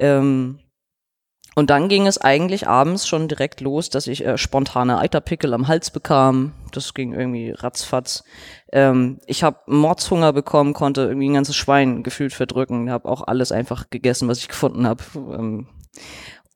Ähm, 0.00 0.58
und 1.54 1.70
dann 1.70 1.88
ging 1.88 2.08
es 2.08 2.18
eigentlich 2.18 2.66
abends 2.66 3.06
schon 3.06 3.28
direkt 3.28 3.60
los, 3.60 3.90
dass 3.90 4.08
ich 4.08 4.26
äh, 4.26 4.36
spontane 4.38 4.98
Eiterpickel 4.98 5.54
am 5.54 5.68
Hals 5.68 5.92
bekam. 5.92 6.50
Das 6.72 6.94
ging 6.94 7.12
irgendwie 7.12 7.52
ratzfatz. 7.52 8.24
Ähm, 8.72 9.20
ich 9.26 9.44
habe 9.44 9.60
Mordshunger 9.66 10.32
bekommen, 10.32 10.74
konnte 10.74 11.02
irgendwie 11.02 11.28
ein 11.28 11.34
ganzes 11.34 11.54
Schwein 11.54 12.02
gefühlt 12.02 12.34
verdrücken. 12.34 12.90
Habe 12.90 13.08
auch 13.08 13.22
alles 13.22 13.52
einfach 13.52 13.88
gegessen, 13.88 14.26
was 14.26 14.38
ich 14.38 14.48
gefunden 14.48 14.84
habe. 14.84 15.04
Ähm, 15.14 15.68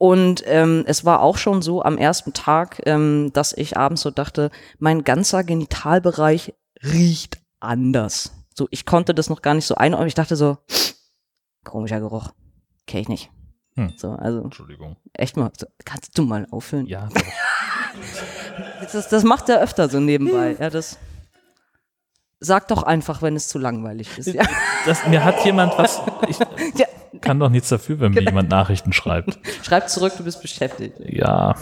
und 0.00 0.42
ähm, 0.46 0.84
es 0.86 1.04
war 1.04 1.20
auch 1.20 1.36
schon 1.36 1.60
so 1.60 1.82
am 1.82 1.98
ersten 1.98 2.32
Tag, 2.32 2.80
ähm, 2.86 3.34
dass 3.34 3.52
ich 3.52 3.76
abends 3.76 4.00
so 4.00 4.10
dachte, 4.10 4.50
mein 4.78 5.04
ganzer 5.04 5.44
Genitalbereich 5.44 6.54
riecht 6.82 7.38
anders. 7.60 8.32
So, 8.54 8.66
ich 8.70 8.86
konnte 8.86 9.14
das 9.14 9.28
noch 9.28 9.42
gar 9.42 9.52
nicht 9.52 9.66
so 9.66 9.74
einordnen. 9.74 10.08
Ich 10.08 10.14
dachte 10.14 10.36
so, 10.36 10.56
komischer 11.64 12.00
Geruch. 12.00 12.30
Kenn 12.86 13.02
ich 13.02 13.08
nicht. 13.10 13.30
Hm. 13.74 13.92
So, 13.98 14.12
also 14.12 14.40
Entschuldigung. 14.40 14.96
echt 15.12 15.36
mal, 15.36 15.50
so, 15.54 15.66
kannst 15.84 16.16
du 16.16 16.22
mal 16.22 16.46
aufhören? 16.50 16.86
Ja. 16.86 17.10
Das, 18.92 19.08
das 19.08 19.24
macht 19.24 19.48
er 19.48 19.60
öfter 19.60 19.88
so 19.88 20.00
nebenbei. 20.00 20.56
Ja, 20.58 20.70
das 20.70 20.96
sag 22.38 22.68
doch 22.68 22.82
einfach, 22.82 23.20
wenn 23.20 23.36
es 23.36 23.48
zu 23.48 23.58
langweilig 23.58 24.16
ist. 24.16 24.28
Ja, 24.28 24.44
Das, 24.86 25.06
mir 25.06 25.22
hat 25.22 25.44
jemand 25.44 25.76
was. 25.76 26.00
Ich 26.28 26.38
ja. 26.38 26.86
Kann 27.30 27.38
doch 27.38 27.48
nichts 27.48 27.68
dafür, 27.68 28.00
wenn 28.00 28.10
mir 28.10 28.22
jemand 28.22 28.50
Nachrichten 28.50 28.92
schreibt. 28.92 29.38
Schreib 29.62 29.88
zurück, 29.88 30.14
du 30.18 30.24
bist 30.24 30.42
beschäftigt. 30.42 30.94
Ja. 30.98 31.54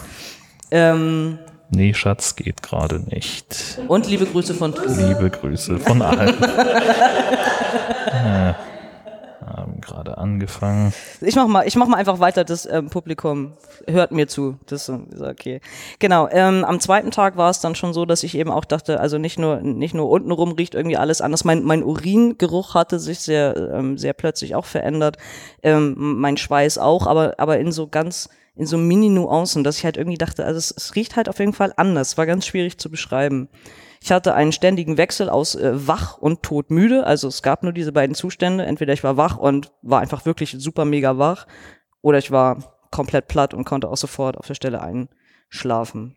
Ähm, 0.71 1.39
Nee, 1.69 1.93
Schatz, 1.93 2.37
geht 2.37 2.63
gerade 2.63 3.01
nicht. 3.01 3.79
und 3.87 4.09
liebe 4.09 4.25
Grüße 4.25 4.55
von 4.55 4.75
Tobi. 4.75 5.03
Liebe 5.03 5.29
Grüße 5.29 5.79
von 5.79 6.01
allen. 6.01 6.43
äh, 8.13 8.55
haben 9.59 9.81
gerade 9.81 10.19
angefangen. 10.19 10.93
Ich 11.21 11.37
mach 11.37 11.47
mal, 11.47 11.67
ich 11.67 11.77
mach 11.77 11.87
mal 11.87 11.97
einfach 11.97 12.21
weiter. 12.21 12.45
Das 12.45 12.67
ähm, 12.67 12.91
Publikum 12.91 13.53
hört 13.87 14.13
mir 14.13 14.29
zu. 14.29 14.59
Das 14.67 14.89
ist 14.89 15.21
okay. 15.21 15.61
Genau. 15.99 16.29
Ähm, 16.31 16.65
am 16.65 16.81
zweiten 16.81 17.11
Tag 17.11 17.37
war 17.37 17.51
es 17.51 17.61
dann 17.61 17.75
schon 17.75 17.93
so, 17.93 18.05
dass 18.05 18.23
ich 18.23 18.37
eben 18.37 18.51
auch 18.51 18.65
dachte, 18.65 19.01
also 19.01 19.19
nicht 19.19 19.39
nur 19.39 19.61
nicht 19.61 19.95
nur 19.95 20.09
untenrum 20.09 20.53
riecht 20.53 20.75
irgendwie 20.75 20.97
alles 20.97 21.21
anders. 21.21 21.45
Mein 21.45 21.63
mein 21.63 21.83
Uringeruch 21.83 22.75
hatte 22.75 22.99
sich 22.99 23.21
sehr 23.21 23.57
ähm, 23.75 23.99
sehr 23.99 24.13
plötzlich 24.13 24.55
auch 24.55 24.65
verändert. 24.65 25.17
Ähm, 25.63 25.95
mein 25.97 26.37
Schweiß 26.37 26.79
auch, 26.79 27.07
aber 27.07 27.35
aber 27.39 27.59
in 27.59 27.73
so 27.73 27.89
ganz 27.89 28.29
in 28.57 28.67
so 28.67 28.77
Mini-Nuancen, 28.77 29.63
dass 29.63 29.79
ich 29.79 29.85
halt 29.85 29.97
irgendwie 29.97 30.19
dachte, 30.19 30.45
also 30.45 30.59
es, 30.59 30.75
es 30.77 30.97
riecht 30.97 31.15
halt 31.15 31.29
auf 31.29 31.39
jeden 31.39 31.53
Fall 31.53 31.73
anders. 31.77 32.19
War 32.19 32.27
ganz 32.27 32.45
schwierig 32.45 32.79
zu 32.79 32.91
beschreiben. 32.91 33.49
Ich 34.03 34.13
hatte 34.13 34.35
einen 34.35 34.53
ständigen 34.53 34.97
Wechsel 34.97 35.29
aus 35.29 35.55
äh, 35.55 35.87
wach 35.87 36.19
und 36.19 36.43
todmüde. 36.43 37.05
Also 37.05 37.29
es 37.29 37.43
gab 37.43 37.63
nur 37.63 37.73
diese 37.73 37.93
beiden 37.93 38.15
Zustände. 38.15 38.65
Entweder 38.65 38.93
ich 38.93 39.05
war 39.05 39.17
wach 39.17 39.37
und 39.37 39.73
war 39.83 40.01
einfach 40.01 40.25
wirklich 40.25 40.57
super 40.59 40.85
mega 40.85 41.19
wach 41.19 41.47
oder 42.01 42.19
ich 42.19 42.31
war 42.31 42.79
komplett 42.91 43.29
platt 43.29 43.55
und 43.55 43.65
konnte 43.65 43.89
auch 43.89 43.97
sofort 43.97 44.37
auf 44.37 44.47
der 44.47 44.55
Stelle 44.55 44.81
einschlafen. 44.81 46.17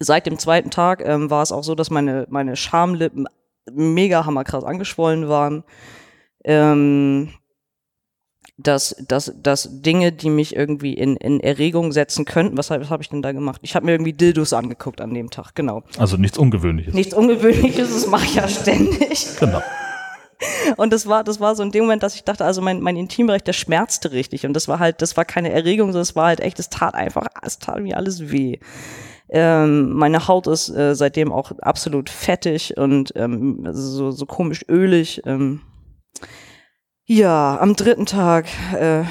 Seit 0.00 0.26
dem 0.26 0.38
zweiten 0.38 0.70
Tag 0.70 1.04
ähm, 1.04 1.30
war 1.30 1.42
es 1.42 1.52
auch 1.52 1.64
so, 1.64 1.74
dass 1.74 1.90
meine, 1.90 2.26
meine 2.28 2.56
Schamlippen 2.56 3.28
mega 3.70 4.26
hammerkrass 4.26 4.64
angeschwollen 4.64 5.28
waren. 5.28 5.64
Ähm, 6.44 7.32
dass, 8.56 8.94
dass, 9.08 9.32
dass 9.42 9.68
Dinge, 9.82 10.12
die 10.12 10.30
mich 10.30 10.54
irgendwie 10.54 10.94
in, 10.94 11.16
in 11.16 11.40
Erregung 11.40 11.90
setzen 11.92 12.24
könnten, 12.24 12.56
was, 12.56 12.70
was 12.70 12.90
habe 12.90 13.02
ich 13.02 13.08
denn 13.08 13.22
da 13.22 13.32
gemacht? 13.32 13.60
Ich 13.62 13.74
habe 13.74 13.86
mir 13.86 13.92
irgendwie 13.92 14.12
Dildos 14.12 14.52
angeguckt 14.52 15.00
an 15.00 15.12
dem 15.12 15.30
Tag, 15.30 15.54
genau. 15.54 15.82
Also 15.98 16.16
nichts 16.16 16.38
Ungewöhnliches. 16.38 16.94
Nichts 16.94 17.14
Ungewöhnliches, 17.14 17.92
das 17.92 18.06
mache 18.06 18.24
ich 18.26 18.34
ja 18.36 18.46
ständig. 18.48 19.26
Genau. 19.40 19.60
Und 20.76 20.92
das 20.92 21.06
war, 21.06 21.24
das 21.24 21.40
war 21.40 21.54
so 21.54 21.62
in 21.62 21.70
dem 21.70 21.84
Moment, 21.84 22.02
dass 22.02 22.14
ich 22.14 22.24
dachte, 22.24 22.44
also 22.44 22.60
mein, 22.60 22.80
mein 22.80 22.96
Intimbereich, 22.96 23.42
der 23.42 23.52
schmerzte 23.52 24.12
richtig. 24.12 24.46
Und 24.46 24.52
das 24.52 24.68
war 24.68 24.78
halt, 24.78 25.02
das 25.02 25.16
war 25.16 25.24
keine 25.24 25.50
Erregung, 25.50 25.88
sondern 25.88 26.02
es 26.02 26.16
war 26.16 26.26
halt 26.26 26.40
echt, 26.40 26.58
es 26.58 26.68
tat 26.68 26.94
einfach, 26.94 27.26
es 27.42 27.58
tat 27.58 27.80
mir 27.80 27.96
alles 27.96 28.30
weh. 28.30 28.58
Ähm, 29.30 29.90
meine 29.92 30.28
Haut 30.28 30.46
ist 30.46 30.68
äh, 30.68 30.94
seitdem 30.94 31.32
auch 31.32 31.52
absolut 31.60 32.10
fettig 32.10 32.76
und 32.76 33.12
ähm, 33.16 33.66
so, 33.70 34.10
so 34.10 34.26
komisch 34.26 34.64
ölig. 34.68 35.22
Ähm. 35.24 35.62
Ja, 37.06 37.58
am 37.60 37.76
dritten 37.76 38.06
Tag 38.06 38.46
äh, 38.74 39.00
äh, 39.00 39.04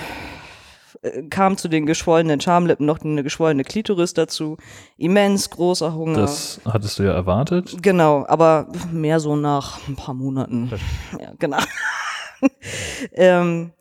kam 1.30 1.58
zu 1.58 1.68
den 1.68 1.86
geschwollenen 1.86 2.42
Schamlippen 2.42 2.88
noch 2.88 3.02
eine 3.02 3.22
geschwollene 3.22 3.64
Klitoris 3.64 4.16
dazu. 4.16 4.58
Immens 4.98 5.52
großer 5.52 5.94
Hunger. 5.94 6.22
Das 6.22 6.60
hattest 6.66 6.98
du 6.98 7.04
ja 7.04 7.14
erwartet. 7.14 7.78
Genau, 7.84 8.26
aber 8.28 8.68
mehr 8.92 9.20
so 9.20 9.36
nach 9.36 9.88
ein 9.88 9.96
paar 9.96 10.16
Monaten. 10.16 10.72
Ja, 11.20 11.34
genau. 11.38 11.60
ähm, 13.14 13.74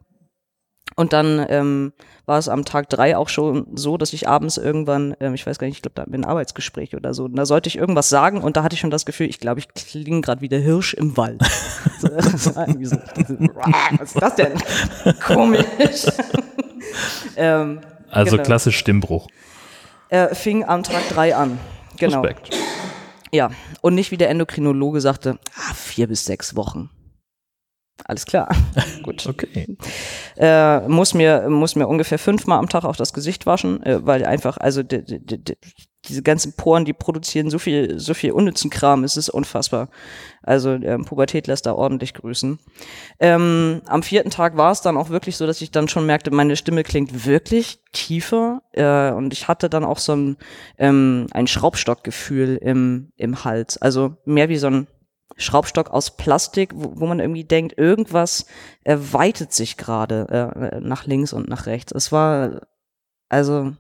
und 0.97 1.13
dann 1.15 1.47
ähm, 1.49 1.93
war 2.27 2.39
es 2.39 2.49
am 2.49 2.65
Tag 2.65 2.89
drei 2.89 3.17
auch 3.17 3.29
schon 3.29 3.67
so, 3.75 3.97
dass 3.97 4.13
ich 4.13 4.29
abends 4.29 4.57
irgendwann, 4.57 5.15
ähm, 5.21 5.35
ich 5.35 5.47
weiß 5.47 5.59
gar 5.59 5.67
nicht, 5.67 5.77
ich 5.77 5.83
glaube, 5.83 5.95
da 5.95 6.05
ein 6.05 6.25
Arbeitsgespräch 6.25 6.95
oder 6.95 7.15
so, 7.15 7.25
und 7.25 7.37
da 7.37 7.47
sollte 7.47 7.69
ich 7.69 7.77
irgendwas 7.77 8.09
sagen 8.09 8.43
und 8.43 8.57
da 8.57 8.63
hatte 8.63 8.75
ich 8.75 8.81
schon 8.81 8.91
das 8.91 9.07
Gefühl, 9.07 9.29
ich 9.29 9.41
glaube, 9.41 9.61
ich 9.61 9.69
klinge 9.69 10.21
gerade 10.21 10.41
wie 10.41 10.49
der 10.49 10.61
Hirsch 10.61 10.95
im 10.95 11.17
Wald. 11.17 11.43
so, 11.99 12.09
so, 12.09 12.55
was 12.55 14.13
ist 14.13 14.23
das 14.23 14.35
denn? 14.37 14.53
Komisch. 15.25 16.07
ähm, 17.37 17.81
also 18.11 18.33
genau. 18.33 18.43
klassisch 18.45 18.79
Stimmbruch. 18.79 19.29
Er 20.09 20.35
fing 20.35 20.65
am 20.65 20.83
Tag 20.83 21.09
drei 21.09 21.35
an. 21.35 21.59
Genau. 21.99 22.21
Respekt. 22.21 22.55
Ja, 23.33 23.51
und 23.81 23.95
nicht 23.95 24.11
wie 24.11 24.19
der 24.19 24.29
Endokrinologe 24.29 25.01
sagte, 25.01 25.39
ah, 25.57 25.75
vier 25.75 26.07
bis 26.07 26.27
sechs 26.27 26.55
Wochen. 26.55 26.91
Alles 28.05 28.27
klar. 28.27 28.55
Gut. 29.03 29.27
Okay. 29.27 29.77
Äh, 30.37 30.89
muss 30.89 31.15
mir 31.15 31.49
muss 31.49 31.77
mir 31.77 31.87
ungefähr 31.87 32.19
fünfmal 32.19 32.59
am 32.59 32.69
Tag 32.69 32.85
auch 32.85 32.97
das 32.97 33.13
Gesicht 33.13 33.47
waschen, 33.47 33.83
äh, 33.83 34.05
weil 34.05 34.25
einfach 34.25 34.57
also 34.57 34.83
diese 34.83 36.23
ganzen 36.23 36.55
Poren, 36.55 36.85
die 36.85 36.93
produzieren 36.93 37.49
so 37.49 37.59
viel 37.59 37.99
so 38.01 38.15
viel 38.15 38.33
unnützen 38.33 38.71
Kram, 38.71 39.05
es 39.05 39.17
ist 39.17 39.29
unfassbar. 39.29 39.89
Also 40.43 40.71
ähm, 40.71 41.05
Pubertät 41.05 41.47
lässt 41.47 41.67
da 41.67 41.75
ordentlich 41.75 42.15
grüßen. 42.15 42.59
Ähm, 43.21 43.83
am 43.87 44.03
vierten 44.03 44.31
Tag 44.31 44.57
war 44.57 44.73
es 44.73 44.81
dann 44.81 44.97
auch 44.97 45.11
wirklich 45.11 45.37
so, 45.37 45.47
dass 45.47 45.61
ich 45.61 45.71
dann 45.71 45.87
schon 45.87 46.07
merkte, 46.07 46.33
meine 46.33 46.57
Stimme 46.57 46.83
klingt 46.83 47.25
wirklich 47.25 47.79
tiefer 47.93 48.63
äh, 48.73 49.13
und 49.13 49.33
ich 49.33 49.47
hatte 49.47 49.71
dann 49.71 49.85
auch 49.85 49.99
so 49.99 50.17
ein 50.17 50.37
ähm, 50.79 51.29
ein 51.33 51.47
Schraubstockgefühl 51.47 52.57
im 52.57 53.13
im 53.17 53.45
Hals, 53.45 53.81
also 53.81 54.17
mehr 54.25 54.49
wie 54.49 54.59
so 54.59 54.67
ein 54.67 54.87
Schraubstock 55.37 55.91
aus 55.91 56.17
Plastik, 56.17 56.73
wo, 56.75 57.01
wo 57.01 57.07
man 57.07 57.21
irgendwie 57.21 57.45
denkt, 57.45 57.79
irgendwas 57.79 58.47
erweitert 58.85 59.53
sich 59.53 59.77
gerade 59.77 60.51
äh, 60.75 60.81
nach 60.81 61.07
links 61.07 61.33
und 61.33 61.49
nach 61.49 61.67
rechts. 61.67 61.93
Es 61.93 62.13
war 62.13 62.63
also 63.29 63.73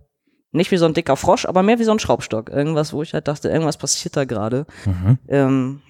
nicht 0.52 0.70
wie 0.70 0.76
so 0.76 0.84
ein 0.84 0.94
dicker 0.94 1.16
Frosch, 1.16 1.46
aber 1.46 1.62
mehr 1.62 1.78
wie 1.78 1.84
so 1.84 1.92
ein 1.92 1.98
Schraubstock. 1.98 2.50
Irgendwas, 2.50 2.92
wo 2.92 3.02
ich 3.02 3.14
halt 3.14 3.28
dachte, 3.28 3.48
irgendwas 3.48 3.78
passiert 3.78 4.16
da 4.16 4.24
gerade. 4.24 4.66
Mhm. 4.84 5.18
Ähm, 5.28 5.82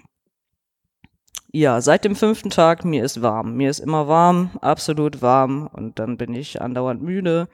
ja, 1.52 1.80
seit 1.80 2.04
dem 2.04 2.16
fünften 2.16 2.50
Tag, 2.50 2.84
mir 2.84 3.04
ist 3.04 3.20
warm. 3.20 3.56
Mir 3.56 3.68
ist 3.68 3.80
immer 3.80 4.08
warm, 4.08 4.50
absolut 4.60 5.20
warm. 5.20 5.66
Und 5.66 5.98
dann 5.98 6.16
bin 6.16 6.32
ich 6.34 6.62
andauernd 6.62 7.02
müde 7.02 7.48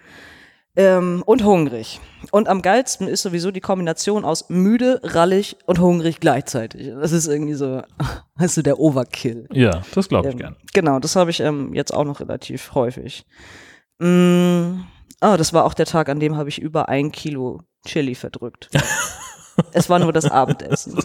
ähm, 0.78 1.22
und 1.26 1.44
hungrig. 1.44 2.00
Und 2.30 2.48
am 2.48 2.62
geilsten 2.62 3.08
ist 3.08 3.22
sowieso 3.22 3.50
die 3.50 3.60
Kombination 3.60 4.24
aus 4.24 4.48
müde, 4.48 5.00
rallig 5.02 5.56
und 5.66 5.80
hungrig 5.80 6.20
gleichzeitig. 6.20 6.92
Das 7.00 7.10
ist 7.10 7.26
irgendwie 7.26 7.54
so, 7.54 7.82
weißt 8.36 8.58
du, 8.58 8.62
der 8.62 8.78
Overkill. 8.78 9.48
Ja, 9.52 9.82
das 9.94 10.08
glaube 10.08 10.28
ich 10.28 10.34
ähm, 10.34 10.38
gern. 10.38 10.56
Genau, 10.72 11.00
das 11.00 11.16
habe 11.16 11.30
ich 11.30 11.40
ähm, 11.40 11.74
jetzt 11.74 11.92
auch 11.92 12.04
noch 12.04 12.20
relativ 12.20 12.74
häufig. 12.74 13.26
Mm, 13.98 14.82
oh, 15.20 15.34
das 15.36 15.52
war 15.52 15.64
auch 15.64 15.74
der 15.74 15.86
Tag, 15.86 16.08
an 16.08 16.20
dem 16.20 16.36
habe 16.36 16.48
ich 16.48 16.62
über 16.62 16.88
ein 16.88 17.10
Kilo 17.10 17.62
Chili 17.84 18.14
verdrückt. 18.14 18.70
es 19.72 19.90
war 19.90 19.98
nur 19.98 20.12
das 20.12 20.30
Abendessen. 20.30 20.96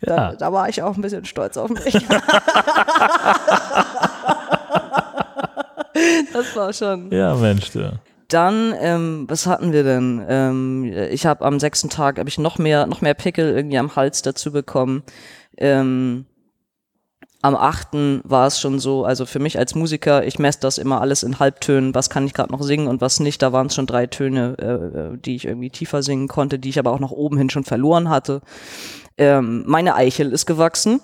Da, 0.00 0.34
da, 0.34 0.52
war 0.52 0.68
ich 0.68 0.82
auch 0.82 0.94
ein 0.94 1.02
bisschen 1.02 1.24
stolz 1.24 1.56
auf 1.56 1.70
mich. 1.70 1.94
das 6.32 6.56
war 6.56 6.72
schon. 6.72 7.10
Ja, 7.10 7.34
Mensch, 7.34 7.74
ja. 7.74 7.94
Dann, 8.28 8.74
ähm, 8.78 9.24
was 9.26 9.46
hatten 9.46 9.72
wir 9.72 9.84
denn? 9.84 10.22
Ähm, 10.28 10.84
ich 11.10 11.24
habe 11.24 11.44
am 11.44 11.58
sechsten 11.58 11.88
Tag 11.88 12.18
habe 12.18 12.28
ich 12.28 12.38
noch 12.38 12.58
mehr, 12.58 12.86
noch 12.86 13.00
mehr 13.00 13.14
Pickel 13.14 13.54
irgendwie 13.54 13.78
am 13.78 13.96
Hals 13.96 14.20
dazu 14.20 14.52
bekommen. 14.52 15.02
Ähm, 15.56 16.26
am 17.40 17.54
achten 17.54 18.20
war 18.24 18.48
es 18.48 18.60
schon 18.60 18.80
so, 18.80 19.04
also 19.04 19.24
für 19.24 19.38
mich 19.38 19.58
als 19.58 19.74
Musiker, 19.74 20.26
ich 20.26 20.38
messe 20.38 20.58
das 20.60 20.76
immer 20.76 21.00
alles 21.00 21.22
in 21.22 21.38
Halbtönen, 21.38 21.94
was 21.94 22.10
kann 22.10 22.26
ich 22.26 22.34
gerade 22.34 22.52
noch 22.52 22.62
singen 22.62 22.88
und 22.88 23.00
was 23.00 23.20
nicht. 23.20 23.40
Da 23.42 23.52
waren 23.52 23.68
es 23.68 23.74
schon 23.74 23.86
drei 23.86 24.06
Töne, 24.06 24.56
äh, 24.58 25.14
äh, 25.14 25.18
die 25.18 25.36
ich 25.36 25.44
irgendwie 25.44 25.70
tiefer 25.70 26.02
singen 26.02 26.28
konnte, 26.28 26.58
die 26.58 26.68
ich 26.68 26.78
aber 26.78 26.92
auch 26.92 27.00
nach 27.00 27.12
oben 27.12 27.38
hin 27.38 27.48
schon 27.48 27.64
verloren 27.64 28.08
hatte. 28.08 28.42
Ähm, 29.16 29.64
meine 29.66 29.94
Eichel 29.94 30.32
ist 30.32 30.46
gewachsen. 30.46 31.00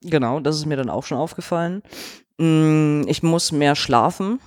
Genau, 0.00 0.40
das 0.40 0.56
ist 0.56 0.66
mir 0.66 0.76
dann 0.76 0.90
auch 0.90 1.04
schon 1.04 1.18
aufgefallen. 1.18 1.82
Mm, 2.38 3.02
ich 3.06 3.22
muss 3.22 3.52
mehr 3.52 3.76
schlafen. 3.76 4.40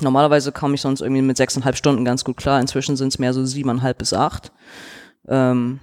Normalerweise 0.00 0.52
komme 0.52 0.74
ich 0.74 0.80
sonst 0.80 1.00
irgendwie 1.00 1.22
mit 1.22 1.36
sechseinhalb 1.36 1.76
Stunden 1.76 2.04
ganz 2.04 2.24
gut 2.24 2.36
klar. 2.36 2.60
Inzwischen 2.60 2.96
sind 2.96 3.08
es 3.08 3.18
mehr 3.18 3.32
so 3.32 3.44
siebeneinhalb 3.44 3.98
bis 3.98 4.12
acht. 4.12 4.52
Ähm, 5.28 5.80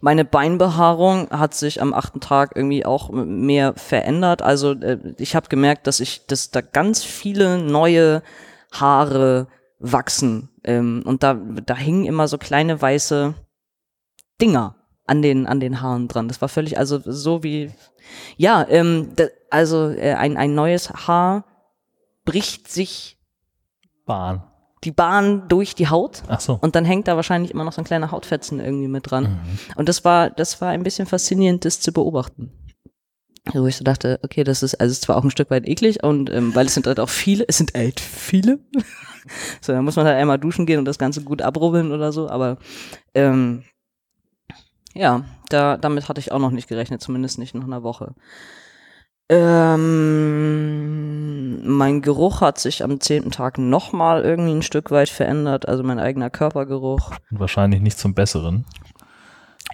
meine 0.00 0.24
Beinbehaarung 0.24 1.30
hat 1.30 1.54
sich 1.54 1.80
am 1.80 1.94
achten 1.94 2.20
Tag 2.20 2.52
irgendwie 2.54 2.84
auch 2.84 3.10
mehr 3.10 3.74
verändert. 3.74 4.42
Also 4.42 4.72
äh, 4.72 4.98
ich 5.18 5.34
habe 5.34 5.48
gemerkt, 5.48 5.86
dass 5.86 6.00
ich, 6.00 6.26
dass 6.26 6.50
da 6.50 6.60
ganz 6.60 7.02
viele 7.02 7.58
neue 7.58 8.22
Haare 8.72 9.48
wachsen. 9.78 10.50
Ähm, 10.64 11.02
und 11.04 11.22
da, 11.22 11.34
da 11.34 11.76
hingen 11.76 12.04
immer 12.04 12.28
so 12.28 12.38
kleine 12.38 12.80
weiße 12.80 13.34
Dinger 14.40 14.74
an 15.06 15.22
den, 15.22 15.46
an 15.46 15.60
den 15.60 15.80
Haaren 15.80 16.08
dran. 16.08 16.28
Das 16.28 16.40
war 16.40 16.48
völlig, 16.48 16.78
also 16.78 17.00
so 17.04 17.42
wie, 17.42 17.70
ja, 18.36 18.66
ähm, 18.68 19.10
da, 19.16 19.24
also 19.50 19.90
äh, 19.90 20.14
ein, 20.14 20.36
ein 20.36 20.54
neues 20.54 20.90
Haar 20.90 21.44
bricht 22.24 22.68
sich 22.68 23.18
Bahn. 24.04 24.42
die 24.84 24.90
Bahn 24.90 25.48
durch 25.48 25.74
die 25.74 25.88
Haut. 25.88 26.22
Ach 26.28 26.40
so. 26.40 26.58
Und 26.60 26.74
dann 26.74 26.84
hängt 26.84 27.08
da 27.08 27.16
wahrscheinlich 27.16 27.52
immer 27.52 27.64
noch 27.64 27.72
so 27.72 27.80
ein 27.80 27.84
kleiner 27.84 28.10
Hautfetzen 28.10 28.60
irgendwie 28.60 28.88
mit 28.88 29.10
dran. 29.10 29.24
Mhm. 29.24 29.38
Und 29.76 29.88
das 29.88 30.04
war, 30.04 30.30
das 30.30 30.60
war 30.60 30.70
ein 30.70 30.82
bisschen 30.82 31.06
faszinierend, 31.06 31.64
das 31.64 31.80
zu 31.80 31.92
beobachten. 31.92 32.52
Wo 33.54 33.66
ich 33.66 33.76
so 33.76 33.84
dachte, 33.84 34.18
okay, 34.24 34.42
das 34.42 34.64
ist, 34.64 34.74
also 34.74 34.90
ist 34.90 35.02
zwar 35.02 35.16
auch 35.16 35.24
ein 35.24 35.30
Stück 35.30 35.50
weit 35.50 35.68
eklig 35.68 36.02
und 36.02 36.30
ähm, 36.30 36.52
weil 36.56 36.66
es 36.66 36.74
sind 36.74 36.88
halt 36.88 36.98
auch 36.98 37.08
viele, 37.08 37.44
es 37.46 37.58
sind 37.58 37.76
echt 37.76 38.00
viele. 38.00 38.58
so, 39.60 39.72
da 39.72 39.82
muss 39.82 39.94
man 39.94 40.04
halt 40.04 40.16
einmal 40.16 40.38
duschen 40.38 40.66
gehen 40.66 40.80
und 40.80 40.84
das 40.84 40.98
Ganze 40.98 41.22
gut 41.22 41.42
abrubbeln 41.42 41.92
oder 41.92 42.10
so, 42.10 42.28
aber 42.28 42.58
ähm, 43.14 43.62
ja, 44.96 45.24
da, 45.48 45.76
damit 45.76 46.08
hatte 46.08 46.20
ich 46.20 46.32
auch 46.32 46.38
noch 46.38 46.50
nicht 46.50 46.68
gerechnet, 46.68 47.00
zumindest 47.02 47.38
nicht 47.38 47.54
nach 47.54 47.64
einer 47.64 47.82
Woche. 47.82 48.14
Ähm, 49.28 50.86
mein 51.66 52.00
Geruch 52.00 52.40
hat 52.40 52.58
sich 52.58 52.84
am 52.84 53.00
zehnten 53.00 53.32
Tag 53.32 53.58
nochmal 53.58 54.22
irgendwie 54.22 54.52
ein 54.52 54.62
Stück 54.62 54.92
weit 54.92 55.08
verändert, 55.08 55.66
also 55.68 55.82
mein 55.82 55.98
eigener 55.98 56.30
Körpergeruch. 56.30 57.10
Wahrscheinlich 57.30 57.80
nicht 57.80 57.98
zum 57.98 58.14
Besseren. 58.14 58.64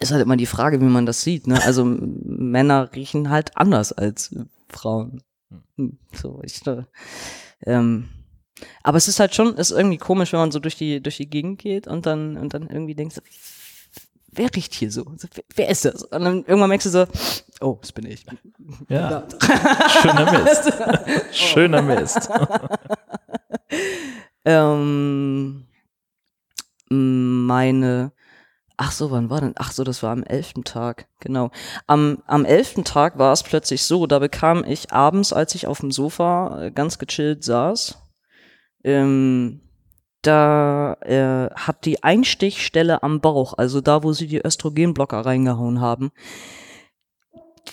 Ist 0.00 0.10
halt 0.10 0.22
immer 0.22 0.38
die 0.38 0.46
Frage, 0.46 0.80
wie 0.80 0.86
man 0.86 1.04
das 1.06 1.20
sieht. 1.22 1.46
Ne? 1.46 1.62
Also 1.62 1.84
Männer 1.84 2.90
riechen 2.94 3.28
halt 3.30 3.56
anders 3.56 3.92
als 3.92 4.34
Frauen. 4.68 5.22
Hm, 5.76 5.98
so, 6.12 6.40
ich, 6.42 6.66
äh, 6.66 6.84
ähm, 7.66 8.08
aber 8.82 8.96
es 8.96 9.06
ist 9.06 9.20
halt 9.20 9.34
schon, 9.34 9.54
ist 9.56 9.70
irgendwie 9.70 9.98
komisch, 9.98 10.32
wenn 10.32 10.40
man 10.40 10.50
so 10.50 10.60
durch 10.60 10.76
die 10.76 11.02
durch 11.02 11.18
die 11.18 11.28
Gegend 11.28 11.58
geht 11.58 11.86
und 11.86 12.06
dann 12.06 12.38
und 12.38 12.54
dann 12.54 12.68
irgendwie 12.70 12.94
denkt, 12.94 13.20
wer 14.32 14.54
riecht 14.54 14.74
hier 14.74 14.90
so? 14.90 15.04
Wer 15.54 15.68
ist 15.68 15.84
das? 15.84 16.02
Und 16.02 16.24
dann 16.24 16.44
irgendwann 16.44 16.70
merkst 16.70 16.86
du 16.86 16.90
so, 16.90 17.06
oh, 17.60 17.78
das 17.80 17.92
bin 17.92 18.06
ich. 18.06 18.24
Ja. 18.88 19.24
Schöner 20.00 20.32
Mist. 20.32 20.72
Schöner 21.32 21.82
Mist. 21.82 22.30
ähm, 24.44 25.66
meine, 26.88 28.12
ach 28.76 28.92
so, 28.92 29.10
wann 29.10 29.30
war 29.30 29.40
denn? 29.40 29.54
Ach 29.56 29.72
so, 29.72 29.84
das 29.84 30.02
war 30.02 30.10
am 30.10 30.22
elften 30.22 30.64
Tag, 30.64 31.06
genau. 31.20 31.50
Am, 31.86 32.22
am 32.26 32.44
elften 32.44 32.84
Tag 32.84 33.18
war 33.18 33.32
es 33.32 33.42
plötzlich 33.42 33.82
so, 33.82 34.06
da 34.06 34.18
bekam 34.18 34.64
ich 34.64 34.92
abends, 34.92 35.32
als 35.32 35.54
ich 35.54 35.66
auf 35.66 35.80
dem 35.80 35.90
Sofa 35.90 36.64
äh, 36.64 36.70
ganz 36.70 36.98
gechillt 36.98 37.44
saß, 37.44 37.98
ähm, 38.84 39.60
da 40.22 40.94
äh, 41.00 41.50
hat 41.54 41.84
die 41.84 42.02
Einstichstelle 42.02 43.02
am 43.02 43.20
Bauch, 43.20 43.54
also 43.58 43.80
da, 43.80 44.02
wo 44.02 44.12
sie 44.12 44.26
die 44.26 44.44
Östrogenblocker 44.44 45.24
reingehauen 45.24 45.80
haben, 45.80 46.12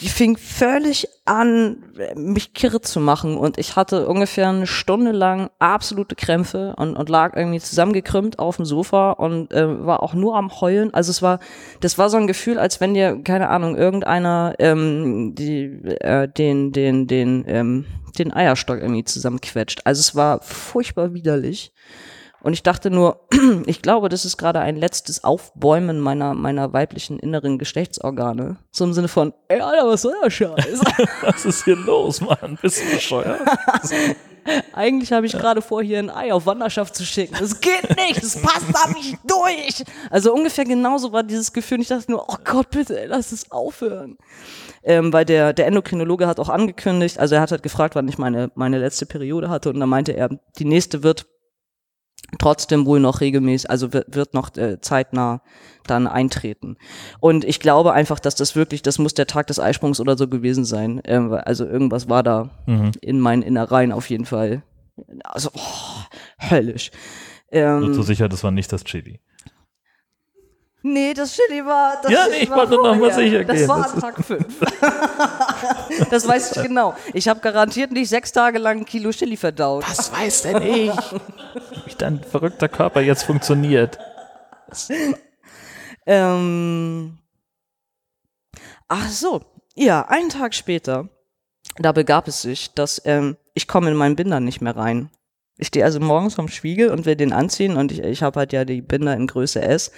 die 0.02 0.08
fing 0.08 0.38
völlig 0.38 1.10
an, 1.26 1.84
mich 2.16 2.54
kirre 2.54 2.80
zu 2.80 3.00
machen 3.00 3.38
und 3.38 3.58
ich 3.58 3.76
hatte 3.76 4.08
ungefähr 4.08 4.47
eine 4.47 4.68
Stunde 4.68 5.12
lang 5.12 5.50
absolute 5.60 6.16
Krämpfe 6.16 6.74
und, 6.78 6.95
und 6.95 7.10
lag 7.10 7.36
irgendwie 7.36 7.60
zusammengekrümmt 7.60 8.39
auf 8.39 8.56
dem 8.56 8.66
Sofa 8.66 9.12
und 9.12 9.52
äh, 9.52 9.86
war 9.86 10.02
auch 10.02 10.14
nur 10.14 10.38
am 10.38 10.62
Heulen. 10.62 10.93
Also 10.93 11.12
es 11.12 11.22
war, 11.22 11.39
das 11.82 11.97
war 11.97 12.10
so 12.10 12.18
ein 12.18 12.28
Gefühl, 12.28 12.60
als 12.60 12.80
wenn 12.80 12.93
dir, 12.93 13.22
keine 13.24 13.50
Ahnung, 13.50 13.76
irgendeiner 13.76 14.56
ähm, 14.60 15.36
die, 15.36 15.66
äh, 16.00 16.30
den, 16.30 16.72
den, 16.72 17.08
den, 17.08 17.43
ähm, 17.47 17.86
den 18.18 18.32
Eierstock 18.32 18.80
irgendwie 18.80 19.04
zusammenquetscht. 19.04 19.82
Also 19.86 20.00
es 20.00 20.16
war 20.16 20.41
furchtbar 20.41 21.14
widerlich. 21.14 21.74
Und 22.42 22.54
ich 22.54 22.64
dachte 22.64 22.90
nur, 22.90 23.28
ich 23.66 23.82
glaube, 23.82 24.10
das 24.10 24.26
ist 24.26 24.38
gerade 24.38 24.60
ein 24.60 24.78
letztes 24.78 25.24
Aufbäumen 25.24 26.00
meiner, 26.00 26.34
meiner 26.34 26.74
weiblichen 26.74 27.20
inneren 27.20 27.58
Geschlechtsorgane. 27.58 28.58
So 28.72 28.86
im 28.86 28.94
Sinne 28.94 29.08
von, 29.08 29.34
ey, 29.50 29.60
Alter, 29.60 29.88
was 29.88 30.02
soll 30.04 30.16
der 30.24 30.30
Scheiß? 30.30 30.82
Was 31.22 31.46
ist 31.46 31.66
hier 31.66 31.76
los, 31.76 32.22
Mann? 32.22 32.58
Bist 32.62 32.82
du 32.82 32.96
bescheuert? 32.96 33.40
Eigentlich 34.74 35.12
habe 35.12 35.26
ich 35.26 35.34
gerade 35.34 35.62
vor, 35.62 35.84
hier 35.84 36.00
ein 36.00 36.10
Ei 36.10 36.34
auf 36.34 36.46
Wanderschaft 36.46 36.96
zu 36.96 37.06
schicken. 37.06 37.36
Das 37.40 37.60
geht 37.60 37.96
nicht, 37.96 38.24
das 38.24 38.42
passt 38.42 38.66
da 38.74 38.90
nicht 38.92 39.18
durch. 39.28 39.84
Also 40.10 40.34
ungefähr 40.34 40.66
genauso 40.66 41.12
war 41.12 41.24
dieses 41.24 41.54
Gefühl. 41.54 41.78
Und 41.78 41.82
ich 41.82 41.88
dachte 41.90 42.12
nur, 42.12 42.26
oh 42.28 42.38
Gott, 42.44 42.70
bitte, 42.72 43.00
ey, 43.00 43.08
lass 43.08 43.32
es 43.32 43.52
aufhören. 43.52 44.18
Ähm, 44.84 45.12
weil 45.12 45.26
der, 45.26 45.54
der 45.54 45.68
Endokrinologe 45.68 46.26
hat 46.26 46.40
auch 46.40 46.50
angekündigt, 46.50 47.20
also 47.20 47.36
er 47.36 47.42
hat 47.42 47.52
halt 47.52 47.64
gefragt, 47.64 47.96
wann 47.96 48.08
ich 48.08 48.18
meine, 48.18 48.50
meine 48.56 48.80
letzte 48.80 49.06
Periode 49.06 49.50
hatte. 49.50 49.70
Und 49.70 49.80
dann 49.80 49.90
meinte 49.90 50.14
er, 50.14 50.30
die 50.58 50.66
nächste 50.66 51.04
wird 51.04 51.28
trotzdem 52.38 52.86
wohl 52.86 53.00
noch 53.00 53.22
regelmäßig, 53.22 53.70
also 53.70 53.94
wird, 53.94 54.16
wird 54.16 54.34
noch 54.34 54.56
äh, 54.58 54.80
zeitnah 54.82 55.42
dann 55.88 56.06
eintreten. 56.08 56.78
Und 57.20 57.44
ich 57.44 57.60
glaube 57.60 57.94
einfach, 57.94 58.20
dass 58.20 58.36
das 58.36 58.56
wirklich, 58.56 58.82
das 58.84 59.00
muss 59.00 59.14
der 59.16 59.26
Tag 59.28 59.48
des 59.48 59.60
Eisprungs 59.60 60.00
oder 60.00 60.16
so 60.18 60.28
gewesen 60.28 60.66
sein. 60.66 61.02
Ähm, 61.06 61.34
also 61.34 61.66
irgendwas 61.66 62.08
war 62.10 62.22
da 62.24 62.50
Mhm. 62.68 62.92
in 63.02 63.20
meinen 63.20 63.42
Innereien 63.42 63.92
auf 63.92 64.10
jeden 64.10 64.26
Fall. 64.26 64.62
Also 65.24 65.50
oh, 65.54 66.50
höllisch. 66.52 66.92
Ähm, 67.52 67.80
Nur 67.80 67.94
zur 67.94 68.04
Sicherheit, 68.04 68.32
das 68.34 68.44
war 68.44 68.52
nicht 68.52 68.72
das 68.72 68.84
Chili. 68.84 69.20
Nee, 70.82 71.14
das 71.14 71.34
Chili 71.36 71.66
war. 71.66 72.02
Das 72.02 72.12
Ja, 72.12 72.24
Chili 72.24 72.38
nee, 72.38 72.44
ich 72.44 72.50
war 72.50 72.58
wollte 72.58 72.74
nur 72.76 72.84
noch 72.84 72.96
mal 72.96 73.12
vorher. 73.12 73.16
sicher 73.16 73.44
Das 73.44 73.58
gehen. 73.58 73.68
war 73.68 73.84
Das 73.84 73.94
an 73.94 74.00
Tag 74.02 74.24
5. 74.26 74.60
das 76.10 76.28
weiß 76.28 76.56
ich 76.56 76.64
genau. 76.64 76.96
Ich 77.14 77.28
habe 77.28 77.42
garantiert 77.42 77.92
nicht 77.92 78.08
sechs 78.10 78.32
Tage 78.32 78.60
lang 78.60 78.80
ein 78.80 78.86
Kilo 78.86 79.12
Chili 79.12 79.36
verdaut. 79.36 79.84
Was 79.90 80.12
weiß 80.14 80.44
denn 80.44 80.62
ich? 80.62 80.92
Wie 81.86 81.96
dein 81.98 82.24
verrückter 82.24 82.70
Körper 82.70 83.02
jetzt 83.02 83.24
funktioniert. 83.24 84.00
Ähm, 86.06 87.18
ach 88.88 89.10
so, 89.10 89.42
ja, 89.76 90.08
einen 90.08 90.30
Tag 90.30 90.54
später, 90.56 91.10
da 91.78 91.92
begab 91.92 92.28
es 92.28 92.42
sich, 92.42 92.74
dass 92.74 93.02
ähm, 93.06 93.38
ich 93.54 93.68
komme 93.68 93.90
in 93.92 93.98
meinen 93.98 94.16
Binder 94.16 94.40
nicht 94.40 94.62
mehr 94.62 94.76
rein. 94.76 95.10
Ich 95.58 95.68
stehe 95.68 95.84
also 95.84 96.00
morgens 96.00 96.36
vorm 96.36 96.48
Spiegel 96.48 96.90
und 96.90 97.06
will 97.06 97.16
den 97.18 97.34
anziehen 97.34 97.76
und 97.76 97.92
ich, 97.92 98.00
ich 98.00 98.24
habe 98.24 98.40
halt 98.40 98.54
ja 98.54 98.64
die 98.64 98.82
Binder 98.82 99.14
in 99.14 99.28
Größe 99.28 99.62
S. 99.62 99.92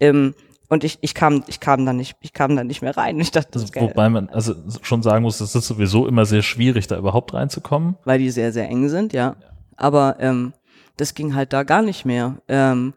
Ähm, 0.00 0.34
und 0.68 0.84
ich, 0.84 0.98
ich 1.00 1.14
kam, 1.14 1.44
ich 1.46 1.60
kam 1.60 1.86
da 1.86 1.92
nicht, 1.92 2.16
ich 2.20 2.32
kam 2.34 2.54
da 2.54 2.62
nicht 2.62 2.82
mehr 2.82 2.96
rein. 2.96 3.18
Ich 3.20 3.30
dachte, 3.30 3.52
das 3.52 3.64
ist 3.64 3.72
geil, 3.72 3.84
Wobei 3.84 4.08
man 4.10 4.28
also 4.28 4.54
schon 4.82 5.02
sagen 5.02 5.22
muss, 5.22 5.40
es 5.40 5.54
ist 5.54 5.66
sowieso 5.66 6.06
immer 6.06 6.26
sehr 6.26 6.42
schwierig, 6.42 6.86
da 6.86 6.98
überhaupt 6.98 7.32
reinzukommen. 7.32 7.96
weil 8.04 8.18
die 8.18 8.30
sehr, 8.30 8.52
sehr 8.52 8.68
eng 8.68 8.88
sind, 8.88 9.12
ja. 9.12 9.36
Aber 9.76 10.16
ähm, 10.20 10.52
das 10.96 11.14
ging 11.14 11.34
halt 11.34 11.52
da 11.52 11.62
gar 11.62 11.82
nicht 11.82 12.04
mehr. 12.04 12.36
Ähm, 12.48 12.92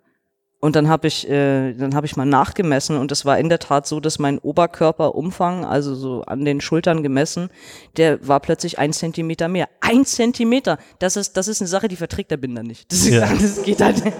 und 0.59 0.75
dann 0.75 0.89
habe 0.89 1.07
ich, 1.07 1.27
äh, 1.27 1.73
dann 1.73 1.95
habe 1.95 2.05
ich 2.05 2.15
mal 2.15 2.25
nachgemessen 2.25 2.97
und 2.97 3.11
es 3.11 3.25
war 3.25 3.39
in 3.39 3.49
der 3.49 3.57
Tat 3.57 3.87
so, 3.87 3.99
dass 3.99 4.19
mein 4.19 4.37
Oberkörperumfang, 4.37 5.65
also 5.65 5.95
so 5.95 6.21
an 6.23 6.45
den 6.45 6.61
Schultern 6.61 7.01
gemessen, 7.01 7.49
der 7.97 8.27
war 8.27 8.39
plötzlich 8.41 8.77
ein 8.77 8.93
Zentimeter 8.93 9.47
mehr. 9.47 9.69
Ein 9.79 10.05
Zentimeter! 10.05 10.77
Das 10.99 11.15
ist, 11.15 11.35
das 11.37 11.47
ist 11.47 11.61
eine 11.61 11.67
Sache, 11.67 11.87
die 11.87 11.95
verträgt 11.95 12.29
der 12.29 12.37
Binder 12.37 12.61
nicht. 12.61 12.91
Das, 12.91 12.99
ist, 12.99 13.09
Ja. 13.09 13.27
das 13.41 13.63
geht 13.63 13.81
halt. 13.81 14.03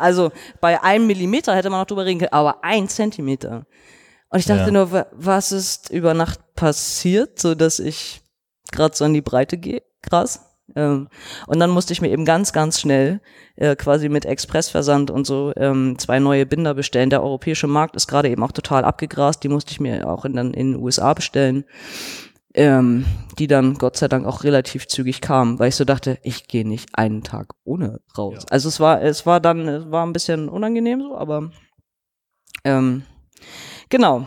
Also 0.00 0.30
bei 0.60 0.82
einem 0.82 1.06
Millimeter 1.06 1.54
hätte 1.54 1.70
man 1.70 1.80
noch 1.80 1.86
drüber 1.86 2.04
reden 2.04 2.18
können, 2.20 2.32
aber 2.32 2.62
ein 2.64 2.88
Zentimeter. 2.88 3.66
Und 4.30 4.38
ich 4.38 4.46
dachte 4.46 4.66
Ja. 4.66 4.70
nur, 4.70 4.92
wa- 4.92 5.06
was 5.12 5.52
ist 5.52 5.90
über 5.90 6.14
Nacht 6.14 6.54
passiert, 6.54 7.38
so 7.40 7.54
dass 7.54 7.78
ich 7.78 8.22
gerade 8.72 8.96
so 8.96 9.04
an 9.04 9.14
die 9.14 9.20
Breite 9.22 9.58
gehe? 9.58 9.82
Krass. 10.02 10.46
Ähm, 10.76 11.08
und 11.48 11.58
dann 11.58 11.70
musste 11.70 11.92
ich 11.92 12.00
mir 12.00 12.10
eben 12.10 12.24
ganz, 12.24 12.52
ganz 12.52 12.78
schnell 12.80 13.20
äh, 13.56 13.74
quasi 13.74 14.08
mit 14.08 14.24
Expressversand 14.24 15.10
und 15.10 15.26
so 15.26 15.52
ähm, 15.56 15.98
zwei 15.98 16.20
neue 16.20 16.46
Binder 16.46 16.74
bestellen. 16.74 17.10
Der 17.10 17.24
europäische 17.24 17.66
Markt 17.66 17.96
ist 17.96 18.06
gerade 18.06 18.28
eben 18.28 18.42
auch 18.44 18.52
total 18.52 18.84
abgegrast. 18.84 19.42
Die 19.42 19.48
musste 19.48 19.72
ich 19.72 19.80
mir 19.80 20.08
auch 20.08 20.24
in, 20.24 20.34
dann 20.34 20.54
in 20.54 20.74
den 20.74 20.80
USA 20.82 21.12
bestellen. 21.12 21.64
Ähm, 22.54 23.04
die 23.38 23.46
dann 23.46 23.74
Gott 23.74 23.96
sei 23.96 24.08
Dank 24.08 24.26
auch 24.26 24.42
relativ 24.42 24.88
zügig 24.88 25.20
kamen, 25.20 25.60
weil 25.60 25.68
ich 25.68 25.76
so 25.76 25.84
dachte, 25.84 26.18
ich 26.24 26.48
gehe 26.48 26.66
nicht 26.66 26.88
einen 26.98 27.22
Tag 27.22 27.54
ohne 27.62 28.00
raus. 28.18 28.44
Also 28.50 28.68
es 28.68 28.80
war, 28.80 29.00
es 29.02 29.24
war 29.24 29.38
dann, 29.40 29.68
es 29.68 29.90
war 29.90 30.04
ein 30.04 30.12
bisschen 30.12 30.48
unangenehm 30.48 31.00
so, 31.00 31.16
aber 31.16 31.50
ähm, 32.64 33.02
genau. 33.88 34.24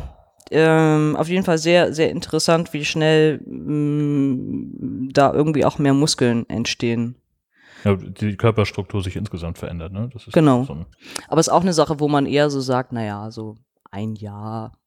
Ähm, 0.52 1.16
auf 1.18 1.30
jeden 1.30 1.44
Fall 1.44 1.58
sehr, 1.58 1.94
sehr 1.94 2.12
interessant, 2.12 2.74
wie 2.74 2.86
schnell 2.86 3.42
mh, 3.46 5.10
da 5.14 5.34
irgendwie 5.34 5.66
auch 5.66 5.80
mehr 5.80 5.94
Muskeln 5.94 6.48
entstehen. 6.50 7.16
Ja, 7.84 7.96
die 7.96 8.38
Körperstruktur 8.38 9.04
sich 9.04 9.16
insgesamt 9.16 9.58
verändert, 9.58 9.92
ne? 9.92 10.10
Das 10.14 10.28
ist 10.28 10.34
Genau. 10.34 10.64
So 10.64 10.86
Aber 11.28 11.42
es 11.42 11.48
ist 11.48 11.54
auch 11.54 11.62
eine 11.62 11.74
Sache, 11.74 12.00
wo 12.00 12.08
man 12.08 12.26
eher 12.26 12.50
so 12.50 12.62
sagt, 12.62 12.94
naja, 12.94 13.30
so 13.32 13.56
ein 13.92 14.16
Jahr, 14.16 14.78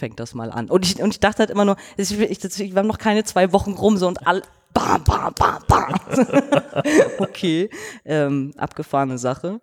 fängt 0.00 0.18
das 0.18 0.34
mal 0.34 0.50
an. 0.50 0.68
Und 0.68 0.84
ich, 0.84 1.00
und 1.00 1.10
ich 1.10 1.20
dachte 1.20 1.38
halt 1.40 1.50
immer 1.50 1.64
nur, 1.64 1.76
ich, 1.96 2.18
ich, 2.18 2.44
ich, 2.44 2.74
wir 2.74 2.82
noch 2.82 2.98
keine 2.98 3.22
zwei 3.22 3.52
Wochen 3.52 3.74
rum, 3.74 3.96
so 3.96 4.08
und 4.08 4.26
all, 4.26 4.42
bam, 4.74 5.04
bam, 5.04 5.32
bam, 5.34 5.62
bam. 5.68 5.94
okay, 7.18 7.70
ähm, 8.04 8.52
abgefahrene 8.56 9.18
Sache. 9.18 9.60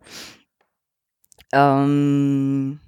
Ähm, 1.52 2.80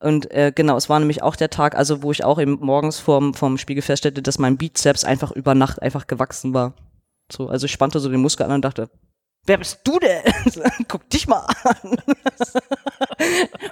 und 0.00 0.30
äh, 0.30 0.52
genau, 0.54 0.76
es 0.76 0.88
war 0.88 0.98
nämlich 1.00 1.22
auch 1.22 1.36
der 1.36 1.50
Tag, 1.50 1.74
also 1.74 2.02
wo 2.02 2.12
ich 2.12 2.24
auch 2.24 2.38
eben 2.38 2.58
morgens 2.60 2.98
vorm, 2.98 3.34
vorm 3.34 3.58
Spiegel 3.58 3.82
feststellte, 3.82 4.22
dass 4.22 4.38
mein 4.38 4.56
Bizeps 4.56 5.04
einfach 5.04 5.32
über 5.32 5.54
Nacht 5.54 5.82
einfach 5.82 6.06
gewachsen 6.06 6.54
war. 6.54 6.74
So, 7.30 7.48
also 7.48 7.66
ich 7.66 7.72
spannte 7.72 8.00
so 8.00 8.08
den 8.08 8.20
Muskel 8.20 8.46
an 8.46 8.52
und 8.52 8.64
dachte, 8.64 8.88
wer 9.48 9.58
bist 9.58 9.80
du 9.82 9.98
denn? 9.98 10.22
Guck 10.88 11.10
dich 11.10 11.26
mal 11.26 11.44
an. 11.64 11.96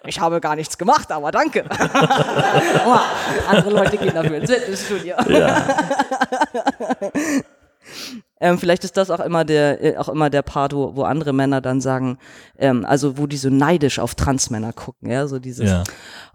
ich 0.07 0.19
habe 0.19 0.41
gar 0.41 0.57
nichts 0.57 0.77
gemacht, 0.77 1.13
aber 1.13 1.31
danke. 1.31 1.65
andere 3.49 3.71
Leute 3.71 3.99
gehen 3.99 4.15
dafür 4.15 4.39
ins 4.39 4.51
Fitnessstudio. 4.51 5.15
Ähm, 8.39 8.59
vielleicht 8.59 8.85
ist 8.85 8.99
das 8.99 9.11
auch 9.11 9.21
immer 9.21 9.47
der, 9.47 9.83
äh, 9.83 9.97
auch 9.97 10.11
immer 10.11 10.29
der 10.29 10.43
Part, 10.43 10.75
wo, 10.75 10.95
wo 10.95 11.05
andere 11.05 11.33
Männer 11.33 11.63
dann 11.63 11.81
sagen, 11.81 12.19
ähm, 12.59 12.85
also 12.85 13.17
wo 13.17 13.27
die 13.27 13.39
so 13.39 13.49
neidisch 13.49 13.99
auf 13.99 14.15
Transmänner 14.15 14.75
gucken, 14.75 15.11
ja, 15.11 15.27
so 15.27 15.39
dieses, 15.39 15.71
ja. 15.71 15.85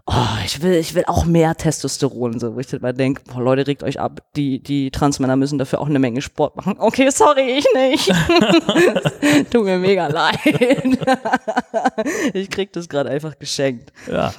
oh, 0.06 0.42
ich 0.44 0.62
will, 0.62 0.72
ich 0.72 0.94
will 0.94 1.04
auch 1.06 1.24
mehr 1.24 1.54
Testosteron, 1.54 2.40
so, 2.40 2.56
wo 2.56 2.58
ich 2.58 2.66
dann 2.66 2.80
mal 2.80 2.92
denke, 2.92 3.22
boah, 3.32 3.40
Leute, 3.40 3.68
regt 3.68 3.84
euch 3.84 4.00
ab, 4.00 4.20
die, 4.34 4.60
die 4.60 4.90
Transmänner 4.90 5.36
müssen 5.36 5.58
dafür 5.58 5.80
auch 5.80 5.86
eine 5.86 6.00
Menge 6.00 6.22
Sport 6.22 6.56
machen. 6.56 6.74
Okay, 6.78 7.08
sorry, 7.10 7.58
ich 7.58 7.66
nicht. 7.72 8.08
Tut 9.52 9.64
mir 9.64 9.78
mega 9.78 10.08
leid. 10.08 10.40
ich 12.34 12.50
krieg 12.50 12.72
das 12.72 12.88
gerade 12.88 13.10
einfach 13.10 13.38
geschenkt. 13.38 13.92
ja. 14.10 14.32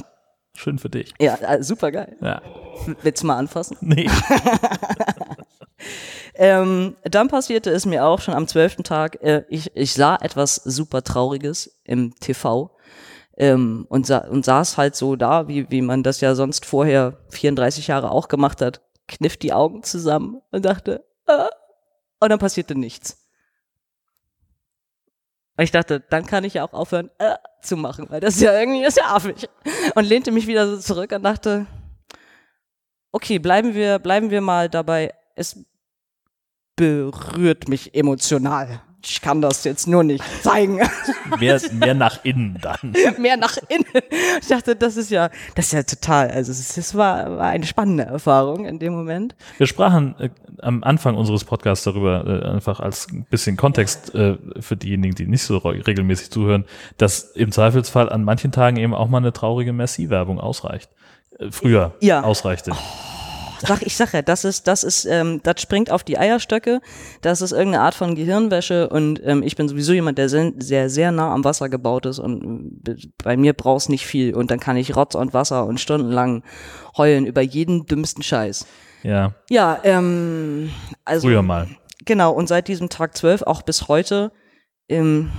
Schön 0.55 0.77
für 0.77 0.89
dich. 0.89 1.11
Ja, 1.19 1.35
äh, 1.35 1.63
super 1.63 1.91
geil. 1.91 2.15
Ja. 2.21 2.39
Willst 3.01 3.23
du 3.23 3.27
mal 3.27 3.37
anfassen? 3.37 3.75
Nee. 3.81 4.07
Ähm, 6.35 6.95
dann 7.03 7.27
passierte 7.27 7.69
es 7.69 7.85
mir 7.85 8.05
auch 8.05 8.19
schon 8.19 8.33
am 8.33 8.47
zwölften 8.47 8.83
Tag, 8.83 9.21
äh, 9.21 9.43
ich, 9.49 9.75
ich 9.75 9.93
sah 9.93 10.15
etwas 10.15 10.55
super 10.55 11.03
Trauriges 11.03 11.79
im 11.83 12.15
TV 12.19 12.75
ähm, 13.37 13.85
und, 13.89 14.07
sa 14.07 14.19
und 14.27 14.43
saß 14.43 14.77
halt 14.77 14.95
so 14.95 15.15
da, 15.15 15.47
wie, 15.47 15.69
wie 15.69 15.81
man 15.81 16.01
das 16.01 16.21
ja 16.21 16.33
sonst 16.33 16.65
vorher 16.65 17.19
34 17.29 17.87
Jahre 17.87 18.11
auch 18.11 18.27
gemacht 18.27 18.61
hat, 18.61 18.81
kniff 19.07 19.37
die 19.37 19.53
Augen 19.53 19.83
zusammen 19.83 20.41
und 20.51 20.65
dachte, 20.65 21.05
äh, 21.27 21.45
und 22.19 22.29
dann 22.29 22.39
passierte 22.39 22.73
nichts. 22.73 23.19
Und 25.55 25.65
ich 25.65 25.71
dachte, 25.71 25.99
dann 25.99 26.25
kann 26.25 26.43
ich 26.45 26.55
ja 26.55 26.65
auch 26.65 26.73
aufhören 26.73 27.11
äh, 27.19 27.35
zu 27.61 27.77
machen, 27.77 28.09
weil 28.09 28.21
das 28.21 28.35
ist 28.35 28.41
ja 28.41 28.57
irgendwie 28.57 28.83
ist 28.83 28.97
ja 28.97 29.13
affig. 29.13 29.47
Und 29.93 30.05
lehnte 30.05 30.31
mich 30.31 30.47
wieder 30.47 30.67
so 30.67 30.79
zurück 30.79 31.11
und 31.11 31.21
dachte, 31.23 31.67
okay, 33.11 33.37
bleiben 33.37 33.75
wir, 33.75 33.99
bleiben 33.99 34.31
wir 34.31 34.41
mal 34.41 34.69
dabei. 34.69 35.13
Es 35.35 35.63
berührt 36.75 37.67
mich 37.69 37.93
emotional. 37.95 38.81
Ich 39.05 39.19
kann 39.19 39.41
das 39.41 39.65
jetzt 39.65 39.85
nur 39.85 40.01
nicht 40.05 40.23
zeigen. 40.43 40.79
Mehr, 41.39 41.59
mehr 41.73 41.93
nach 41.93 42.23
innen 42.23 42.57
dann. 42.61 42.93
Mehr 43.17 43.35
nach 43.35 43.57
innen. 43.67 43.83
Ich 44.39 44.47
dachte, 44.47 44.77
das 44.77 44.95
ist 44.95 45.11
ja, 45.11 45.29
das 45.55 45.65
ist 45.65 45.71
ja 45.73 45.83
total, 45.83 46.29
also 46.31 46.51
es, 46.53 46.95
war, 46.95 47.37
war 47.37 47.47
eine 47.47 47.65
spannende 47.65 48.03
Erfahrung 48.05 48.65
in 48.65 48.79
dem 48.79 48.93
Moment. 48.93 49.35
Wir 49.57 49.67
sprachen 49.67 50.15
äh, 50.19 50.29
am 50.61 50.85
Anfang 50.85 51.15
unseres 51.17 51.43
Podcasts 51.43 51.83
darüber, 51.83 52.25
äh, 52.25 52.47
einfach 52.49 52.79
als 52.79 53.07
ein 53.11 53.25
bisschen 53.29 53.57
Kontext 53.57 54.15
äh, 54.15 54.37
für 54.61 54.77
diejenigen, 54.77 55.15
die 55.15 55.25
nicht 55.27 55.43
so 55.43 55.57
re- 55.57 55.85
regelmäßig 55.85 56.31
zuhören, 56.31 56.63
dass 56.97 57.23
im 57.31 57.51
Zweifelsfall 57.51 58.07
an 58.09 58.23
manchen 58.23 58.53
Tagen 58.53 58.77
eben 58.77 58.93
auch 58.93 59.09
mal 59.09 59.17
eine 59.17 59.33
traurige 59.33 59.73
Merci-Werbung 59.73 60.39
ausreicht. 60.39 60.89
äh, 61.39 61.51
früher 61.51 61.93
Ja. 61.99 62.23
ausreichte. 62.23 62.71
Sag, 63.67 63.81
ich 63.81 63.95
sag 63.95 64.13
ja, 64.13 64.21
das 64.21 64.43
ist, 64.45 64.67
das 64.67 64.83
ist, 64.83 65.05
ähm, 65.05 65.39
das 65.43 65.61
springt 65.61 65.89
auf 65.91 66.03
die 66.03 66.17
Eierstöcke. 66.17 66.81
Das 67.21 67.41
ist 67.41 67.51
irgendeine 67.51 67.83
Art 67.83 67.95
von 67.95 68.15
Gehirnwäsche 68.15 68.89
und 68.89 69.21
ähm, 69.23 69.41
ich 69.43 69.55
bin 69.55 69.67
sowieso 69.69 69.93
jemand, 69.93 70.17
der 70.17 70.29
sehr, 70.29 70.51
sehr, 70.57 70.89
sehr 70.89 71.11
nah 71.11 71.33
am 71.33 71.43
Wasser 71.43 71.69
gebaut 71.69 72.05
ist 72.05 72.19
und 72.19 72.83
b- 72.83 72.95
bei 73.23 73.37
mir 73.37 73.53
brauchst 73.53 73.89
nicht 73.89 74.05
viel 74.05 74.35
und 74.35 74.51
dann 74.51 74.59
kann 74.59 74.77
ich 74.77 74.95
Rotz 74.95 75.15
und 75.15 75.33
Wasser 75.33 75.65
und 75.65 75.79
stundenlang 75.79 76.43
heulen 76.97 77.25
über 77.25 77.41
jeden 77.41 77.85
dümmsten 77.85 78.21
Scheiß. 78.23 78.65
Ja, 79.03 79.33
Ja, 79.49 79.79
ähm, 79.83 80.69
also 81.05 81.27
früher 81.27 81.41
mal. 81.41 81.67
genau 82.05 82.31
und 82.33 82.47
seit 82.47 82.67
diesem 82.67 82.89
Tag 82.89 83.15
12 83.17 83.41
auch 83.43 83.61
bis 83.61 83.87
heute, 83.87 84.31
ähm, 84.89 85.31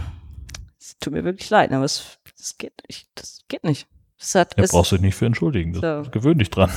es 0.79 0.99
tut 0.99 1.12
mir 1.12 1.25
wirklich 1.25 1.49
leid, 1.51 1.72
aber 1.72 1.85
es, 1.85 2.18
das 2.39 2.59
geht 2.59 2.75
nicht, 2.89 3.09
das 3.14 3.41
geht 3.49 3.64
nicht. 3.64 3.87
Hat, 4.35 4.57
Ja, 4.57 4.64
brauchst 4.70 4.93
du 4.93 4.97
dich 4.97 5.03
nicht 5.03 5.14
für 5.16 5.27
entschuldigen. 5.27 5.72
Das, 5.72 6.05
So. 6.05 6.11
Gewöhn 6.11 6.39
dich 6.39 6.51
dran. 6.51 6.70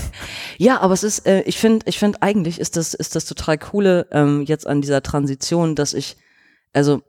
Ja, 0.58 0.80
aber 0.82 0.94
es 0.94 1.04
ist, 1.04 1.26
äh, 1.26 1.42
ich 1.42 1.58
finde, 1.58 1.86
ich 1.88 2.00
finde 2.00 2.22
eigentlich 2.22 2.60
ist 2.60 2.76
das, 2.78 2.94
ist 2.94 3.16
das 3.16 3.26
total 3.26 3.58
coole 3.58 4.08
ähm, 4.12 4.44
jetzt 4.44 4.68
an 4.68 4.82
dieser 4.82 5.04
Transition, 5.04 5.76
dass 5.76 5.94
ich, 5.94 6.18
also 6.74 7.02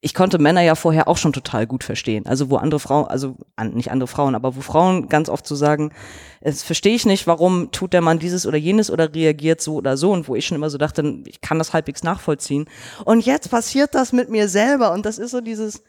ich 0.00 0.14
konnte 0.14 0.38
Männer 0.38 0.60
ja 0.60 0.74
vorher 0.74 1.08
auch 1.08 1.16
schon 1.16 1.32
total 1.32 1.66
gut 1.66 1.82
verstehen. 1.82 2.26
Also 2.26 2.50
wo 2.50 2.56
andere 2.56 2.80
Frauen, 2.80 3.08
also 3.08 3.36
an, 3.56 3.72
nicht 3.72 3.90
andere 3.90 4.06
Frauen, 4.06 4.34
aber 4.34 4.56
wo 4.56 4.60
Frauen 4.60 5.08
ganz 5.08 5.28
oft 5.28 5.46
zu 5.46 5.54
so 5.54 5.64
sagen, 5.64 5.92
es 6.40 6.62
verstehe 6.62 6.94
ich 6.94 7.06
nicht, 7.06 7.26
warum 7.26 7.70
tut 7.72 7.92
der 7.92 8.00
Mann 8.00 8.18
dieses 8.18 8.46
oder 8.46 8.56
jenes 8.56 8.90
oder 8.90 9.12
reagiert 9.14 9.60
so 9.60 9.74
oder 9.74 9.96
so 9.96 10.12
und 10.12 10.28
wo 10.28 10.36
ich 10.36 10.46
schon 10.46 10.54
immer 10.56 10.70
so 10.70 10.78
dachte, 10.78 11.22
ich 11.26 11.40
kann 11.40 11.58
das 11.58 11.72
halbwegs 11.72 12.02
nachvollziehen. 12.02 12.66
Und 13.04 13.26
jetzt 13.26 13.50
passiert 13.50 13.94
das 13.94 14.12
mit 14.12 14.30
mir 14.30 14.48
selber 14.48 14.92
und 14.92 15.06
das 15.06 15.18
ist 15.18 15.32
so 15.32 15.40
dieses, 15.40 15.82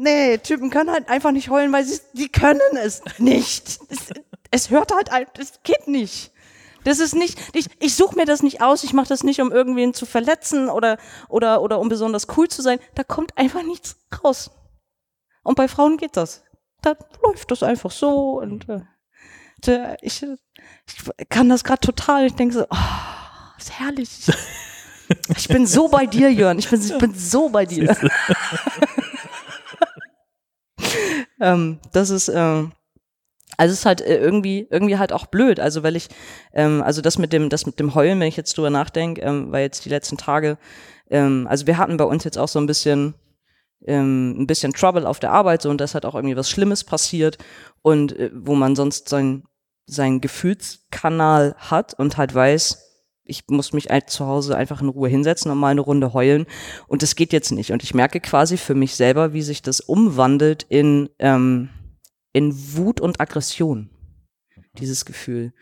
nee, 0.00 0.38
Typen 0.38 0.70
können 0.70 0.90
halt 0.90 1.08
einfach 1.08 1.30
nicht 1.30 1.50
heulen, 1.50 1.72
weil 1.72 1.84
sie, 1.84 2.00
die 2.14 2.28
können 2.28 2.60
es 2.82 3.02
nicht. 3.18 3.78
Es, 3.88 3.98
es 4.50 4.70
hört 4.70 4.92
halt, 4.92 5.10
es 5.38 5.60
geht 5.62 5.86
nicht. 5.86 6.32
Das 6.84 6.98
ist 6.98 7.14
nicht, 7.14 7.38
ich, 7.54 7.66
ich 7.78 7.94
suche 7.94 8.16
mir 8.16 8.24
das 8.24 8.42
nicht 8.42 8.62
aus, 8.62 8.84
ich 8.84 8.94
mache 8.94 9.08
das 9.08 9.22
nicht, 9.22 9.40
um 9.40 9.52
irgendwen 9.52 9.92
zu 9.92 10.06
verletzen 10.06 10.70
oder, 10.70 10.96
oder, 11.28 11.60
oder 11.60 11.78
um 11.78 11.90
besonders 11.90 12.26
cool 12.36 12.48
zu 12.48 12.62
sein. 12.62 12.78
Da 12.94 13.04
kommt 13.04 13.36
einfach 13.36 13.62
nichts 13.62 13.96
raus. 14.24 14.50
Und 15.42 15.56
bei 15.56 15.68
Frauen 15.68 15.98
geht 15.98 16.16
das. 16.16 16.42
Da 16.80 16.94
läuft 17.22 17.50
das 17.50 17.62
einfach 17.62 17.90
so 17.90 18.40
und 18.40 18.66
äh, 19.66 19.96
ich, 20.00 20.24
ich 20.86 21.28
kann 21.28 21.50
das 21.50 21.64
gerade 21.64 21.80
total. 21.80 22.26
Ich 22.26 22.34
denke 22.34 22.54
so, 22.54 22.66
oh, 22.70 23.58
ist 23.58 23.78
herrlich. 23.78 24.08
Ich 25.36 25.48
bin 25.48 25.66
so 25.66 25.88
bei 25.88 26.06
dir, 26.06 26.32
Jörn. 26.32 26.58
Ich 26.58 26.70
bin, 26.70 26.80
ich 26.80 26.96
bin 26.96 27.14
so 27.14 27.48
bei 27.48 27.66
dir. 27.66 27.96
ähm, 31.40 31.78
das 31.92 32.10
ist, 32.10 32.28
ähm, 32.28 32.72
also 33.56 33.72
es 33.72 33.80
ist 33.80 33.86
halt 33.86 34.00
äh, 34.00 34.18
irgendwie, 34.18 34.66
irgendwie 34.70 34.98
halt 34.98 35.12
auch 35.12 35.26
blöd. 35.26 35.60
Also 35.60 35.82
weil 35.82 35.96
ich, 35.96 36.08
ähm, 36.54 36.82
also 36.82 37.02
das 37.02 37.18
mit 37.18 37.32
dem, 37.32 37.48
das 37.48 37.66
mit 37.66 37.78
dem 37.78 37.94
Heulen, 37.94 38.20
wenn 38.20 38.28
ich 38.28 38.36
jetzt 38.36 38.56
drüber 38.56 38.70
nachdenke, 38.70 39.20
ähm, 39.22 39.52
weil 39.52 39.62
jetzt 39.62 39.84
die 39.84 39.90
letzten 39.90 40.16
Tage, 40.16 40.58
ähm, 41.10 41.46
also 41.48 41.66
wir 41.66 41.78
hatten 41.78 41.96
bei 41.96 42.04
uns 42.04 42.24
jetzt 42.24 42.38
auch 42.38 42.48
so 42.48 42.58
ein 42.58 42.66
bisschen, 42.66 43.14
ähm, 43.86 44.42
ein 44.42 44.46
bisschen 44.46 44.72
Trouble 44.72 45.06
auf 45.06 45.20
der 45.20 45.32
Arbeit, 45.32 45.62
so 45.62 45.70
und 45.70 45.80
da 45.80 45.84
ist 45.84 45.94
halt 45.94 46.04
auch 46.04 46.14
irgendwie 46.14 46.36
was 46.36 46.50
Schlimmes 46.50 46.84
passiert 46.84 47.38
und 47.82 48.16
äh, 48.18 48.30
wo 48.34 48.54
man 48.54 48.76
sonst 48.76 49.08
sein, 49.08 49.44
seinen 49.86 50.20
Gefühlskanal 50.20 51.56
hat 51.58 51.94
und 51.94 52.16
halt 52.16 52.34
weiß, 52.34 52.89
ich 53.30 53.44
muss 53.48 53.72
mich 53.72 53.88
halt 53.88 54.10
zu 54.10 54.26
Hause 54.26 54.56
einfach 54.56 54.82
in 54.82 54.88
Ruhe 54.88 55.08
hinsetzen 55.08 55.50
und 55.50 55.58
mal 55.58 55.68
eine 55.68 55.80
Runde 55.80 56.12
heulen. 56.12 56.46
Und 56.88 57.02
das 57.02 57.14
geht 57.14 57.32
jetzt 57.32 57.52
nicht. 57.52 57.72
Und 57.72 57.82
ich 57.82 57.94
merke 57.94 58.20
quasi 58.20 58.56
für 58.56 58.74
mich 58.74 58.96
selber, 58.96 59.32
wie 59.32 59.42
sich 59.42 59.62
das 59.62 59.80
umwandelt 59.80 60.66
in, 60.68 61.08
ähm, 61.18 61.70
in 62.32 62.52
Wut 62.76 63.00
und 63.00 63.20
Aggression. 63.20 63.90
Dieses 64.78 65.04
Gefühl. 65.04 65.52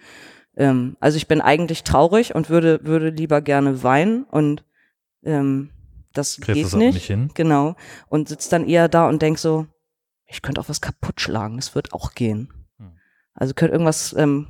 Ähm, 0.56 0.96
also 0.98 1.16
ich 1.16 1.28
bin 1.28 1.40
eigentlich 1.40 1.84
traurig 1.84 2.34
und 2.34 2.50
würde, 2.50 2.80
würde 2.82 3.10
lieber 3.10 3.40
gerne 3.40 3.82
weinen 3.82 4.24
und 4.24 4.64
ähm, 5.22 5.70
das 6.12 6.36
Kriegst 6.36 6.54
geht 6.54 6.64
das 6.64 6.74
nicht. 6.74 6.94
nicht 6.94 7.06
hin. 7.06 7.30
Genau. 7.34 7.76
Und 8.08 8.28
sitzt 8.28 8.52
dann 8.52 8.66
eher 8.66 8.88
da 8.88 9.08
und 9.08 9.22
denk 9.22 9.38
so, 9.38 9.66
ich 10.26 10.42
könnte 10.42 10.60
auch 10.60 10.68
was 10.68 10.80
kaputt 10.80 11.20
schlagen, 11.20 11.56
das 11.56 11.74
wird 11.74 11.92
auch 11.92 12.14
gehen. 12.14 12.52
Hm. 12.78 12.92
Also 13.34 13.54
könnte 13.54 13.72
irgendwas, 13.72 14.14
ähm, 14.18 14.48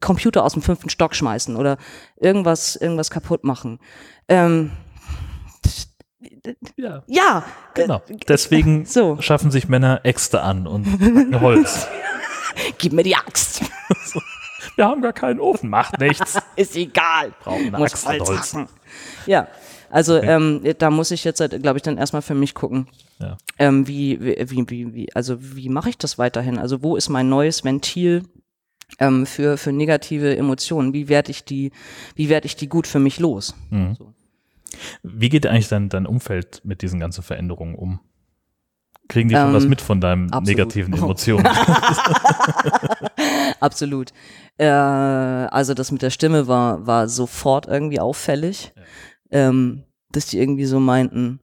Computer 0.00 0.44
aus 0.44 0.52
dem 0.54 0.62
fünften 0.62 0.90
Stock 0.90 1.14
schmeißen 1.14 1.56
oder 1.56 1.78
irgendwas, 2.16 2.76
irgendwas 2.76 3.10
kaputt 3.10 3.44
machen. 3.44 3.78
Ähm, 4.28 4.72
Ja, 6.76 7.02
ja, 7.06 7.44
genau. 7.74 8.02
äh, 8.08 8.16
Deswegen 8.28 8.84
so. 8.86 9.20
schaffen 9.20 9.50
sich 9.50 9.68
Männer 9.68 10.00
Äxte 10.04 10.42
an 10.42 10.66
und 10.66 10.86
Holz. 11.40 11.86
gib 12.78 12.92
mir 12.92 13.02
die 13.02 13.16
Axt. 13.16 13.62
Wir 14.76 14.84
haben 14.86 15.00
gar 15.00 15.12
keinen 15.14 15.40
Ofen, 15.40 15.70
macht 15.70 15.98
nichts. 16.00 16.38
Ist 16.54 16.76
egal. 16.76 17.32
Brauchen 17.42 17.68
eine 17.68 17.78
Muss 17.78 17.92
Axt 17.92 18.06
und 18.06 18.12
Holz 18.12 18.28
Holz. 18.28 18.54
hacken. 18.54 18.68
Ja, 19.26 19.48
also 19.90 20.16
ähm, 20.16 20.60
da 20.78 20.90
muss 20.90 21.10
ich 21.12 21.24
jetzt, 21.24 21.38
glaube 21.62 21.78
ich, 21.78 21.82
dann 21.82 21.96
erstmal 21.96 22.20
für 22.22 22.34
mich 22.34 22.54
gucken, 22.54 22.86
Ja. 23.18 23.38
ähm, 23.58 23.86
wie, 23.88 24.20
wie, 24.20 24.68
wie, 24.68 24.94
wie, 24.94 25.14
also 25.14 25.36
wie 25.40 25.68
mache 25.70 25.88
ich 25.88 25.96
das 25.98 26.18
weiterhin? 26.18 26.58
Also 26.58 26.82
wo 26.82 26.96
ist 26.96 27.08
mein 27.08 27.28
neues 27.28 27.64
Ventil 27.64 28.24
ähm, 28.98 29.26
für, 29.26 29.56
für 29.56 29.72
negative 29.72 30.36
Emotionen? 30.36 30.92
Wie 30.92 31.08
werde 31.08 31.30
ich 31.30 31.44
die, 31.44 31.72
wie 32.14 32.28
werde 32.28 32.46
ich 32.46 32.56
die 32.56 32.68
gut 32.68 32.86
für 32.86 32.98
mich 32.98 33.18
los? 33.18 33.54
Mhm. 33.70 33.94
So. 33.96 34.14
Wie 35.02 35.28
geht 35.28 35.46
eigentlich 35.46 35.68
dein, 35.68 35.88
dein 35.88 36.06
Umfeld 36.06 36.60
mit 36.64 36.82
diesen 36.82 37.00
ganzen 37.00 37.22
Veränderungen 37.22 37.74
um? 37.74 38.00
Kriegen 39.08 39.28
die 39.28 39.36
schon 39.36 39.48
Ähm, 39.48 39.54
was 39.54 39.66
mit 39.66 39.80
von 39.80 40.00
deinen 40.00 40.26
negativen 40.42 40.92
Emotionen? 40.94 41.46
Absolut. 43.60 44.12
Äh, 44.58 44.66
also 44.66 45.74
das 45.74 45.92
mit 45.92 46.02
der 46.02 46.10
Stimme 46.10 46.48
war, 46.48 46.86
war 46.86 47.08
sofort 47.08 47.66
irgendwie 47.66 48.00
auffällig, 48.00 48.72
ähm, 49.30 49.84
dass 50.10 50.26
die 50.26 50.38
irgendwie 50.38 50.64
so 50.64 50.80
meinten, 50.80 51.40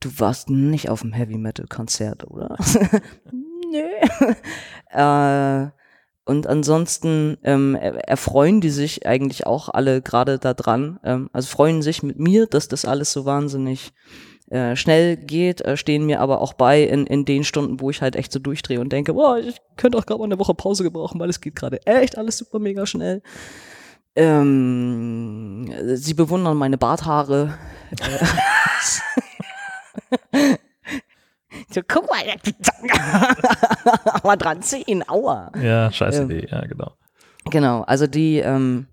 du 0.00 0.10
warst 0.18 0.50
nicht 0.50 0.88
auf 0.88 1.00
dem 1.00 1.12
Heavy 1.12 1.38
Metal 1.38 1.66
Konzert, 1.66 2.24
oder? 2.30 2.56
Nö. 3.72 3.82
äh, 4.90 5.70
und 6.26 6.46
ansonsten 6.46 7.38
ähm, 7.44 7.74
er- 7.74 8.08
erfreuen 8.08 8.60
die 8.60 8.70
sich 8.70 9.06
eigentlich 9.06 9.46
auch 9.46 9.68
alle 9.70 10.02
gerade 10.02 10.38
da 10.38 10.52
dran. 10.52 10.98
Ähm, 11.04 11.30
also 11.32 11.48
freuen 11.48 11.80
sich 11.82 12.02
mit 12.02 12.18
mir, 12.18 12.46
dass 12.46 12.68
das 12.68 12.84
alles 12.84 13.12
so 13.12 13.24
wahnsinnig 13.24 13.92
äh, 14.50 14.76
schnell 14.76 15.16
geht, 15.16 15.60
äh, 15.62 15.76
stehen 15.76 16.06
mir 16.06 16.20
aber 16.20 16.40
auch 16.40 16.52
bei 16.52 16.82
in, 16.82 17.06
in 17.06 17.24
den 17.24 17.44
Stunden, 17.44 17.80
wo 17.80 17.90
ich 17.90 18.02
halt 18.02 18.14
echt 18.16 18.32
so 18.32 18.38
durchdrehe 18.38 18.80
und 18.80 18.92
denke, 18.92 19.14
boah, 19.14 19.38
ich 19.38 19.56
könnte 19.76 19.98
auch 19.98 20.06
gerade 20.06 20.18
mal 20.20 20.26
eine 20.26 20.38
Woche 20.38 20.54
Pause 20.54 20.82
gebrauchen, 20.84 21.18
weil 21.18 21.30
es 21.30 21.40
geht 21.40 21.56
gerade 21.56 21.84
echt 21.86 22.18
alles 22.18 22.38
super 22.38 22.58
mega 22.58 22.86
schnell. 22.86 23.22
Ähm, 24.14 25.68
sie 25.96 26.14
bewundern 26.14 26.56
meine 26.56 26.78
Barthaare. 26.78 27.54
So, 31.70 31.80
guck 31.86 32.08
mal, 32.08 32.22
mal 34.22 34.36
dran 34.36 34.62
ziehen, 34.62 35.02
aua. 35.08 35.50
ja, 35.60 35.90
scheiß 35.90 36.18
Ähm. 36.20 36.30
Idee, 36.30 36.48
ja, 36.50 36.64
genau. 36.66 36.92
Genau, 37.50 37.82
also 37.82 38.06
die, 38.06 38.38
ähm, 38.38 38.86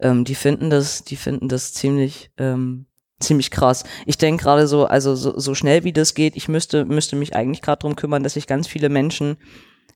ähm, 0.00 0.24
die 0.24 0.34
finden 0.34 0.70
das, 0.70 1.04
die 1.04 1.16
finden 1.16 1.48
das 1.48 1.72
ziemlich, 1.72 2.30
ähm, 2.38 2.86
ziemlich 3.20 3.50
krass. 3.50 3.84
Ich 4.06 4.18
denke 4.18 4.44
gerade 4.44 4.66
so, 4.68 4.86
also 4.86 5.16
so, 5.16 5.38
so 5.38 5.54
schnell 5.54 5.84
wie 5.84 5.92
das 5.92 6.14
geht, 6.14 6.36
ich 6.36 6.48
müsste, 6.48 6.84
müsste 6.84 7.16
mich 7.16 7.34
eigentlich 7.34 7.62
gerade 7.62 7.80
drum 7.80 7.96
kümmern, 7.96 8.22
dass 8.22 8.36
ich 8.36 8.46
ganz 8.46 8.68
viele 8.68 8.88
Menschen 8.88 9.36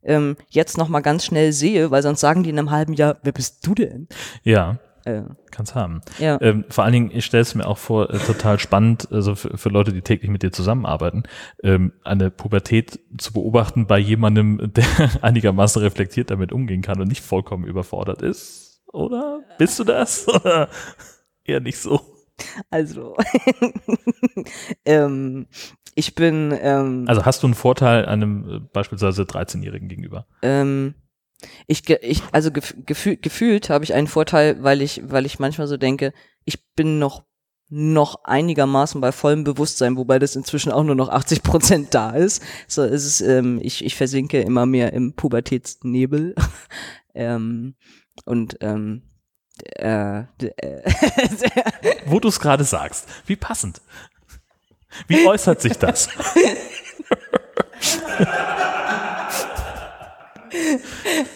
ähm, 0.03 0.37
jetzt 0.49 0.79
noch 0.79 0.89
mal 0.89 1.01
ganz 1.01 1.25
schnell 1.25 1.53
sehe, 1.53 1.91
weil 1.91 2.03
sonst 2.03 2.21
sagen 2.21 2.43
die 2.43 2.51
in 2.51 2.59
einem 2.59 2.71
halben 2.71 2.95
Jahr, 2.95 3.19
wer 3.23 3.33
bist 3.33 3.65
du 3.67 3.75
denn? 3.75 4.09
Ja, 4.43 4.79
Äh, 5.05 5.23
kann's 5.51 5.75
haben. 5.75 6.01
ja. 6.19 6.41
Ähm, 6.41 6.65
vor 6.69 6.85
allen 6.85 6.93
Dingen, 6.93 7.11
ich 7.13 7.25
stelle 7.25 7.43
es 7.43 7.55
mir 7.55 7.67
auch 7.67 7.79
vor, 7.79 8.11
äh, 8.11 8.19
total 8.19 8.59
spannend, 8.59 9.09
also 9.11 9.35
für, 9.35 9.57
für 9.57 9.69
Leute, 9.69 9.93
die 9.93 10.03
täglich 10.03 10.31
mit 10.31 10.43
dir 10.43 10.53
zusammenarbeiten, 10.53 11.25
ähm, 11.63 11.93
eine 12.05 12.31
Pubertät 12.31 13.01
zu 13.19 13.33
beobachten 13.33 13.87
bei 13.87 13.99
jemandem, 13.99 14.73
der 14.75 14.85
einigermaßen 15.23 15.83
reflektiert 15.83 16.31
damit 16.31 16.53
umgehen 16.53 16.83
kann 16.83 17.01
und 17.01 17.09
nicht 17.09 17.23
vollkommen 17.23 17.65
überfordert 17.65 18.23
ist. 18.23 18.83
Oder? 18.93 19.41
Bist 19.59 19.79
du 19.79 19.85
das? 19.85 20.29
Oder 20.33 20.69
eher 21.45 21.61
nicht 21.61 21.79
so? 21.79 22.01
Also, 22.71 23.17
ähm, 24.85 25.47
ich 25.95 26.15
bin, 26.15 26.57
ähm, 26.61 27.05
Also 27.07 27.25
hast 27.25 27.43
du 27.43 27.47
einen 27.47 27.55
Vorteil 27.55 28.07
einem 28.07 28.49
äh, 28.49 28.59
beispielsweise 28.73 29.23
13-Jährigen 29.23 29.89
gegenüber? 29.89 30.27
Ähm, 30.43 30.95
ich, 31.67 31.89
ich, 31.89 32.23
also 32.33 32.51
gef 32.51 32.75
gefühl, 32.87 33.17
gefühlt 33.17 33.71
habe 33.71 33.85
ich 33.85 33.95
einen 33.95 34.07
Vorteil, 34.07 34.63
weil 34.63 34.83
ich, 34.83 35.03
weil 35.05 35.27
ich 35.27 35.39
manchmal 35.39 35.67
so 35.67 35.77
denke, 35.77 36.13
ich 36.45 36.73
bin 36.75 36.99
noch, 36.99 37.25
noch 37.69 38.25
einigermaßen 38.25 39.01
bei 39.01 39.13
vollem 39.13 39.45
Bewusstsein, 39.45 39.97
wobei 39.97 40.19
das 40.19 40.37
inzwischen 40.37 40.73
auch 40.73 40.85
nur 40.85 40.95
noch 40.95 41.09
80 41.09 41.43
Prozent 41.43 41.95
da 41.95 42.11
ist. 42.11 42.43
So 42.69 42.83
es 42.83 43.05
ist 43.05 43.21
ähm, 43.23 43.61
ich, 43.63 43.85
ich 43.85 43.97
versinke 43.97 44.41
immer 44.41 44.67
mehr 44.67 44.93
im 44.93 45.15
Pubertätsnebel. 45.15 46.35
ähm, 47.15 47.75
und 48.25 48.59
ähm, 48.61 49.03
äh, 49.77 50.21
äh, 50.21 50.25
Wo 52.07 52.21
du 52.21 52.29
es 52.29 52.41
gerade 52.41 52.65
sagst. 52.65 53.09
Wie 53.27 53.37
passend. 53.37 53.81
Wie 55.09 55.27
äußert 55.27 55.63
sich 55.63 55.79
das? 55.79 56.09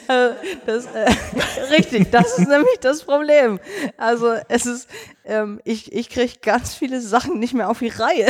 Äh, 0.09 0.31
das, 0.67 0.87
äh, 0.87 1.11
richtig, 1.71 2.11
das 2.11 2.39
ist 2.39 2.49
nämlich 2.49 2.79
das 2.81 3.03
Problem. 3.03 3.59
Also 3.97 4.35
es 4.49 4.67
ist, 4.67 4.89
ähm, 5.25 5.61
ich, 5.65 5.93
ich 5.93 6.11
kriege 6.11 6.35
ganz 6.43 6.75
viele 6.75 7.01
Sachen 7.01 7.39
nicht 7.39 7.55
mehr 7.55 7.71
auf 7.71 7.81
die 7.81 7.89
Reihe. 7.89 8.29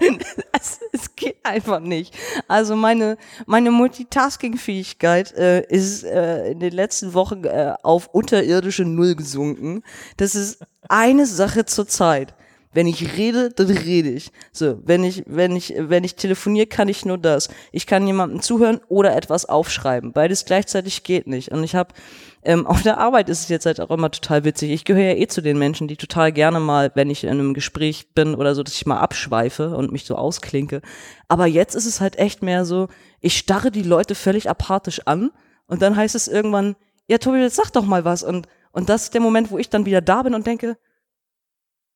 es, 0.52 0.80
es 0.92 1.16
geht 1.16 1.36
einfach 1.42 1.80
nicht. 1.80 2.14
Also 2.46 2.76
meine, 2.76 3.16
meine 3.46 3.70
Multitasking-Fähigkeit 3.70 5.32
äh, 5.34 5.66
ist 5.68 6.04
äh, 6.04 6.52
in 6.52 6.60
den 6.60 6.72
letzten 6.72 7.14
Wochen 7.14 7.44
äh, 7.44 7.74
auf 7.82 8.08
unterirdische 8.08 8.84
Null 8.84 9.16
gesunken. 9.16 9.82
Das 10.16 10.34
ist 10.34 10.62
eine 10.88 11.26
Sache 11.26 11.64
zur 11.64 11.88
Zeit. 11.88 12.34
Wenn 12.72 12.86
ich 12.86 13.16
rede, 13.16 13.50
dann 13.50 13.70
rede 13.70 14.10
ich. 14.10 14.30
So, 14.52 14.78
wenn 14.84 15.02
ich, 15.02 15.24
wenn 15.26 15.56
ich, 15.56 15.74
wenn 15.76 16.04
ich 16.04 16.16
telefoniere, 16.16 16.66
kann 16.66 16.88
ich 16.88 17.04
nur 17.04 17.18
das. 17.18 17.48
Ich 17.72 17.86
kann 17.86 18.06
jemandem 18.06 18.42
zuhören 18.42 18.80
oder 18.88 19.16
etwas 19.16 19.46
aufschreiben. 19.46 20.12
Beides 20.12 20.44
gleichzeitig 20.44 21.02
geht 21.02 21.26
nicht. 21.26 21.50
Und 21.50 21.64
ich 21.64 21.74
habe 21.74 21.94
ähm, 22.42 22.66
auf 22.66 22.82
der 22.82 22.98
Arbeit 22.98 23.28
ist 23.28 23.42
es 23.42 23.48
jetzt 23.48 23.66
halt 23.66 23.80
auch 23.80 23.90
immer 23.90 24.10
total 24.10 24.44
witzig. 24.44 24.70
Ich 24.70 24.84
gehöre 24.84 25.12
ja 25.12 25.14
eh 25.14 25.26
zu 25.26 25.40
den 25.40 25.58
Menschen, 25.58 25.88
die 25.88 25.96
total 25.96 26.32
gerne 26.32 26.60
mal, 26.60 26.92
wenn 26.94 27.10
ich 27.10 27.24
in 27.24 27.30
einem 27.30 27.54
Gespräch 27.54 28.14
bin 28.14 28.34
oder 28.34 28.54
so, 28.54 28.62
dass 28.62 28.74
ich 28.74 28.86
mal 28.86 29.00
abschweife 29.00 29.76
und 29.76 29.92
mich 29.92 30.04
so 30.04 30.14
ausklinke. 30.14 30.80
Aber 31.26 31.46
jetzt 31.46 31.74
ist 31.74 31.86
es 31.86 32.00
halt 32.00 32.18
echt 32.18 32.42
mehr 32.42 32.64
so, 32.64 32.88
ich 33.20 33.36
starre 33.36 33.70
die 33.70 33.82
Leute 33.82 34.14
völlig 34.14 34.48
apathisch 34.48 35.00
an 35.06 35.30
und 35.66 35.82
dann 35.82 35.96
heißt 35.96 36.14
es 36.14 36.28
irgendwann, 36.28 36.76
ja 37.08 37.18
Tobi, 37.18 37.38
jetzt 37.38 37.56
sag 37.56 37.70
doch 37.70 37.84
mal 37.84 38.04
was. 38.04 38.22
Und, 38.22 38.46
und 38.72 38.88
das 38.88 39.04
ist 39.04 39.14
der 39.14 39.20
Moment, 39.20 39.50
wo 39.50 39.58
ich 39.58 39.68
dann 39.68 39.86
wieder 39.86 40.00
da 40.00 40.22
bin 40.22 40.34
und 40.34 40.46
denke, 40.46 40.76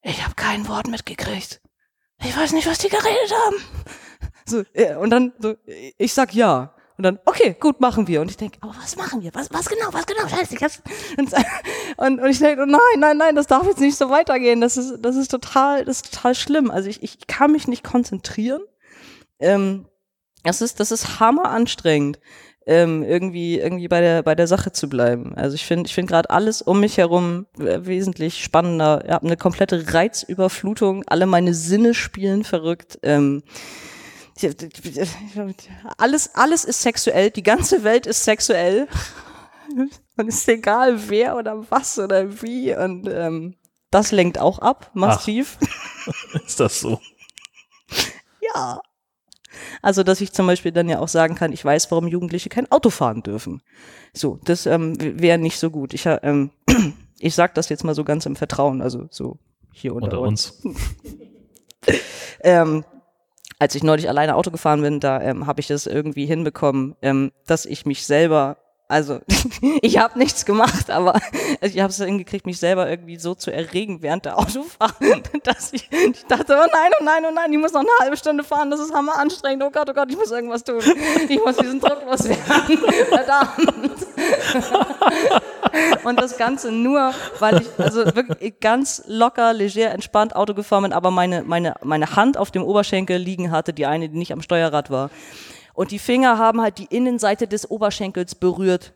ich 0.03 0.23
habe 0.23 0.35
kein 0.35 0.69
Wort 0.69 0.89
mitgekriegt. 0.89 1.61
Ich 2.25 2.37
weiß 2.37 2.53
nicht, 2.53 2.67
was 2.67 2.79
die 2.79 2.89
geredet 2.89 3.35
haben. 3.47 3.57
So, 4.45 4.63
ja, 4.75 4.99
und 4.99 5.11
dann 5.11 5.33
so, 5.39 5.55
ich 5.67 6.13
sag 6.13 6.35
ja. 6.35 6.75
Und 6.99 7.05
dann, 7.05 7.19
okay, 7.25 7.57
gut, 7.59 7.81
machen 7.81 8.07
wir. 8.07 8.21
Und 8.21 8.31
ich 8.31 8.37
denke, 8.37 8.59
aber 8.61 8.75
was 8.81 8.97
machen 8.97 9.23
wir? 9.23 9.35
Was, 9.35 9.53
was 9.53 9.69
genau, 9.69 9.93
was 9.93 10.07
genau? 10.07 10.29
Scheiße, 10.29 10.55
ich 10.55 10.63
hab's. 10.63 10.83
Und, 11.17 11.33
und, 11.97 12.21
und 12.21 12.31
ich 12.31 12.39
denke, 12.39 12.67
nein, 12.67 12.81
nein, 12.99 13.17
nein, 13.17 13.37
das 13.37 13.47
darf 13.47 13.67
jetzt 13.67 13.81
nicht 13.81 13.97
so 13.97 14.09
weitergehen. 14.11 14.61
Das 14.61 14.77
ist, 14.77 14.99
das 15.01 15.17
ist 15.17 15.31
total, 15.31 15.85
das 15.85 16.03
ist 16.03 16.15
total 16.15 16.35
schlimm. 16.35 16.71
Also 16.71 16.89
ich, 16.89 17.03
ich 17.03 17.27
kann 17.27 17.53
mich 17.53 17.69
nicht 17.69 17.85
konzentrieren. 17.85 18.63
Ähm, 19.39 19.87
das 20.43 20.61
ist, 20.61 20.81
das 20.81 20.91
ist 20.91 21.21
hammer 21.21 21.51
anstrengend 21.51 22.19
ähm, 22.67 23.03
irgendwie 23.03 23.59
irgendwie 23.59 23.89
bei 23.89 24.01
der 24.01 24.23
bei 24.23 24.35
der 24.35 24.47
Sache 24.47 24.73
zu 24.73 24.89
bleiben. 24.89 25.35
Also 25.35 25.55
ich 25.55 25.65
finde 25.67 25.89
ich 25.89 25.95
finde 25.95 26.11
gerade 26.11 26.31
alles 26.31 26.63
um 26.63 26.81
mich 26.81 26.99
herum 26.99 27.47
wesentlich 27.57 28.43
spannender. 28.43 29.03
Ich 29.05 29.11
habe 29.11 29.27
eine 29.27 29.37
komplette 29.37 29.93
Reizüberflutung. 29.93 31.05
Alle 31.07 31.27
meine 31.27 31.55
Sinne 31.55 31.95
spielen 31.95 32.45
verrückt. 32.45 32.99
Ähm, 33.03 33.43
alles 35.99 36.35
alles 36.35 36.65
ist 36.65 36.83
sexuell. 36.83 37.31
Die 37.31 37.43
ganze 37.43 37.85
Welt 37.85 38.07
ist 38.07 38.25
sexuell. 38.25 38.89
Und 40.17 40.29
es 40.29 40.39
ist 40.39 40.49
egal 40.49 41.09
wer 41.09 41.37
oder 41.37 41.71
was 41.71 41.99
oder 41.99 42.43
wie 42.43 42.75
und 42.77 43.09
ähm, 43.09 43.57
das 43.91 44.13
lenkt 44.13 44.39
auch 44.39 44.59
ab 44.59 44.91
massiv. 44.93 45.59
Ach, 45.61 46.35
ist 46.47 46.61
das 46.61 46.81
so? 46.81 47.01
ja. 48.41 48.81
Also, 49.83 50.03
dass 50.03 50.21
ich 50.21 50.33
zum 50.33 50.47
Beispiel 50.47 50.73
dann 50.73 50.89
ja 50.89 50.99
auch 50.99 51.09
sagen 51.09 51.35
kann, 51.35 51.53
ich 51.53 51.65
weiß, 51.65 51.91
warum 51.91 52.09
Jugendliche 52.09 52.49
kein 52.49 52.71
Auto 52.71 52.91
fahren 52.91 53.23
dürfen. 53.23 53.63
So, 54.13 54.39
das 54.45 54.67
ähm, 54.67 54.97
wäre 55.01 55.39
nicht 55.39 55.59
so 55.59 55.71
gut. 55.71 55.95
Ich, 55.95 56.07
ähm, 56.07 56.51
ich 57.19 57.35
sag 57.35 57.55
das 57.55 57.69
jetzt 57.69 57.85
mal 57.85 57.95
so 57.95 58.05
ganz 58.05 58.27
im 58.27 58.37
Vertrauen, 58.37 58.83
also 58.83 59.07
so 59.11 59.39
hier 59.73 59.95
unter, 59.95 60.07
unter 60.07 60.21
uns. 60.21 60.61
uns. 60.63 60.81
ähm, 62.41 62.85
als 63.59 63.75
ich 63.75 63.85
neulich 63.85 64.09
alleine 64.09 64.35
Auto 64.35 64.51
gefahren 64.51 64.83
bin, 64.83 64.99
da 64.99 65.21
ähm, 65.21 65.47
habe 65.47 65.61
ich 65.61 65.69
das 65.69 65.87
irgendwie 65.87 66.27
hinbekommen, 66.27 66.97
ähm, 67.01 67.33
dass 67.47 67.65
ich 67.65 67.87
mich 67.87 68.05
selber 68.05 68.57
also 68.93 69.21
ich 69.81 69.97
habe 69.97 70.19
nichts 70.19 70.45
gemacht, 70.45 70.91
aber 70.91 71.19
ich 71.63 71.81
habe 71.81 71.91
es 71.91 71.97
hingekriegt, 71.97 72.45
mich 72.45 72.59
selber 72.59 72.91
irgendwie 72.91 73.17
so 73.17 73.35
zu 73.35 73.51
erregen 73.51 74.03
während 74.03 74.27
der 74.27 74.39
Autofahrt, 74.39 74.97
dass 75.45 75.73
ich, 75.73 75.89
ich 75.91 76.27
dachte, 76.27 76.55
oh 76.63 76.67
nein, 76.71 76.91
oh 77.01 77.03
nein, 77.03 77.25
oh 77.27 77.33
nein, 77.35 77.51
ich 77.51 77.59
muss 77.59 77.73
noch 77.73 77.81
eine 77.81 77.89
halbe 78.01 78.19
Stunde 78.19 78.45
fahren, 78.45 78.71
das 78.71 78.81
ist 78.81 78.93
hammer 78.93 79.19
anstrengend, 79.19 79.65
oh 79.65 79.71
Gott, 79.71 79.89
oh 79.89 79.95
Gott, 79.95 80.11
ich 80.11 80.17
muss 80.17 80.31
irgendwas 80.31 80.63
tun. 80.63 80.81
Ich 81.27 81.43
muss 81.43 81.57
diesen 81.57 81.81
Druck 81.81 82.05
loswerden. 82.05 82.79
Verdammt. 83.09 83.97
Und 86.05 86.21
das 86.21 86.37
Ganze 86.37 86.71
nur, 86.71 87.15
weil 87.39 87.63
ich 87.63 87.69
also 87.79 88.05
wirklich 88.15 88.61
ganz 88.61 89.05
locker, 89.07 89.55
leger, 89.55 89.91
entspannt 89.91 90.37
Auto 90.37 90.53
gefahren 90.53 90.83
bin, 90.83 90.93
aber 90.93 91.11
meine, 91.11 91.43
meine, 91.45 91.75
meine 91.83 92.15
Hand 92.15 92.37
auf 92.37 92.51
dem 92.51 92.63
Oberschenkel 92.63 93.17
liegen 93.17 93.51
hatte, 93.51 93.73
die 93.73 93.87
eine, 93.87 94.11
die 94.11 94.19
nicht 94.19 94.33
am 94.33 94.43
Steuerrad 94.43 94.91
war. 94.91 95.09
Und 95.75 95.91
die 95.91 95.99
Finger 95.99 96.39
haben 96.39 96.61
halt 96.61 96.79
die 96.79 96.87
Innenseite 96.87 97.47
des 97.47 97.71
Oberschenkels 97.71 98.35
berührt. 98.35 98.93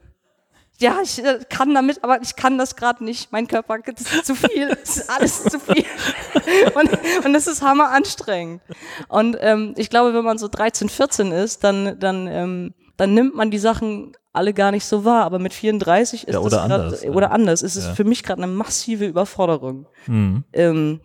Ja, 0.78 0.98
ich 1.02 1.24
äh, 1.24 1.40
kann 1.48 1.74
damit, 1.74 2.04
aber 2.04 2.20
ich 2.20 2.36
kann 2.36 2.58
das 2.58 2.76
gerade 2.76 3.02
nicht. 3.02 3.32
Mein 3.32 3.48
Körper, 3.48 3.78
das 3.78 4.12
ist 4.12 4.26
zu 4.26 4.34
viel, 4.34 4.68
das 4.68 4.98
ist 4.98 5.10
alles 5.10 5.44
zu 5.44 5.58
viel. 5.58 5.84
Und, 6.74 6.90
und 7.24 7.32
das 7.32 7.48
ist 7.48 7.62
hammer 7.62 7.90
anstrengend. 7.90 8.60
Und 9.08 9.36
ähm, 9.40 9.74
ich 9.76 9.90
glaube, 9.90 10.14
wenn 10.14 10.24
man 10.24 10.38
so 10.38 10.46
13, 10.46 10.88
14 10.88 11.32
ist, 11.32 11.64
dann, 11.64 11.98
dann, 11.98 12.28
ähm, 12.28 12.74
dann 12.96 13.14
nimmt 13.14 13.34
man 13.34 13.50
die 13.50 13.58
Sachen 13.58 14.12
alle 14.32 14.52
gar 14.52 14.70
nicht 14.70 14.84
so 14.84 15.04
wahr. 15.04 15.24
Aber 15.24 15.38
mit 15.38 15.54
34 15.54 16.28
ist 16.28 16.34
ja, 16.34 16.38
oder 16.38 16.50
das 16.50 16.58
grad, 16.58 16.70
anders, 16.70 17.04
oder 17.04 17.30
anders. 17.32 17.62
Ist 17.62 17.76
es 17.76 17.86
für 17.86 18.04
mich 18.04 18.22
gerade 18.22 18.42
eine 18.42 18.52
massive 18.52 19.06
Überforderung. 19.06 19.86
Mhm. 20.06 20.44
Ähm, 20.52 21.00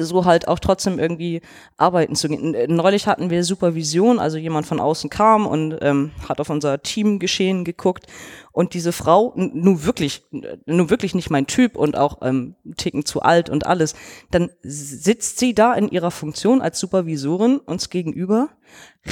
so 0.00 0.24
halt 0.24 0.48
auch 0.48 0.58
trotzdem 0.58 0.98
irgendwie 0.98 1.40
arbeiten 1.76 2.14
zu 2.14 2.28
gehen. 2.28 2.54
Neulich 2.74 3.06
hatten 3.06 3.30
wir 3.30 3.44
Supervision, 3.44 4.18
also 4.18 4.38
jemand 4.38 4.66
von 4.66 4.80
außen 4.80 5.10
kam 5.10 5.46
und 5.46 5.78
ähm, 5.80 6.12
hat 6.28 6.40
auf 6.40 6.50
unser 6.50 6.82
Teamgeschehen 6.82 7.64
geguckt 7.64 8.06
und 8.52 8.74
diese 8.74 8.92
Frau, 8.92 9.32
nun 9.36 9.84
wirklich, 9.84 10.24
nun 10.30 10.90
wirklich 10.90 11.14
nicht 11.14 11.30
mein 11.30 11.46
Typ 11.46 11.76
und 11.76 11.96
auch 11.96 12.18
ähm, 12.22 12.56
Ticken 12.76 13.04
zu 13.04 13.22
alt 13.22 13.48
und 13.48 13.66
alles, 13.66 13.94
dann 14.30 14.50
sitzt 14.62 15.38
sie 15.38 15.54
da 15.54 15.72
in 15.74 15.88
ihrer 15.88 16.10
Funktion 16.10 16.60
als 16.60 16.80
Supervisorin 16.80 17.58
uns 17.58 17.90
gegenüber, 17.90 18.48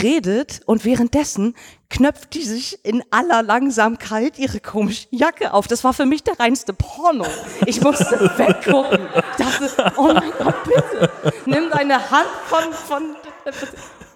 redet 0.02 0.60
und 0.66 0.84
währenddessen 0.84 1.54
knöpft 1.88 2.34
die 2.34 2.42
sich 2.42 2.84
in 2.84 3.02
aller 3.10 3.42
Langsamkeit 3.42 4.38
ihre 4.38 4.60
komische 4.60 5.06
Jacke 5.10 5.54
auf. 5.54 5.66
Das 5.66 5.84
war 5.84 5.94
für 5.94 6.06
mich 6.06 6.22
der 6.22 6.38
reinste 6.38 6.72
Porno. 6.72 7.26
Ich 7.66 7.80
musste 7.80 8.04
weggucken. 8.36 9.00
Ich 9.14 9.44
dachte, 9.44 9.92
oh 9.96 10.12
mein 10.12 10.32
Gott, 10.38 10.64
bitte, 10.64 11.10
nimm 11.46 11.70
deine 11.70 12.10
Hand 12.10 12.28
von, 12.46 12.72
von 12.72 13.02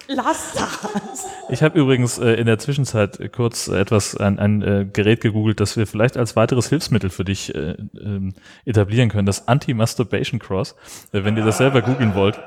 Lass 0.08 0.52
das. 0.52 1.26
Ich 1.48 1.62
habe 1.62 1.78
übrigens 1.78 2.18
äh, 2.18 2.32
in 2.34 2.46
der 2.46 2.58
Zwischenzeit 2.58 3.32
kurz 3.32 3.68
etwas, 3.68 4.16
ein, 4.16 4.38
ein 4.38 4.62
äh, 4.62 4.86
Gerät 4.92 5.20
gegoogelt, 5.20 5.60
das 5.60 5.76
wir 5.76 5.86
vielleicht 5.86 6.16
als 6.16 6.36
weiteres 6.36 6.68
Hilfsmittel 6.68 7.10
für 7.10 7.24
dich 7.24 7.54
äh, 7.54 7.76
ähm, 8.00 8.34
etablieren 8.64 9.10
können. 9.10 9.26
Das 9.26 9.48
Anti-Masturbation 9.48 10.40
Cross. 10.40 10.74
Äh, 11.12 11.24
wenn 11.24 11.36
ihr 11.36 11.44
das 11.44 11.58
selber 11.58 11.82
googeln 11.82 12.14
wollt. 12.14 12.38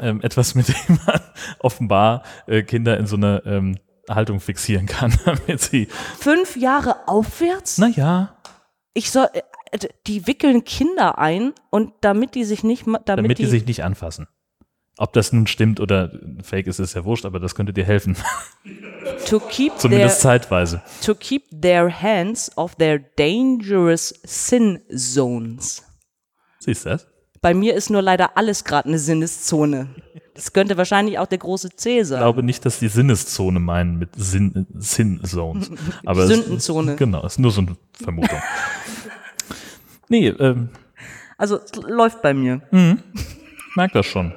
Ähm, 0.00 0.20
etwas, 0.22 0.54
mit 0.54 0.68
dem 0.68 0.98
man 1.06 1.20
offenbar 1.60 2.22
äh, 2.46 2.62
Kinder 2.62 2.98
in 2.98 3.06
so 3.06 3.16
einer 3.16 3.44
ähm, 3.46 3.78
Haltung 4.08 4.40
fixieren 4.40 4.86
kann, 4.86 5.14
damit 5.24 5.60
sie. 5.60 5.88
Fünf 6.18 6.56
Jahre 6.56 7.08
aufwärts? 7.08 7.78
Naja. 7.78 8.36
Ich 8.94 9.10
soll, 9.10 9.28
äh, 9.32 9.78
die 10.06 10.26
wickeln 10.26 10.64
Kinder 10.64 11.18
ein 11.18 11.52
und 11.70 11.92
damit 12.00 12.34
die 12.34 12.44
sich 12.44 12.64
nicht, 12.64 12.86
damit, 12.86 13.08
damit 13.08 13.38
die, 13.38 13.44
die 13.44 13.48
sich 13.48 13.66
nicht 13.66 13.84
anfassen. 13.84 14.26
Ob 15.00 15.12
das 15.12 15.32
nun 15.32 15.46
stimmt 15.46 15.78
oder 15.78 16.10
fake 16.42 16.66
ist, 16.66 16.80
ist 16.80 16.94
ja 16.94 17.04
wurscht, 17.04 17.24
aber 17.24 17.38
das 17.38 17.54
könnte 17.54 17.72
dir 17.72 17.84
helfen. 17.84 18.16
To 19.28 19.38
keep 19.38 19.74
Zumindest 19.78 20.22
their, 20.22 20.32
zeitweise. 20.40 20.82
To 21.04 21.14
keep 21.14 21.44
their 21.62 21.88
hands 22.02 22.50
off 22.56 22.74
their 22.74 22.98
dangerous 22.98 24.08
sin 24.24 24.80
zones. 24.92 25.84
Siehst 26.58 26.84
du 26.84 26.90
das? 26.90 27.06
Bei 27.40 27.54
mir 27.54 27.74
ist 27.74 27.90
nur 27.90 28.02
leider 28.02 28.36
alles 28.36 28.64
gerade 28.64 28.88
eine 28.88 28.98
Sinneszone. 28.98 29.88
Das 30.34 30.52
könnte 30.52 30.76
wahrscheinlich 30.76 31.18
auch 31.18 31.26
der 31.26 31.38
große 31.38 31.70
C 31.70 32.02
sein. 32.02 32.18
Ich 32.18 32.22
glaube 32.22 32.42
nicht, 32.42 32.64
dass 32.64 32.78
die 32.78 32.88
Sinneszone 32.88 33.60
meinen 33.60 33.98
mit 33.98 34.10
Sin, 34.16 34.66
Sin 34.74 35.22
Zones. 35.24 35.70
Aber 36.06 36.26
Sündenzone. 36.26 36.92
Es, 36.92 36.98
genau, 36.98 37.24
ist 37.24 37.38
nur 37.38 37.50
so 37.50 37.60
eine 37.60 37.76
Vermutung. 37.92 38.38
nee, 40.08 40.28
ähm. 40.28 40.70
Also, 41.36 41.58
es 41.58 41.74
läuft 41.76 42.22
bei 42.22 42.34
mir. 42.34 42.62
Mhm. 42.70 43.02
Merk 43.76 43.92
das 43.92 44.06
schon. 44.06 44.32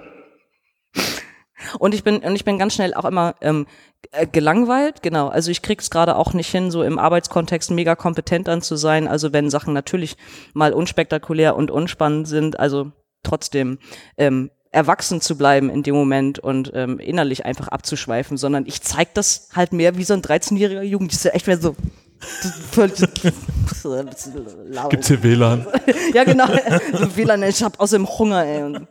Und 1.80 1.93
ich 1.93 2.04
bin 2.04 2.18
und 2.18 2.36
ich 2.36 2.45
bin 2.45 2.58
ganz 2.58 2.74
schnell 2.74 2.93
auch 2.93 3.06
immer 3.06 3.36
ähm, 3.41 3.66
äh, 3.66 3.91
gelangweilt, 4.32 5.02
genau. 5.02 5.28
Also 5.28 5.52
ich 5.52 5.62
krieg's 5.62 5.89
gerade 5.89 6.16
auch 6.16 6.34
nicht 6.34 6.49
hin, 6.49 6.72
so 6.72 6.84
im 6.84 6.99
Arbeitskontext 6.99 7.72
mega 7.72 7.95
kompetent 7.95 8.47
dann 8.47 8.62
zu 8.62 8.76
sein. 8.76 9.08
Also 9.08 9.32
wenn 9.32 9.49
Sachen 9.49 9.74
natürlich 9.74 10.18
mal 10.54 10.74
unspektakulär 10.74 11.56
und 11.56 11.72
unspannend 11.72 12.28
sind, 12.28 12.60
also 12.60 12.91
trotzdem 13.24 13.80
ähm, 14.18 14.52
erwachsen 14.72 15.22
zu 15.22 15.38
bleiben 15.38 15.70
in 15.70 15.84
dem 15.84 15.95
Moment 15.95 16.39
und 16.39 16.72
ähm, 16.74 16.99
innerlich 16.99 17.45
einfach 17.45 17.68
abzuschweifen, 17.68 18.38
sondern 18.38 18.66
ich 18.66 18.82
zeig 18.82 19.14
das 19.14 19.49
halt 19.54 19.74
mehr 19.74 19.97
wie 19.97 20.04
so 20.04 20.14
ein 20.14 20.22
13-jähriger 20.22 20.82
Jugendlicher, 20.82 21.36
echt 21.36 21.47
mehr 21.47 21.58
so 21.58 21.76
Gibt's 24.89 25.07
hier 25.07 25.24
WLAN? 25.24 25.65
Ja, 26.13 26.24
genau. 26.24 26.45
So 26.93 27.15
WLAN, 27.15 27.43
ich 27.43 27.63
hab 27.63 27.80
außerdem 27.80 28.07
Hunger, 28.07 28.45
ey. 28.45 28.63
Und 28.63 28.88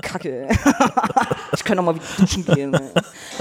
Kacke, 0.00 0.48
ey. 0.48 0.58
Ich 1.54 1.64
kann 1.64 1.78
auch 1.78 1.84
mal 1.84 1.94
wieder 1.94 2.04
duschen 2.18 2.44
gehen, 2.44 2.74
ey. 2.74 2.90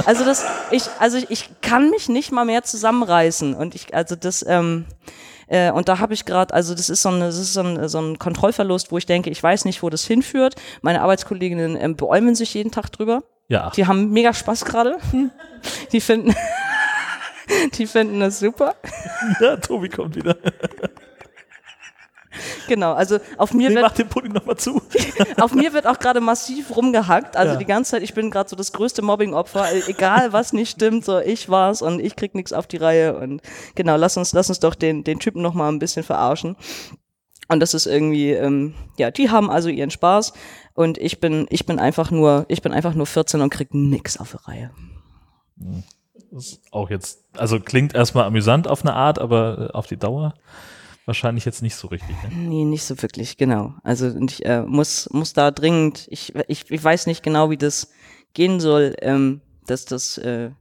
Also 0.06 0.26
das, 0.26 0.46
ich, 0.72 0.84
also 1.00 1.18
ich, 1.18 1.30
ich 1.30 1.50
kann 1.62 1.90
mich 1.90 2.10
nicht 2.10 2.32
mal 2.32 2.46
mehr 2.46 2.64
zusammenreißen. 2.64 3.54
Und 3.54 3.74
ich, 3.74 3.94
also 3.94 4.16
das, 4.16 4.46
ähm, 4.48 4.86
äh, 5.48 5.72
und 5.72 5.90
da 5.90 6.00
habe 6.00 6.14
ich 6.14 6.26
gerade, 6.26 6.54
also 6.54 6.76
das 6.76 6.90
ist 6.90 7.02
so, 7.02 7.10
eine, 7.10 7.26
das 7.26 7.38
ist 7.38 7.54
so 7.54 7.62
ein, 7.62 7.90
so 7.90 8.00
ein 8.00 8.20
Kontrollverlust, 8.20 8.92
wo 8.92 8.98
ich 8.98 9.06
denke, 9.06 9.30
ich 9.30 9.42
weiß 9.42 9.66
nicht, 9.66 9.82
wo 9.82 9.90
das 9.90 10.06
hinführt. 10.06 10.56
Meine 10.82 11.02
Arbeitskolleginnen 11.02 11.78
ähm, 11.78 11.96
beäumeln 11.96 12.36
sich 12.36 12.54
jeden 12.54 12.72
Tag 12.72 12.92
drüber. 12.92 13.24
Ja. 13.48 13.72
Die 13.76 13.86
haben 13.86 14.12
mega 14.12 14.34
Spaß 14.34 14.64
gerade. 14.64 14.98
Die 15.92 16.00
finden, 16.00 16.34
die 17.74 17.88
finden 17.88 18.20
das 18.20 18.40
super. 18.40 18.76
ja, 19.40 19.58
Tobi 19.58 19.90
kommt 19.90 20.16
wieder. 20.16 20.38
Genau, 22.70 22.94
also 22.94 23.20
auf 23.38 23.54
mir 23.54 23.68
Nee, 23.70 23.76
wird 23.76 23.86
mach 23.86 23.92
den 23.92 24.08
Pudding 24.08 24.32
nochmal 24.32 24.56
zu. 24.56 24.82
auf 25.42 25.54
mir 25.54 25.74
wird 25.74 25.86
auch 25.86 26.00
gerade 26.00 26.22
massiv 26.22 26.74
rumgehackt. 26.76 27.36
Also 27.36 27.54
Ja. 27.54 27.60
die 27.60 27.66
ganze 27.66 27.92
Zeit, 27.92 28.04
ich 28.04 28.14
bin 28.14 28.32
gerade 28.32 28.50
so 28.50 28.56
das 28.56 28.72
größte 28.72 29.02
Mobbing-Opfer. 29.02 29.70
E- 29.74 29.84
Egal 29.88 30.32
was 30.32 30.54
nicht 30.54 30.72
stimmt, 30.72 31.04
so 31.04 31.20
ich 31.20 31.50
war's 31.50 31.82
und 31.82 32.00
ich 32.00 32.16
krieg 32.16 32.34
nichts 32.34 32.54
auf 32.54 32.68
die 32.68 32.78
Reihe. 32.78 33.18
Und 33.18 33.42
genau, 33.76 33.98
lass 33.98 34.16
uns, 34.16 34.32
lass 34.32 34.48
uns 34.48 34.60
doch 34.62 34.76
den, 34.76 35.04
den 35.04 35.20
Typen 35.20 35.42
noch 35.42 35.54
mal 35.54 35.68
ein 35.70 35.80
bisschen 35.80 36.04
verarschen. 36.04 36.56
Und 37.50 37.60
das 37.60 37.74
ist 37.74 37.86
irgendwie, 37.86 38.30
ähm, 38.32 38.76
ja, 38.98 39.12
die 39.12 39.30
haben 39.30 39.50
also 39.52 39.68
ihren 39.68 39.92
Spaß 39.92 40.32
und 40.74 40.98
ich 40.98 41.20
bin, 41.20 41.48
ich 41.50 41.66
bin 41.66 41.80
einfach 41.80 42.12
nur, 42.12 42.46
ich 42.48 42.62
bin 42.62 42.72
einfach 42.72 42.94
nur 42.94 43.08
14 43.08 43.42
und 43.42 43.50
krieg 43.50 43.74
nix 43.74 44.16
auf 44.16 44.32
die 44.32 44.50
Reihe. 44.50 44.72
Das 45.58 45.84
ist 46.32 46.62
auch 46.72 46.90
jetzt, 46.90 47.24
also 47.38 47.60
klingt 47.60 47.94
erstmal 47.96 48.26
amüsant 48.26 48.68
auf 48.68 48.82
eine 48.82 48.94
Art, 48.94 49.20
aber 49.20 49.70
äh, 49.70 49.74
auf 49.78 49.88
die 49.88 49.98
Dauer 49.98 50.34
wahrscheinlich 51.06 51.46
jetzt 51.46 51.62
nicht 51.62 51.76
so 51.76 51.88
richtig. 51.88 52.16
Ne? 52.24 52.30
Nee, 52.36 52.64
nicht 52.66 52.84
so 52.86 53.02
wirklich, 53.02 53.38
genau. 53.38 53.74
Also 53.84 54.16
ich 54.20 54.46
äh, 54.46 54.62
muss, 54.62 55.10
muss 55.12 55.34
da 55.34 55.52
dringend, 55.52 56.08
ich, 56.10 56.34
ich, 56.48 56.70
ich 56.72 56.84
weiß 56.84 57.08
nicht 57.08 57.24
genau, 57.24 57.50
wie 57.50 57.58
das 57.58 57.92
gehen 58.34 58.60
soll, 58.60 58.96
ähm, 59.02 59.42
dass 59.68 59.86
das 59.86 60.18
äh, 60.20 60.52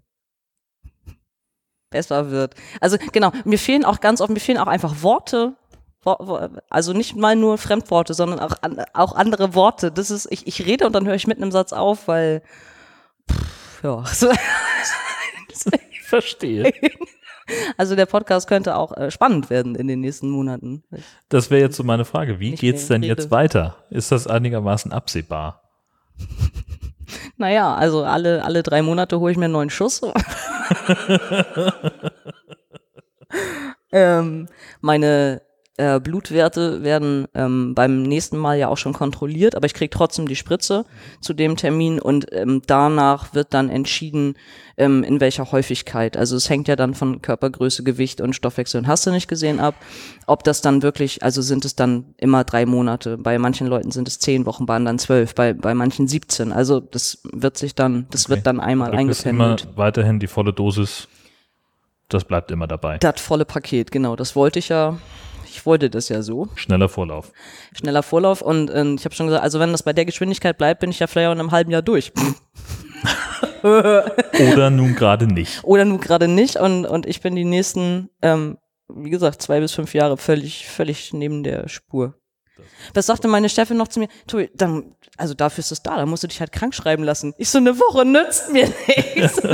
besser 1.90 2.30
wird. 2.30 2.54
Also 2.80 2.96
genau, 3.12 3.32
mir 3.44 3.58
fehlen 3.58 3.84
auch 3.84 4.00
ganz 4.00 4.20
oft, 4.20 4.30
mir 4.30 4.40
fehlen 4.40 4.58
auch 4.58 4.66
einfach 4.66 5.02
Worte. 5.02 5.56
Wo- 6.02 6.16
wo- 6.18 6.48
Also 6.70 6.92
nicht 6.94 7.14
mal 7.16 7.36
nur 7.36 7.58
Fremdworte, 7.58 8.14
sondern 8.14 8.40
auch, 8.40 8.54
an, 8.62 8.82
auch 8.94 9.14
andere 9.14 9.54
Worte. 9.54 9.92
Das 9.92 10.10
ist, 10.10 10.26
ich, 10.30 10.46
ich 10.46 10.64
rede 10.64 10.86
und 10.86 10.94
dann 10.94 11.06
höre 11.06 11.14
ich 11.14 11.26
mitten 11.26 11.42
im 11.42 11.52
Satz 11.52 11.72
auf, 11.74 12.08
weil 12.08 12.42
pff, 13.30 13.82
ja. 13.84 14.02
Ich 15.90 16.02
verstehe. 16.02 16.72
Also 17.76 17.96
der 17.96 18.06
Podcast 18.06 18.46
könnte 18.46 18.76
auch 18.76 18.96
äh, 18.96 19.10
spannend 19.10 19.50
werden 19.50 19.74
in 19.74 19.88
den 19.88 19.98
nächsten 19.98 20.30
Monaten. 20.30 20.84
Das 21.30 21.50
wäre 21.50 21.60
jetzt 21.60 21.76
so 21.76 21.82
meine 21.82 22.04
Frage. 22.04 22.38
Wie 22.38 22.54
geht's 22.54 22.88
mehr 22.88 22.98
denn 22.98 23.02
rede. 23.02 23.20
jetzt 23.20 23.32
weiter? 23.32 23.74
Ist 23.90 24.12
das 24.12 24.28
einigermaßen 24.28 24.92
absehbar? 24.92 25.62
Naja, 27.36 27.74
also 27.74 28.04
alle, 28.04 28.44
alle 28.44 28.62
drei 28.62 28.82
Monate 28.82 29.18
hole 29.18 29.32
ich 29.32 29.38
mir 29.38 29.46
einen 29.46 29.54
neuen 29.54 29.70
Schuss. 29.70 30.00
ähm, 33.90 34.46
meine 34.80 35.42
äh, 35.80 35.98
Blutwerte 36.00 36.82
werden 36.84 37.26
ähm, 37.34 37.74
beim 37.74 38.02
nächsten 38.02 38.36
Mal 38.36 38.58
ja 38.58 38.68
auch 38.68 38.76
schon 38.76 38.92
kontrolliert, 38.92 39.54
aber 39.54 39.66
ich 39.66 39.74
kriege 39.74 39.90
trotzdem 39.90 40.28
die 40.28 40.36
Spritze 40.36 40.84
zu 41.20 41.32
dem 41.32 41.56
Termin 41.56 41.98
und 41.98 42.26
ähm, 42.32 42.60
danach 42.66 43.32
wird 43.34 43.54
dann 43.54 43.70
entschieden, 43.70 44.34
ähm, 44.76 45.02
in 45.02 45.20
welcher 45.20 45.50
Häufigkeit. 45.52 46.16
Also 46.16 46.36
es 46.36 46.50
hängt 46.50 46.68
ja 46.68 46.76
dann 46.76 46.94
von 46.94 47.22
Körpergröße, 47.22 47.82
Gewicht 47.82 48.20
und 48.20 48.34
Stoffwechsel 48.34 48.80
und 48.80 48.86
hast 48.86 49.06
du 49.06 49.10
nicht 49.10 49.28
gesehen 49.28 49.58
ab, 49.60 49.74
ob 50.26 50.44
das 50.44 50.60
dann 50.60 50.82
wirklich, 50.82 51.22
also 51.22 51.40
sind 51.42 51.64
es 51.64 51.74
dann 51.76 52.14
immer 52.18 52.44
drei 52.44 52.66
Monate. 52.66 53.16
Bei 53.18 53.38
manchen 53.38 53.66
Leuten 53.66 53.90
sind 53.90 54.06
es 54.08 54.18
zehn 54.18 54.46
Wochen, 54.46 54.66
bei 54.66 54.76
anderen 54.76 54.98
zwölf, 54.98 55.34
bei, 55.34 55.52
bei 55.54 55.74
manchen 55.74 56.06
17. 56.08 56.52
Also 56.52 56.80
das 56.80 57.22
wird 57.32 57.56
sich 57.56 57.74
dann, 57.74 58.06
das 58.10 58.26
Okay. 58.26 58.36
wird 58.36 58.46
dann 58.46 58.60
einmal 58.60 58.90
Du 58.90 59.06
bist 59.06 59.24
immer 59.26 59.44
eingependelt. 59.50 59.76
weiterhin 59.78 60.20
die 60.20 60.26
volle 60.26 60.52
Dosis. 60.52 61.08
Das 62.08 62.24
bleibt 62.24 62.50
immer 62.50 62.66
dabei. 62.66 62.98
Das 62.98 63.20
volle 63.20 63.44
Paket, 63.44 63.90
genau. 63.92 64.16
Das 64.16 64.34
wollte 64.34 64.58
ich 64.58 64.68
ja. 64.68 64.98
Ich 65.50 65.66
wollte 65.66 65.90
das 65.90 66.08
ja 66.08 66.22
so. 66.22 66.48
Schneller 66.54 66.88
Vorlauf. 66.88 67.32
Schneller 67.76 68.04
Vorlauf 68.04 68.40
und 68.40 68.70
äh, 68.70 68.94
ich 68.94 69.04
habe 69.04 69.14
schon 69.14 69.26
gesagt, 69.26 69.42
also 69.42 69.58
wenn 69.58 69.72
das 69.72 69.82
bei 69.82 69.92
der 69.92 70.04
Geschwindigkeit 70.04 70.56
bleibt, 70.56 70.80
bin 70.80 70.90
ich 70.90 71.00
ja 71.00 71.08
vielleicht 71.08 71.28
auch 71.28 71.32
in 71.32 71.40
einem 71.40 71.50
halben 71.50 71.72
Jahr 71.72 71.82
durch. 71.82 72.12
Oder 73.62 74.70
nun 74.70 74.94
gerade 74.94 75.26
nicht. 75.26 75.64
Oder 75.64 75.84
nur 75.84 75.98
gerade 75.98 76.28
nicht 76.28 76.56
und, 76.56 76.86
und 76.86 77.04
ich 77.04 77.20
bin 77.20 77.34
die 77.34 77.44
nächsten, 77.44 78.10
ähm, 78.22 78.58
wie 78.88 79.10
gesagt, 79.10 79.42
zwei 79.42 79.60
bis 79.60 79.72
fünf 79.72 79.92
Jahre 79.92 80.16
völlig, 80.16 80.68
völlig 80.68 81.12
neben 81.12 81.42
der 81.42 81.68
Spur. 81.68 82.14
Das 82.94 83.06
sagte 83.06 83.28
meine 83.28 83.48
Chefin 83.48 83.76
noch 83.76 83.88
zu 83.88 84.00
mir, 84.00 84.08
Tobi, 84.26 84.50
dann, 84.54 84.94
also 85.16 85.34
dafür 85.34 85.60
ist 85.60 85.72
es 85.72 85.82
da, 85.82 85.96
da 85.96 86.06
musst 86.06 86.22
du 86.22 86.28
dich 86.28 86.40
halt 86.40 86.52
krank 86.52 86.74
schreiben 86.74 87.02
lassen. 87.02 87.34
Ich 87.38 87.50
so, 87.50 87.58
eine 87.58 87.78
Woche 87.78 88.04
nützt 88.04 88.52
mir 88.52 88.68
nichts. 88.86 89.40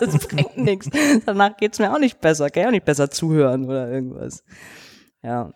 Das 0.00 0.26
bringt 0.28 0.56
nichts. 0.56 0.88
Danach 1.24 1.56
geht's 1.56 1.78
mir 1.78 1.92
auch 1.92 1.98
nicht 1.98 2.20
besser, 2.20 2.50
kann 2.50 2.62
ich 2.62 2.66
auch 2.68 2.72
nicht 2.72 2.84
besser 2.84 3.10
zuhören 3.10 3.66
oder 3.66 3.90
irgendwas. 3.90 4.42
Ja. 5.26 5.52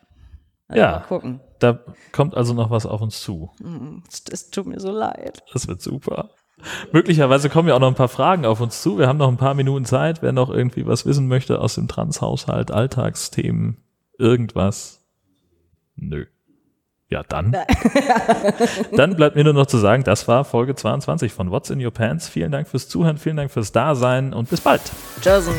Also 0.68 0.80
Ja. 0.80 0.90
Mal 0.90 1.04
gucken. 1.06 1.40
Da 1.60 1.78
kommt 2.12 2.34
also 2.34 2.54
noch 2.54 2.70
was 2.70 2.86
auf 2.86 3.00
uns 3.00 3.20
zu. 3.20 3.50
Es, 4.08 4.24
es 4.30 4.50
tut 4.50 4.66
mir 4.66 4.80
so 4.80 4.90
leid. 4.90 5.42
Das 5.52 5.68
wird 5.68 5.80
super. 5.80 6.30
Möglicherweise 6.92 7.48
kommen 7.48 7.68
ja 7.68 7.74
auch 7.74 7.80
noch 7.80 7.88
ein 7.88 7.94
paar 7.94 8.08
Fragen 8.08 8.44
auf 8.44 8.60
uns 8.60 8.82
zu. 8.82 8.98
Wir 8.98 9.08
haben 9.08 9.18
noch 9.18 9.28
ein 9.28 9.36
paar 9.36 9.54
Minuten 9.54 9.84
Zeit. 9.84 10.22
Wer 10.22 10.32
noch 10.32 10.50
irgendwie 10.50 10.86
was 10.86 11.06
wissen 11.06 11.28
möchte 11.28 11.60
aus 11.60 11.76
dem 11.76 11.88
Transhaushalt, 11.88 12.70
Alltagsthemen, 12.70 13.78
irgendwas. 14.18 15.06
Nö. 15.96 16.26
Ja, 17.08 17.22
dann. 17.24 17.56
dann 18.96 19.16
bleibt 19.16 19.36
mir 19.36 19.44
nur 19.44 19.52
noch 19.52 19.66
zu 19.66 19.78
sagen, 19.78 20.04
das 20.04 20.28
war 20.28 20.44
Folge 20.44 20.74
22 20.74 21.32
von 21.32 21.50
What's 21.50 21.70
in 21.70 21.84
Your 21.84 21.90
Pants. 21.90 22.28
Vielen 22.28 22.52
Dank 22.52 22.68
fürs 22.68 22.88
Zuhören, 22.88 23.18
vielen 23.18 23.36
Dank 23.36 23.50
fürs 23.50 23.72
Dasein 23.72 24.32
und 24.32 24.48
bis 24.48 24.60
bald. 24.60 24.82
Tschüss. 25.20 25.50